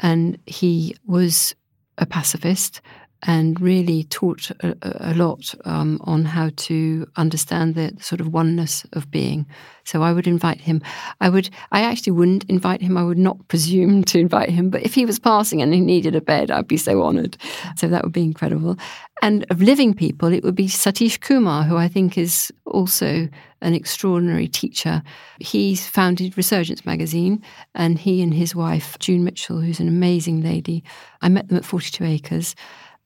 and 0.00 0.38
he 0.46 0.96
was 1.06 1.54
a 1.98 2.06
pacifist 2.06 2.80
and 3.22 3.60
really 3.60 4.04
taught 4.04 4.50
a, 4.60 4.76
a 4.82 5.14
lot 5.14 5.54
um, 5.64 6.00
on 6.04 6.24
how 6.24 6.50
to 6.56 7.06
understand 7.16 7.74
the, 7.74 7.92
sort 8.00 8.20
of 8.20 8.28
oneness 8.28 8.86
of 8.92 9.10
being. 9.10 9.46
So 9.84 10.02
I 10.02 10.12
would 10.12 10.26
invite 10.26 10.60
him. 10.60 10.82
I 11.20 11.28
would. 11.30 11.48
I 11.72 11.80
actually 11.80 12.12
wouldn't 12.12 12.44
invite 12.44 12.82
him. 12.82 12.96
I 12.96 13.04
would 13.04 13.18
not 13.18 13.48
presume 13.48 14.04
to 14.04 14.18
invite 14.18 14.50
him. 14.50 14.70
But 14.70 14.82
if 14.82 14.94
he 14.94 15.06
was 15.06 15.18
passing 15.18 15.62
and 15.62 15.72
he 15.72 15.80
needed 15.80 16.14
a 16.14 16.20
bed, 16.20 16.50
I'd 16.50 16.68
be 16.68 16.76
so 16.76 17.02
honoured. 17.02 17.36
So 17.76 17.88
that 17.88 18.04
would 18.04 18.12
be 18.12 18.22
incredible. 18.22 18.76
And 19.22 19.46
of 19.50 19.62
living 19.62 19.94
people, 19.94 20.32
it 20.32 20.44
would 20.44 20.54
be 20.54 20.68
Satish 20.68 21.20
Kumar, 21.20 21.64
who 21.64 21.76
I 21.76 21.88
think 21.88 22.18
is 22.18 22.52
also 22.66 23.28
an 23.62 23.74
extraordinary 23.74 24.46
teacher. 24.46 25.02
He's 25.40 25.86
founded 25.86 26.36
Resurgence 26.36 26.84
magazine, 26.84 27.42
and 27.74 27.98
he 27.98 28.22
and 28.22 28.32
his 28.32 28.54
wife 28.54 28.96
June 29.00 29.24
Mitchell, 29.24 29.60
who's 29.60 29.80
an 29.80 29.88
amazing 29.88 30.42
lady. 30.42 30.84
I 31.22 31.28
met 31.30 31.48
them 31.48 31.56
at 31.56 31.64
Forty 31.64 31.90
Two 31.90 32.04
Acres 32.04 32.54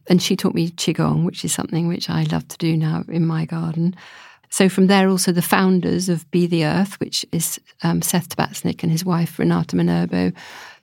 and 0.08 0.22
she 0.22 0.36
taught 0.36 0.54
me 0.54 0.70
Qigong, 0.70 1.24
which 1.24 1.44
is 1.44 1.52
something 1.52 1.88
which 1.88 2.10
I 2.10 2.24
love 2.24 2.46
to 2.48 2.58
do 2.58 2.76
now 2.76 3.04
in 3.08 3.26
my 3.26 3.44
garden. 3.44 3.94
So 4.50 4.68
from 4.68 4.86
there, 4.86 5.08
also 5.08 5.32
the 5.32 5.40
founders 5.40 6.08
of 6.08 6.30
Be 6.30 6.46
the 6.46 6.66
Earth, 6.66 7.00
which 7.00 7.24
is 7.32 7.58
um, 7.82 8.02
Seth 8.02 8.36
Tabatznik 8.36 8.82
and 8.82 8.92
his 8.92 9.04
wife 9.04 9.38
Renata 9.38 9.76
Minerbo, 9.76 10.34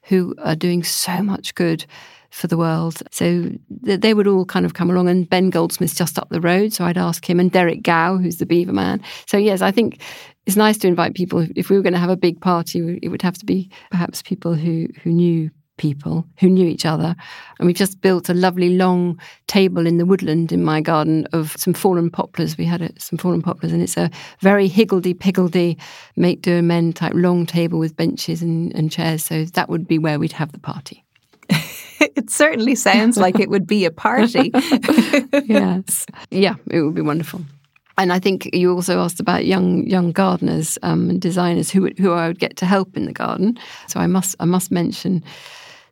who 0.03 0.34
are 0.39 0.55
doing 0.55 0.84
so 0.84 1.21
much 1.21 1.53
good 1.53 1.86
for 2.32 2.47
the 2.47 2.58
world. 2.58 3.01
So 3.12 3.51
they 3.69 4.13
would 4.13 4.27
all 4.27 4.45
kind 4.45 4.65
of 4.65 4.73
come 4.73 4.89
along, 4.89 5.10
and 5.10 5.29
Ben 5.29 5.49
Goldsmith's 5.51 5.95
just 5.95 6.17
up 6.17 6.29
the 6.29 6.41
road. 6.41 6.73
So 6.73 6.86
I'd 6.86 6.97
ask 6.97 7.29
him, 7.29 7.39
and 7.39 7.51
Derek 7.51 7.84
Gow, 7.84 8.17
who's 8.17 8.38
the 8.38 8.45
Beaver 8.45 8.73
Man. 8.73 9.01
So 9.27 9.38
yes, 9.38 9.62
I 9.62 9.71
think 9.71 10.01
it's 10.45 10.55
nice 10.55 10.77
to 10.79 10.88
invite 10.88 11.13
people. 11.13 11.45
If 11.55 11.69
we 11.69 11.75
were 11.75 11.84
going 11.84 11.93
to 11.93 11.99
have 11.99 12.10
a 12.10 12.17
big 12.17 12.41
party, 12.41 12.99
it 13.03 13.10
would 13.10 13.21
have 13.21 13.38
to 13.38 13.45
be 13.45 13.69
perhaps 13.91 14.21
people 14.21 14.55
who 14.55 14.88
who 15.03 15.12
knew 15.12 15.51
people 15.80 16.28
who 16.38 16.48
knew 16.48 16.68
each 16.68 16.86
other. 16.86 17.15
And 17.58 17.65
we've 17.65 17.76
just 17.76 18.02
built 18.02 18.30
a 18.30 18.36
lovely 18.36 18.78
long 18.78 19.20
table 19.48 19.88
in 19.88 19.98
the 19.98 20.06
woodland 20.06 20.52
in 20.52 20.63
my 20.63 20.82
garden 20.82 21.28
of 21.34 21.56
some 21.58 21.74
fallen 21.74 22.12
poplars. 22.12 22.56
We 22.58 22.65
had 22.65 22.82
it, 22.82 23.02
some 23.02 23.18
fallen 23.18 23.42
poplars, 23.42 23.74
and 23.74 23.82
it's 23.82 23.98
a 23.98 24.12
very 24.42 24.68
higgledy 24.68 25.15
piggledy, 25.15 25.80
make 26.15 26.44
do 26.44 26.62
men 26.62 26.94
type 26.94 27.13
long 27.15 27.48
table 27.48 27.80
with 27.80 27.96
benches 27.96 28.44
and, 28.44 28.76
and 28.76 28.92
chairs. 28.92 29.24
So 29.24 29.46
that 29.46 29.70
would 29.70 29.88
be 29.88 29.98
where 29.98 30.20
we'd 30.20 30.34
have 30.34 30.52
the 30.52 30.60
party. 30.60 31.04
it 31.50 32.30
certainly 32.30 32.76
sounds 32.76 33.18
like 33.18 33.39
it 33.39 33.50
would 33.50 33.65
be 33.65 33.86
a 33.86 33.92
party. 33.92 34.52
yes. 35.46 36.06
Yeah, 36.32 36.56
it 36.70 36.82
would 36.82 36.94
be 36.94 37.02
wonderful. 37.02 37.42
And 38.00 38.13
I 38.13 38.20
think 38.20 38.50
you 38.54 38.74
also 38.74 39.02
asked 39.02 39.20
about 39.20 39.46
young 39.46 39.86
young 39.86 40.13
gardeners 40.13 40.78
um, 40.84 41.10
and 41.10 41.20
designers 41.22 41.70
who 41.70 41.89
who 41.98 42.13
I 42.13 42.28
would 42.28 42.39
get 42.39 42.56
to 42.58 42.65
help 42.65 42.96
in 42.96 43.06
the 43.06 43.12
garden. 43.12 43.60
So 43.88 44.00
I 44.00 44.08
must 44.08 44.38
I 44.39 44.46
must 44.46 44.72
mention 44.72 45.22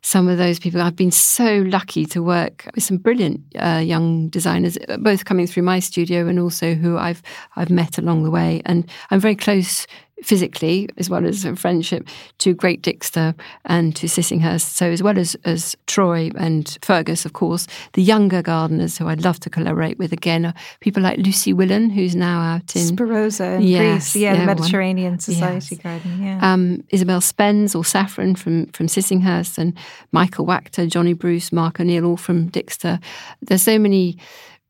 some 0.08 0.26
of 0.26 0.38
those 0.38 0.58
people. 0.58 0.80
I've 0.80 0.96
been 0.96 1.10
so 1.10 1.62
lucky 1.66 2.06
to 2.06 2.22
work 2.22 2.66
with 2.74 2.82
some 2.82 2.96
brilliant 2.96 3.42
uh, 3.56 3.82
young 3.84 4.28
designers, 4.28 4.78
both 4.98 5.26
coming 5.26 5.46
through 5.46 5.64
my 5.64 5.80
studio 5.80 6.26
and 6.26 6.38
also 6.40 6.74
who 6.74 6.96
I've 6.96 7.22
I've 7.56 7.68
met 7.68 7.98
along 7.98 8.22
the 8.22 8.30
way. 8.30 8.62
And 8.64 8.88
I'm 9.10 9.20
very 9.20 9.36
close 9.36 9.86
physically 10.22 10.88
as 10.96 11.08
well 11.08 11.24
as 11.24 11.44
a 11.44 11.54
friendship 11.54 12.08
to 12.38 12.54
Great 12.54 12.82
Dixter 12.82 13.34
and 13.64 13.94
to 13.96 14.06
Sissinghurst. 14.06 14.74
So 14.74 14.90
as 14.90 15.02
well 15.02 15.18
as, 15.18 15.36
as 15.44 15.76
Troy 15.86 16.30
and 16.36 16.78
Fergus, 16.82 17.24
of 17.24 17.32
course, 17.32 17.66
the 17.92 18.02
younger 18.02 18.42
gardeners 18.42 18.98
who 18.98 19.08
I'd 19.08 19.24
love 19.24 19.40
to 19.40 19.50
collaborate 19.50 19.98
with 19.98 20.12
again 20.12 20.46
are 20.46 20.54
people 20.80 21.02
like 21.02 21.18
Lucy 21.18 21.52
Willan, 21.52 21.90
who's 21.90 22.16
now 22.16 22.40
out 22.40 22.74
in 22.74 22.82
Sparoza 22.82 23.56
in 23.56 23.62
yes, 23.62 24.12
Greece, 24.12 24.22
yeah, 24.22 24.32
yeah, 24.32 24.40
the 24.40 24.46
Mediterranean 24.46 25.12
one. 25.12 25.20
Society 25.20 25.76
yes. 25.76 25.82
Garden, 25.82 26.22
yeah. 26.22 26.52
Um, 26.52 26.84
Isabel 26.90 27.20
Spens 27.20 27.74
or 27.74 27.84
Saffron 27.84 28.34
from 28.34 28.66
from 28.66 28.86
Sissinghurst 28.86 29.58
and 29.58 29.76
Michael 30.12 30.46
Wachter, 30.46 30.88
Johnny 30.88 31.12
Bruce, 31.12 31.52
Mark 31.52 31.80
O'Neill, 31.80 32.04
all 32.04 32.16
from 32.16 32.50
Dixter. 32.50 33.00
There's 33.42 33.62
so 33.62 33.78
many 33.78 34.18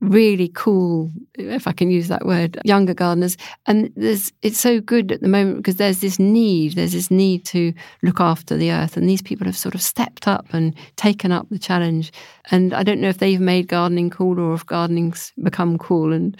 really 0.00 0.48
cool, 0.54 1.10
if 1.34 1.66
I 1.66 1.72
can 1.72 1.90
use 1.90 2.08
that 2.08 2.24
word, 2.24 2.58
younger 2.64 2.94
gardeners. 2.94 3.36
And 3.66 3.92
there's, 3.96 4.32
it's 4.42 4.60
so 4.60 4.80
good 4.80 5.10
at 5.10 5.20
the 5.20 5.28
moment 5.28 5.56
because 5.58 5.76
there's 5.76 6.00
this 6.00 6.18
need, 6.18 6.74
there's 6.74 6.92
this 6.92 7.10
need 7.10 7.44
to 7.46 7.72
look 8.02 8.20
after 8.20 8.56
the 8.56 8.70
earth. 8.70 8.96
And 8.96 9.08
these 9.08 9.22
people 9.22 9.46
have 9.46 9.56
sort 9.56 9.74
of 9.74 9.82
stepped 9.82 10.28
up 10.28 10.46
and 10.52 10.74
taken 10.96 11.32
up 11.32 11.48
the 11.50 11.58
challenge. 11.58 12.12
And 12.50 12.72
I 12.74 12.82
don't 12.82 13.00
know 13.00 13.08
if 13.08 13.18
they've 13.18 13.40
made 13.40 13.68
gardening 13.68 14.10
cool 14.10 14.38
or 14.38 14.54
if 14.54 14.64
gardening's 14.64 15.32
become 15.42 15.78
cool. 15.78 16.12
And 16.12 16.36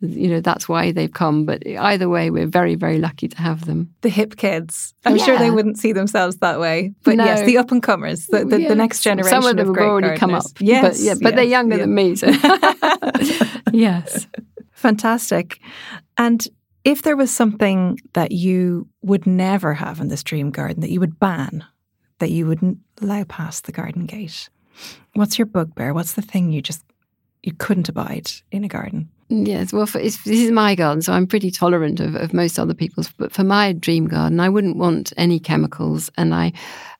you 0.00 0.28
know 0.28 0.40
that's 0.40 0.68
why 0.68 0.92
they've 0.92 1.12
come. 1.12 1.44
But 1.44 1.66
either 1.66 2.08
way 2.08 2.30
we're 2.30 2.46
very 2.46 2.74
very 2.74 2.98
lucky 2.98 3.28
to 3.28 3.38
have 3.38 3.66
them. 3.66 3.94
The 4.00 4.08
hip 4.08 4.36
kids. 4.36 4.94
I'm 5.04 5.16
yeah. 5.16 5.24
sure 5.24 5.38
they 5.38 5.50
wouldn't 5.50 5.78
see 5.78 5.92
themselves 5.92 6.36
that 6.38 6.60
way. 6.60 6.94
But 7.04 7.16
no. 7.16 7.24
yes 7.24 7.46
the 7.46 7.58
up 7.58 7.70
and 7.70 7.82
comers 7.82 8.26
the, 8.26 8.44
the, 8.44 8.68
the, 8.68 8.74
next 8.74 9.02
generation 9.02 9.30
some 9.30 9.50
of 9.50 9.56
them 9.56 9.70
of 9.70 9.76
have 9.76 9.84
already 9.84 10.08
gardeners. 10.08 10.18
come 10.18 10.34
up 10.34 10.44
yes 10.60 10.98
but, 10.98 11.04
yeah, 11.04 11.14
but 11.14 11.30
yes, 11.30 11.34
they're 11.36 11.44
younger 11.44 11.76
yes. 11.76 11.82
than 11.82 11.94
me 11.94 12.16
so. 12.16 13.50
Yes. 13.72 14.26
Fantastic. 14.72 15.60
And 16.16 16.46
if 16.84 17.02
there 17.02 17.16
was 17.16 17.30
something 17.30 18.00
that 18.14 18.32
you 18.32 18.88
would 19.02 19.26
never 19.26 19.74
have 19.74 20.00
in 20.00 20.08
this 20.08 20.24
dream 20.24 20.50
garden 20.50 20.80
that 20.80 20.90
you 20.90 20.98
would 20.98 21.20
ban 21.20 21.64
that 22.18 22.30
you 22.30 22.46
wouldn't 22.46 22.78
allow 23.00 23.24
past 23.24 23.64
the 23.64 23.72
garden 23.72 24.06
gate 24.06 24.48
what's 25.14 25.38
your 25.38 25.46
bugbear? 25.46 25.94
What's 25.94 26.12
the 26.12 26.22
thing 26.22 26.52
you 26.52 26.62
just 26.62 26.84
you 27.42 27.52
couldn't 27.52 27.88
abide 27.88 28.30
in 28.50 28.64
a 28.64 28.68
garden 28.68 29.08
Yes, 29.32 29.72
well, 29.72 29.86
for, 29.86 29.98
this 29.98 30.26
is 30.26 30.50
my 30.50 30.74
garden, 30.74 31.02
so 31.02 31.12
I'm 31.12 31.26
pretty 31.28 31.52
tolerant 31.52 32.00
of, 32.00 32.16
of 32.16 32.34
most 32.34 32.58
other 32.58 32.74
people's. 32.74 33.12
But 33.12 33.32
for 33.32 33.44
my 33.44 33.72
dream 33.72 34.08
garden, 34.08 34.40
I 34.40 34.48
wouldn't 34.48 34.76
want 34.76 35.12
any 35.16 35.38
chemicals, 35.38 36.10
and 36.18 36.34
I, 36.34 36.52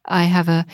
I 0.04 0.24
have 0.24 0.48
a 0.48 0.64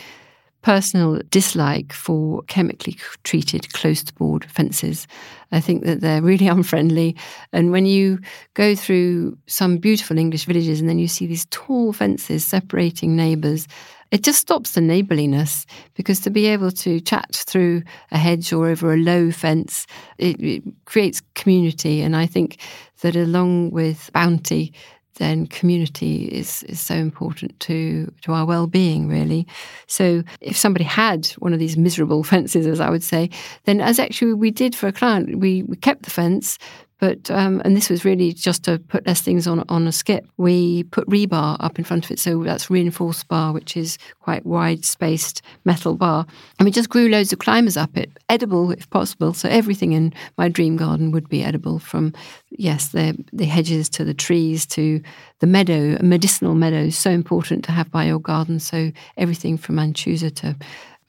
personal 0.61 1.21
dislike 1.31 1.95
for 1.95 2.43
chemically 2.43 2.99
treated 3.25 3.73
closed 3.73 4.15
board 4.17 4.45
fences. 4.51 5.07
I 5.51 5.61
think 5.61 5.85
that 5.85 6.03
they're 6.03 6.21
really 6.21 6.47
unfriendly. 6.57 7.17
And 7.55 7.71
when 7.71 7.87
you 7.87 8.19
go 8.53 8.75
through 8.75 9.39
some 9.47 9.79
beautiful 9.79 10.19
English 10.19 10.45
villages 10.45 10.81
and 10.81 10.91
then 10.91 10.99
you 10.99 11.09
see 11.09 11.27
these 11.27 11.47
tall 11.47 11.95
fences 11.95 12.45
separating 12.45 13.17
neighbours, 13.17 13.67
it 14.11 14.23
just 14.23 14.41
stops 14.41 14.73
the 14.73 14.81
neighbourliness 14.81 15.67
because 15.95 16.21
to 16.21 16.31
be 16.31 16.47
able 16.47 16.71
to 16.71 17.01
chat 17.01 17.35
through 17.35 17.83
a 18.11 18.19
hedge 18.19 18.53
or 18.53 18.69
over 18.69 18.93
a 18.93 18.97
low 18.97 19.31
fence, 19.31 19.87
it, 20.19 20.41
it 20.41 20.63
creates 20.85 21.23
community. 21.35 22.03
And 22.03 22.17
I 22.17 22.27
think 22.27 22.59
that 23.01 23.17
along 23.17 23.71
with 23.71 24.11
bounty, 24.13 24.73
then 25.17 25.47
community 25.47 26.27
is, 26.27 26.63
is 26.65 26.81
so 26.81 26.95
important 26.95 27.59
to, 27.61 28.13
to 28.23 28.33
our 28.33 28.45
well-being 28.45 29.09
really 29.09 29.47
so 29.87 30.23
if 30.41 30.57
somebody 30.57 30.85
had 30.85 31.27
one 31.39 31.53
of 31.53 31.59
these 31.59 31.77
miserable 31.77 32.23
fences 32.33 32.67
as 32.67 32.81
i 32.81 32.91
would 32.91 33.03
say 33.03 33.31
then 33.65 33.81
as 33.81 33.99
actually 33.99 34.35
we 34.35 34.51
did 34.51 34.75
for 34.75 34.89
a 34.89 34.93
client 34.93 35.39
we, 35.39 35.63
we 35.63 35.77
kept 35.77 36.03
the 36.03 36.11
fence 36.11 36.59
but 36.99 37.31
um, 37.31 37.61
and 37.65 37.77
this 37.77 37.91
was 37.91 38.05
really 38.05 38.33
just 38.33 38.65
to 38.65 38.79
put 38.79 39.07
less 39.07 39.21
things 39.21 39.47
on 39.47 39.65
on 39.69 39.87
a 39.87 39.93
skip. 39.93 40.27
We 40.39 40.85
put 40.85 41.07
rebar 41.09 41.57
up 41.61 41.79
in 41.79 41.85
front 41.85 42.05
of 42.05 42.11
it, 42.11 42.19
so 42.19 42.43
that's 42.43 42.71
reinforced 42.71 43.29
bar, 43.29 43.53
which 43.53 43.77
is 43.77 43.99
quite 44.21 44.47
wide 44.47 44.85
spaced 44.85 45.43
metal 45.65 45.95
bar. 45.95 46.27
And 46.59 46.65
we 46.65 46.71
just 46.71 46.89
grew 46.89 47.09
loads 47.09 47.33
of 47.33 47.39
climbers 47.39 47.77
up 47.77 47.97
it, 47.97 48.11
edible 48.31 48.71
if 48.71 48.89
possible. 48.89 49.35
So 49.35 49.49
everything 49.49 49.93
in 49.93 50.15
my 50.39 50.49
dream 50.49 50.77
garden 50.77 51.11
would 51.11 51.29
be 51.29 51.45
edible, 51.45 51.79
from 51.79 52.15
yes, 52.51 52.89
the 52.89 53.17
the 53.33 53.45
hedges 53.45 53.91
to 53.91 54.05
the 54.05 54.15
trees 54.15 54.65
to 54.67 55.03
the 55.41 55.47
meadow, 55.47 55.99
medicinal 56.03 56.55
meadows. 56.55 56.97
So 56.97 57.11
important 57.11 57.65
to 57.65 57.73
have 57.73 57.91
by 57.91 58.05
your 58.05 58.21
garden. 58.21 58.59
So 58.59 58.91
everything 59.19 59.59
from 59.59 59.77
Anchusa 59.77 60.35
to 60.37 60.57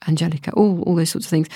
Angelica, 0.06 0.52
all 0.52 0.82
all 0.82 0.96
those 0.96 1.10
sorts 1.10 1.26
of 1.26 1.30
things. 1.30 1.48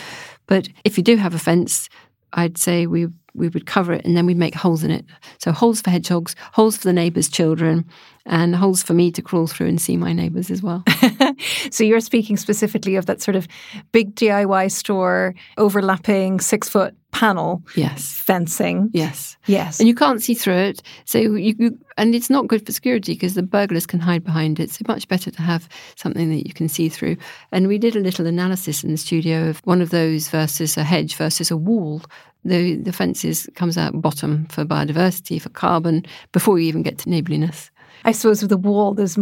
But 0.47 0.69
if 0.85 0.97
you 0.97 1.05
do 1.05 1.17
have 1.17 1.35
a 1.35 1.39
fence, 1.39 1.91
I'd 2.33 2.57
say 2.57 2.87
we 2.87 3.09
we 3.35 3.49
would 3.49 3.67
cover 3.67 3.93
it 3.93 4.05
and 4.05 4.17
then 4.17 4.27
we'd 4.27 4.37
make 4.37 4.55
holes 4.55 4.85
in 4.85 4.91
it. 4.91 5.05
So 5.39 5.53
holes 5.53 5.81
for 5.81 5.91
hedgehogs, 5.91 6.37
holes 6.53 6.77
for 6.77 6.85
the 6.85 6.93
neighbours' 6.93 7.29
children, 7.29 7.85
and 8.27 8.55
holes 8.55 8.83
for 8.83 8.95
me 8.95 9.11
to 9.11 9.23
crawl 9.23 9.47
through 9.47 9.67
and 9.67 9.81
see 9.81 9.97
my 9.97 10.13
neighbours 10.13 10.51
as 10.51 10.63
well. 10.63 10.85
so 11.71 11.83
you're 11.83 12.01
speaking 12.01 12.37
specifically 12.37 12.97
of 12.97 13.07
that 13.07 13.21
sort 13.21 13.37
of 13.37 13.49
big 13.91 14.15
DIY 14.15 14.71
store, 14.71 15.35
overlapping 15.59 16.41
six 16.41 16.69
foot 16.69 16.95
panel 17.23 17.63
Yes. 17.77 18.13
fencing. 18.13 18.91
Yes. 18.93 19.37
Yes. 19.47 19.79
And 19.79 19.89
you 19.89 19.95
can't 19.95 20.21
see 20.21 20.35
through 20.35 20.63
it. 20.71 20.83
So 21.05 21.19
you, 21.19 21.55
you 21.59 21.79
and 21.97 22.15
it's 22.17 22.29
not 22.31 22.49
good 22.49 22.67
for 22.67 22.73
security 22.73 23.13
because 23.15 23.35
the 23.35 23.45
burglars 23.45 23.87
can 23.87 24.01
hide 24.01 24.25
behind 24.25 24.59
it. 24.59 24.71
So 24.71 24.83
much 24.89 25.07
better 25.07 25.31
to 25.31 25.43
have 25.43 25.69
something 25.95 26.31
that 26.31 26.47
you 26.49 26.53
can 26.53 26.69
see 26.69 26.89
through. 26.89 27.17
And 27.53 27.69
we 27.69 27.79
did 27.79 27.95
a 27.95 28.01
little 28.01 28.27
analysis 28.27 28.83
in 28.83 28.91
the 28.91 28.97
studio 28.97 29.49
of 29.49 29.61
one 29.65 29.81
of 29.83 29.91
those 29.91 30.29
versus 30.31 30.77
a 30.77 30.83
hedge 30.83 31.15
versus 31.15 31.51
a 31.53 31.57
wall. 31.57 32.03
The 32.45 32.75
the 32.75 32.93
fences 32.93 33.49
comes 33.55 33.79
out 33.79 34.01
bottom 34.03 34.47
for 34.47 34.65
biodiversity, 34.65 35.41
for 35.41 35.51
carbon, 35.51 36.05
before 36.33 36.59
you 36.59 36.67
even 36.67 36.83
get 36.83 36.99
to 36.99 37.09
neighbourliness. 37.09 37.71
I 38.05 38.13
suppose 38.13 38.43
with 38.43 38.51
the 38.51 38.57
wall, 38.57 38.95
there's 38.95 39.19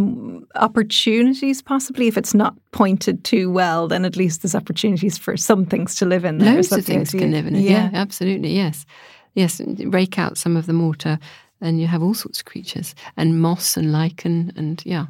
opportunities 0.55 1.61
possibly. 1.61 2.07
If 2.07 2.17
it's 2.17 2.33
not 2.33 2.55
pointed 2.71 3.23
too 3.23 3.51
well, 3.51 3.87
then 3.87 4.05
at 4.05 4.15
least 4.15 4.41
there's 4.41 4.55
opportunities 4.55 5.17
for 5.17 5.37
some 5.37 5.65
things 5.65 5.95
to 5.95 6.05
live 6.05 6.25
in 6.25 6.39
there. 6.39 6.55
Loads 6.55 6.71
of 6.71 6.85
things 6.85 7.11
can 7.11 7.31
live 7.31 7.47
in 7.47 7.55
it. 7.55 7.61
Yeah. 7.61 7.89
absolutely. 7.93 8.53
Yes. 8.55 8.85
Yes. 9.35 9.61
Rake 9.61 10.17
out 10.17 10.37
some 10.37 10.57
of 10.57 10.65
the 10.65 10.73
mortar 10.73 11.19
and 11.61 11.79
you 11.79 11.87
have 11.87 12.01
all 12.01 12.13
sorts 12.13 12.39
of 12.39 12.45
creatures 12.45 12.95
and 13.17 13.39
moss 13.39 13.77
and 13.77 13.91
lichen 13.91 14.51
and 14.55 14.83
yeah, 14.85 15.05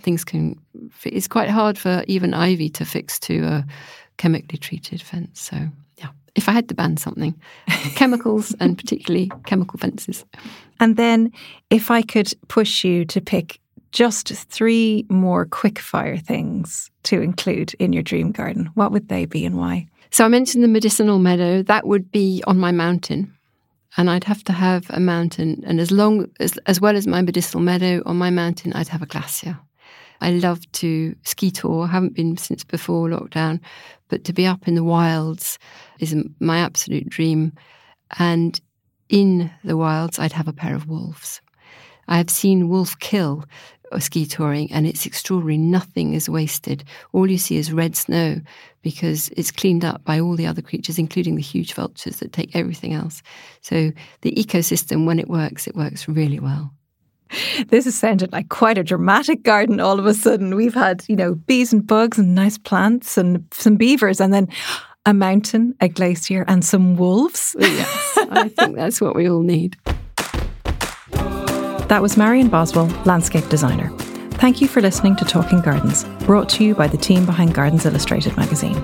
things 0.00 0.24
can. 0.24 0.58
It's 1.04 1.28
quite 1.28 1.50
hard 1.50 1.78
for 1.78 2.02
even 2.06 2.34
ivy 2.34 2.70
to 2.70 2.84
fix 2.84 3.18
to 3.20 3.44
a 3.44 3.66
chemically 4.16 4.58
treated 4.58 5.02
fence. 5.02 5.40
So 5.40 5.56
yeah, 5.56 5.68
if 6.34 6.48
I 6.48 6.52
had 6.52 6.68
to 6.68 6.74
ban 6.74 6.96
something, 6.96 7.34
chemicals 7.94 8.54
and 8.60 8.76
particularly 8.78 9.30
chemical 9.46 9.78
fences. 9.78 10.24
And 10.80 10.96
then 10.96 11.32
if 11.70 11.90
I 11.90 12.02
could 12.02 12.32
push 12.48 12.84
you 12.84 13.04
to 13.06 13.20
pick 13.20 13.60
just 13.92 14.28
three 14.28 15.04
more 15.08 15.44
quick 15.44 15.78
fire 15.78 16.16
things 16.16 16.90
to 17.04 17.20
include 17.20 17.74
in 17.74 17.92
your 17.92 18.02
dream 18.02 18.32
garden, 18.32 18.70
what 18.74 18.92
would 18.92 19.08
they 19.08 19.26
be 19.26 19.44
and 19.44 19.56
why? 19.56 19.86
So 20.10 20.24
I 20.24 20.28
mentioned 20.28 20.64
the 20.64 20.68
medicinal 20.68 21.18
meadow. 21.18 21.62
That 21.62 21.86
would 21.86 22.10
be 22.10 22.42
on 22.46 22.58
my 22.58 22.72
mountain. 22.72 23.34
And 23.96 24.08
I'd 24.08 24.24
have 24.24 24.42
to 24.44 24.52
have 24.52 24.86
a 24.88 25.00
mountain, 25.00 25.62
and 25.66 25.78
as 25.78 25.90
long 25.90 26.30
as 26.40 26.58
as 26.64 26.80
well 26.80 26.96
as 26.96 27.06
my 27.06 27.20
medicinal 27.20 27.62
meadow 27.62 28.02
on 28.06 28.16
my 28.16 28.30
mountain, 28.30 28.72
I'd 28.72 28.88
have 28.88 29.02
a 29.02 29.06
glacier. 29.06 29.58
I 30.22 30.30
love 30.30 30.70
to 30.72 31.14
ski 31.24 31.50
tour. 31.50 31.86
Haven't 31.86 32.14
been 32.14 32.36
since 32.36 32.64
before 32.64 33.08
lockdown, 33.08 33.60
but 34.08 34.24
to 34.24 34.32
be 34.32 34.46
up 34.46 34.68
in 34.68 34.76
the 34.76 34.84
wilds 34.84 35.58
is 35.98 36.14
my 36.38 36.58
absolute 36.58 37.08
dream. 37.08 37.52
And 38.18 38.60
in 39.08 39.50
the 39.64 39.76
wilds, 39.76 40.18
I'd 40.18 40.32
have 40.32 40.48
a 40.48 40.52
pair 40.52 40.74
of 40.74 40.88
wolves. 40.88 41.40
I 42.08 42.18
have 42.18 42.30
seen 42.30 42.68
wolf 42.68 42.98
kill 43.00 43.44
uh, 43.90 43.98
ski 43.98 44.24
touring, 44.24 44.70
and 44.72 44.86
it's 44.86 45.06
extraordinary. 45.06 45.58
Nothing 45.58 46.14
is 46.14 46.28
wasted. 46.28 46.84
All 47.12 47.30
you 47.30 47.38
see 47.38 47.56
is 47.56 47.72
red 47.72 47.96
snow 47.96 48.40
because 48.82 49.28
it's 49.36 49.50
cleaned 49.50 49.84
up 49.84 50.04
by 50.04 50.20
all 50.20 50.36
the 50.36 50.46
other 50.46 50.62
creatures, 50.62 50.98
including 50.98 51.36
the 51.36 51.42
huge 51.42 51.74
vultures 51.74 52.18
that 52.20 52.32
take 52.32 52.54
everything 52.56 52.92
else. 52.92 53.22
So 53.60 53.92
the 54.22 54.32
ecosystem, 54.32 55.04
when 55.04 55.18
it 55.18 55.28
works, 55.28 55.66
it 55.66 55.76
works 55.76 56.08
really 56.08 56.40
well. 56.40 56.72
This 57.68 57.84
has 57.86 57.94
sounded 57.94 58.32
like 58.32 58.48
quite 58.48 58.78
a 58.78 58.84
dramatic 58.84 59.42
garden 59.42 59.80
all 59.80 59.98
of 59.98 60.06
a 60.06 60.14
sudden. 60.14 60.54
We've 60.54 60.74
had, 60.74 61.04
you 61.08 61.16
know, 61.16 61.34
bees 61.34 61.72
and 61.72 61.86
bugs 61.86 62.18
and 62.18 62.34
nice 62.34 62.58
plants 62.58 63.16
and 63.16 63.44
some 63.52 63.76
beavers 63.76 64.20
and 64.20 64.32
then 64.32 64.48
a 65.06 65.14
mountain, 65.14 65.74
a 65.80 65.88
glacier, 65.88 66.44
and 66.46 66.64
some 66.64 66.96
wolves. 66.96 67.56
Oh, 67.58 67.66
yes, 67.66 68.18
I 68.30 68.48
think 68.48 68.76
that's 68.76 69.00
what 69.00 69.16
we 69.16 69.28
all 69.28 69.42
need. 69.42 69.76
That 71.88 72.00
was 72.00 72.16
Marian 72.16 72.48
Boswall, 72.48 72.88
landscape 73.04 73.48
designer. 73.48 73.90
Thank 74.38 74.60
you 74.60 74.68
for 74.68 74.80
listening 74.80 75.16
to 75.16 75.24
Talking 75.24 75.60
Gardens, 75.60 76.04
brought 76.24 76.48
to 76.50 76.64
you 76.64 76.74
by 76.74 76.88
the 76.88 76.96
team 76.96 77.26
behind 77.26 77.54
Gardens 77.54 77.86
Illustrated 77.86 78.36
magazine. 78.36 78.74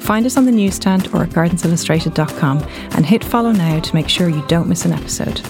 Find 0.00 0.26
us 0.26 0.36
on 0.36 0.44
the 0.44 0.52
newsstand 0.52 1.08
or 1.14 1.22
at 1.22 1.30
gardensillustrated.com 1.30 2.58
and 2.92 3.06
hit 3.06 3.24
follow 3.24 3.52
now 3.52 3.80
to 3.80 3.94
make 3.94 4.08
sure 4.08 4.28
you 4.28 4.44
don't 4.46 4.68
miss 4.68 4.84
an 4.84 4.92
episode. 4.92 5.40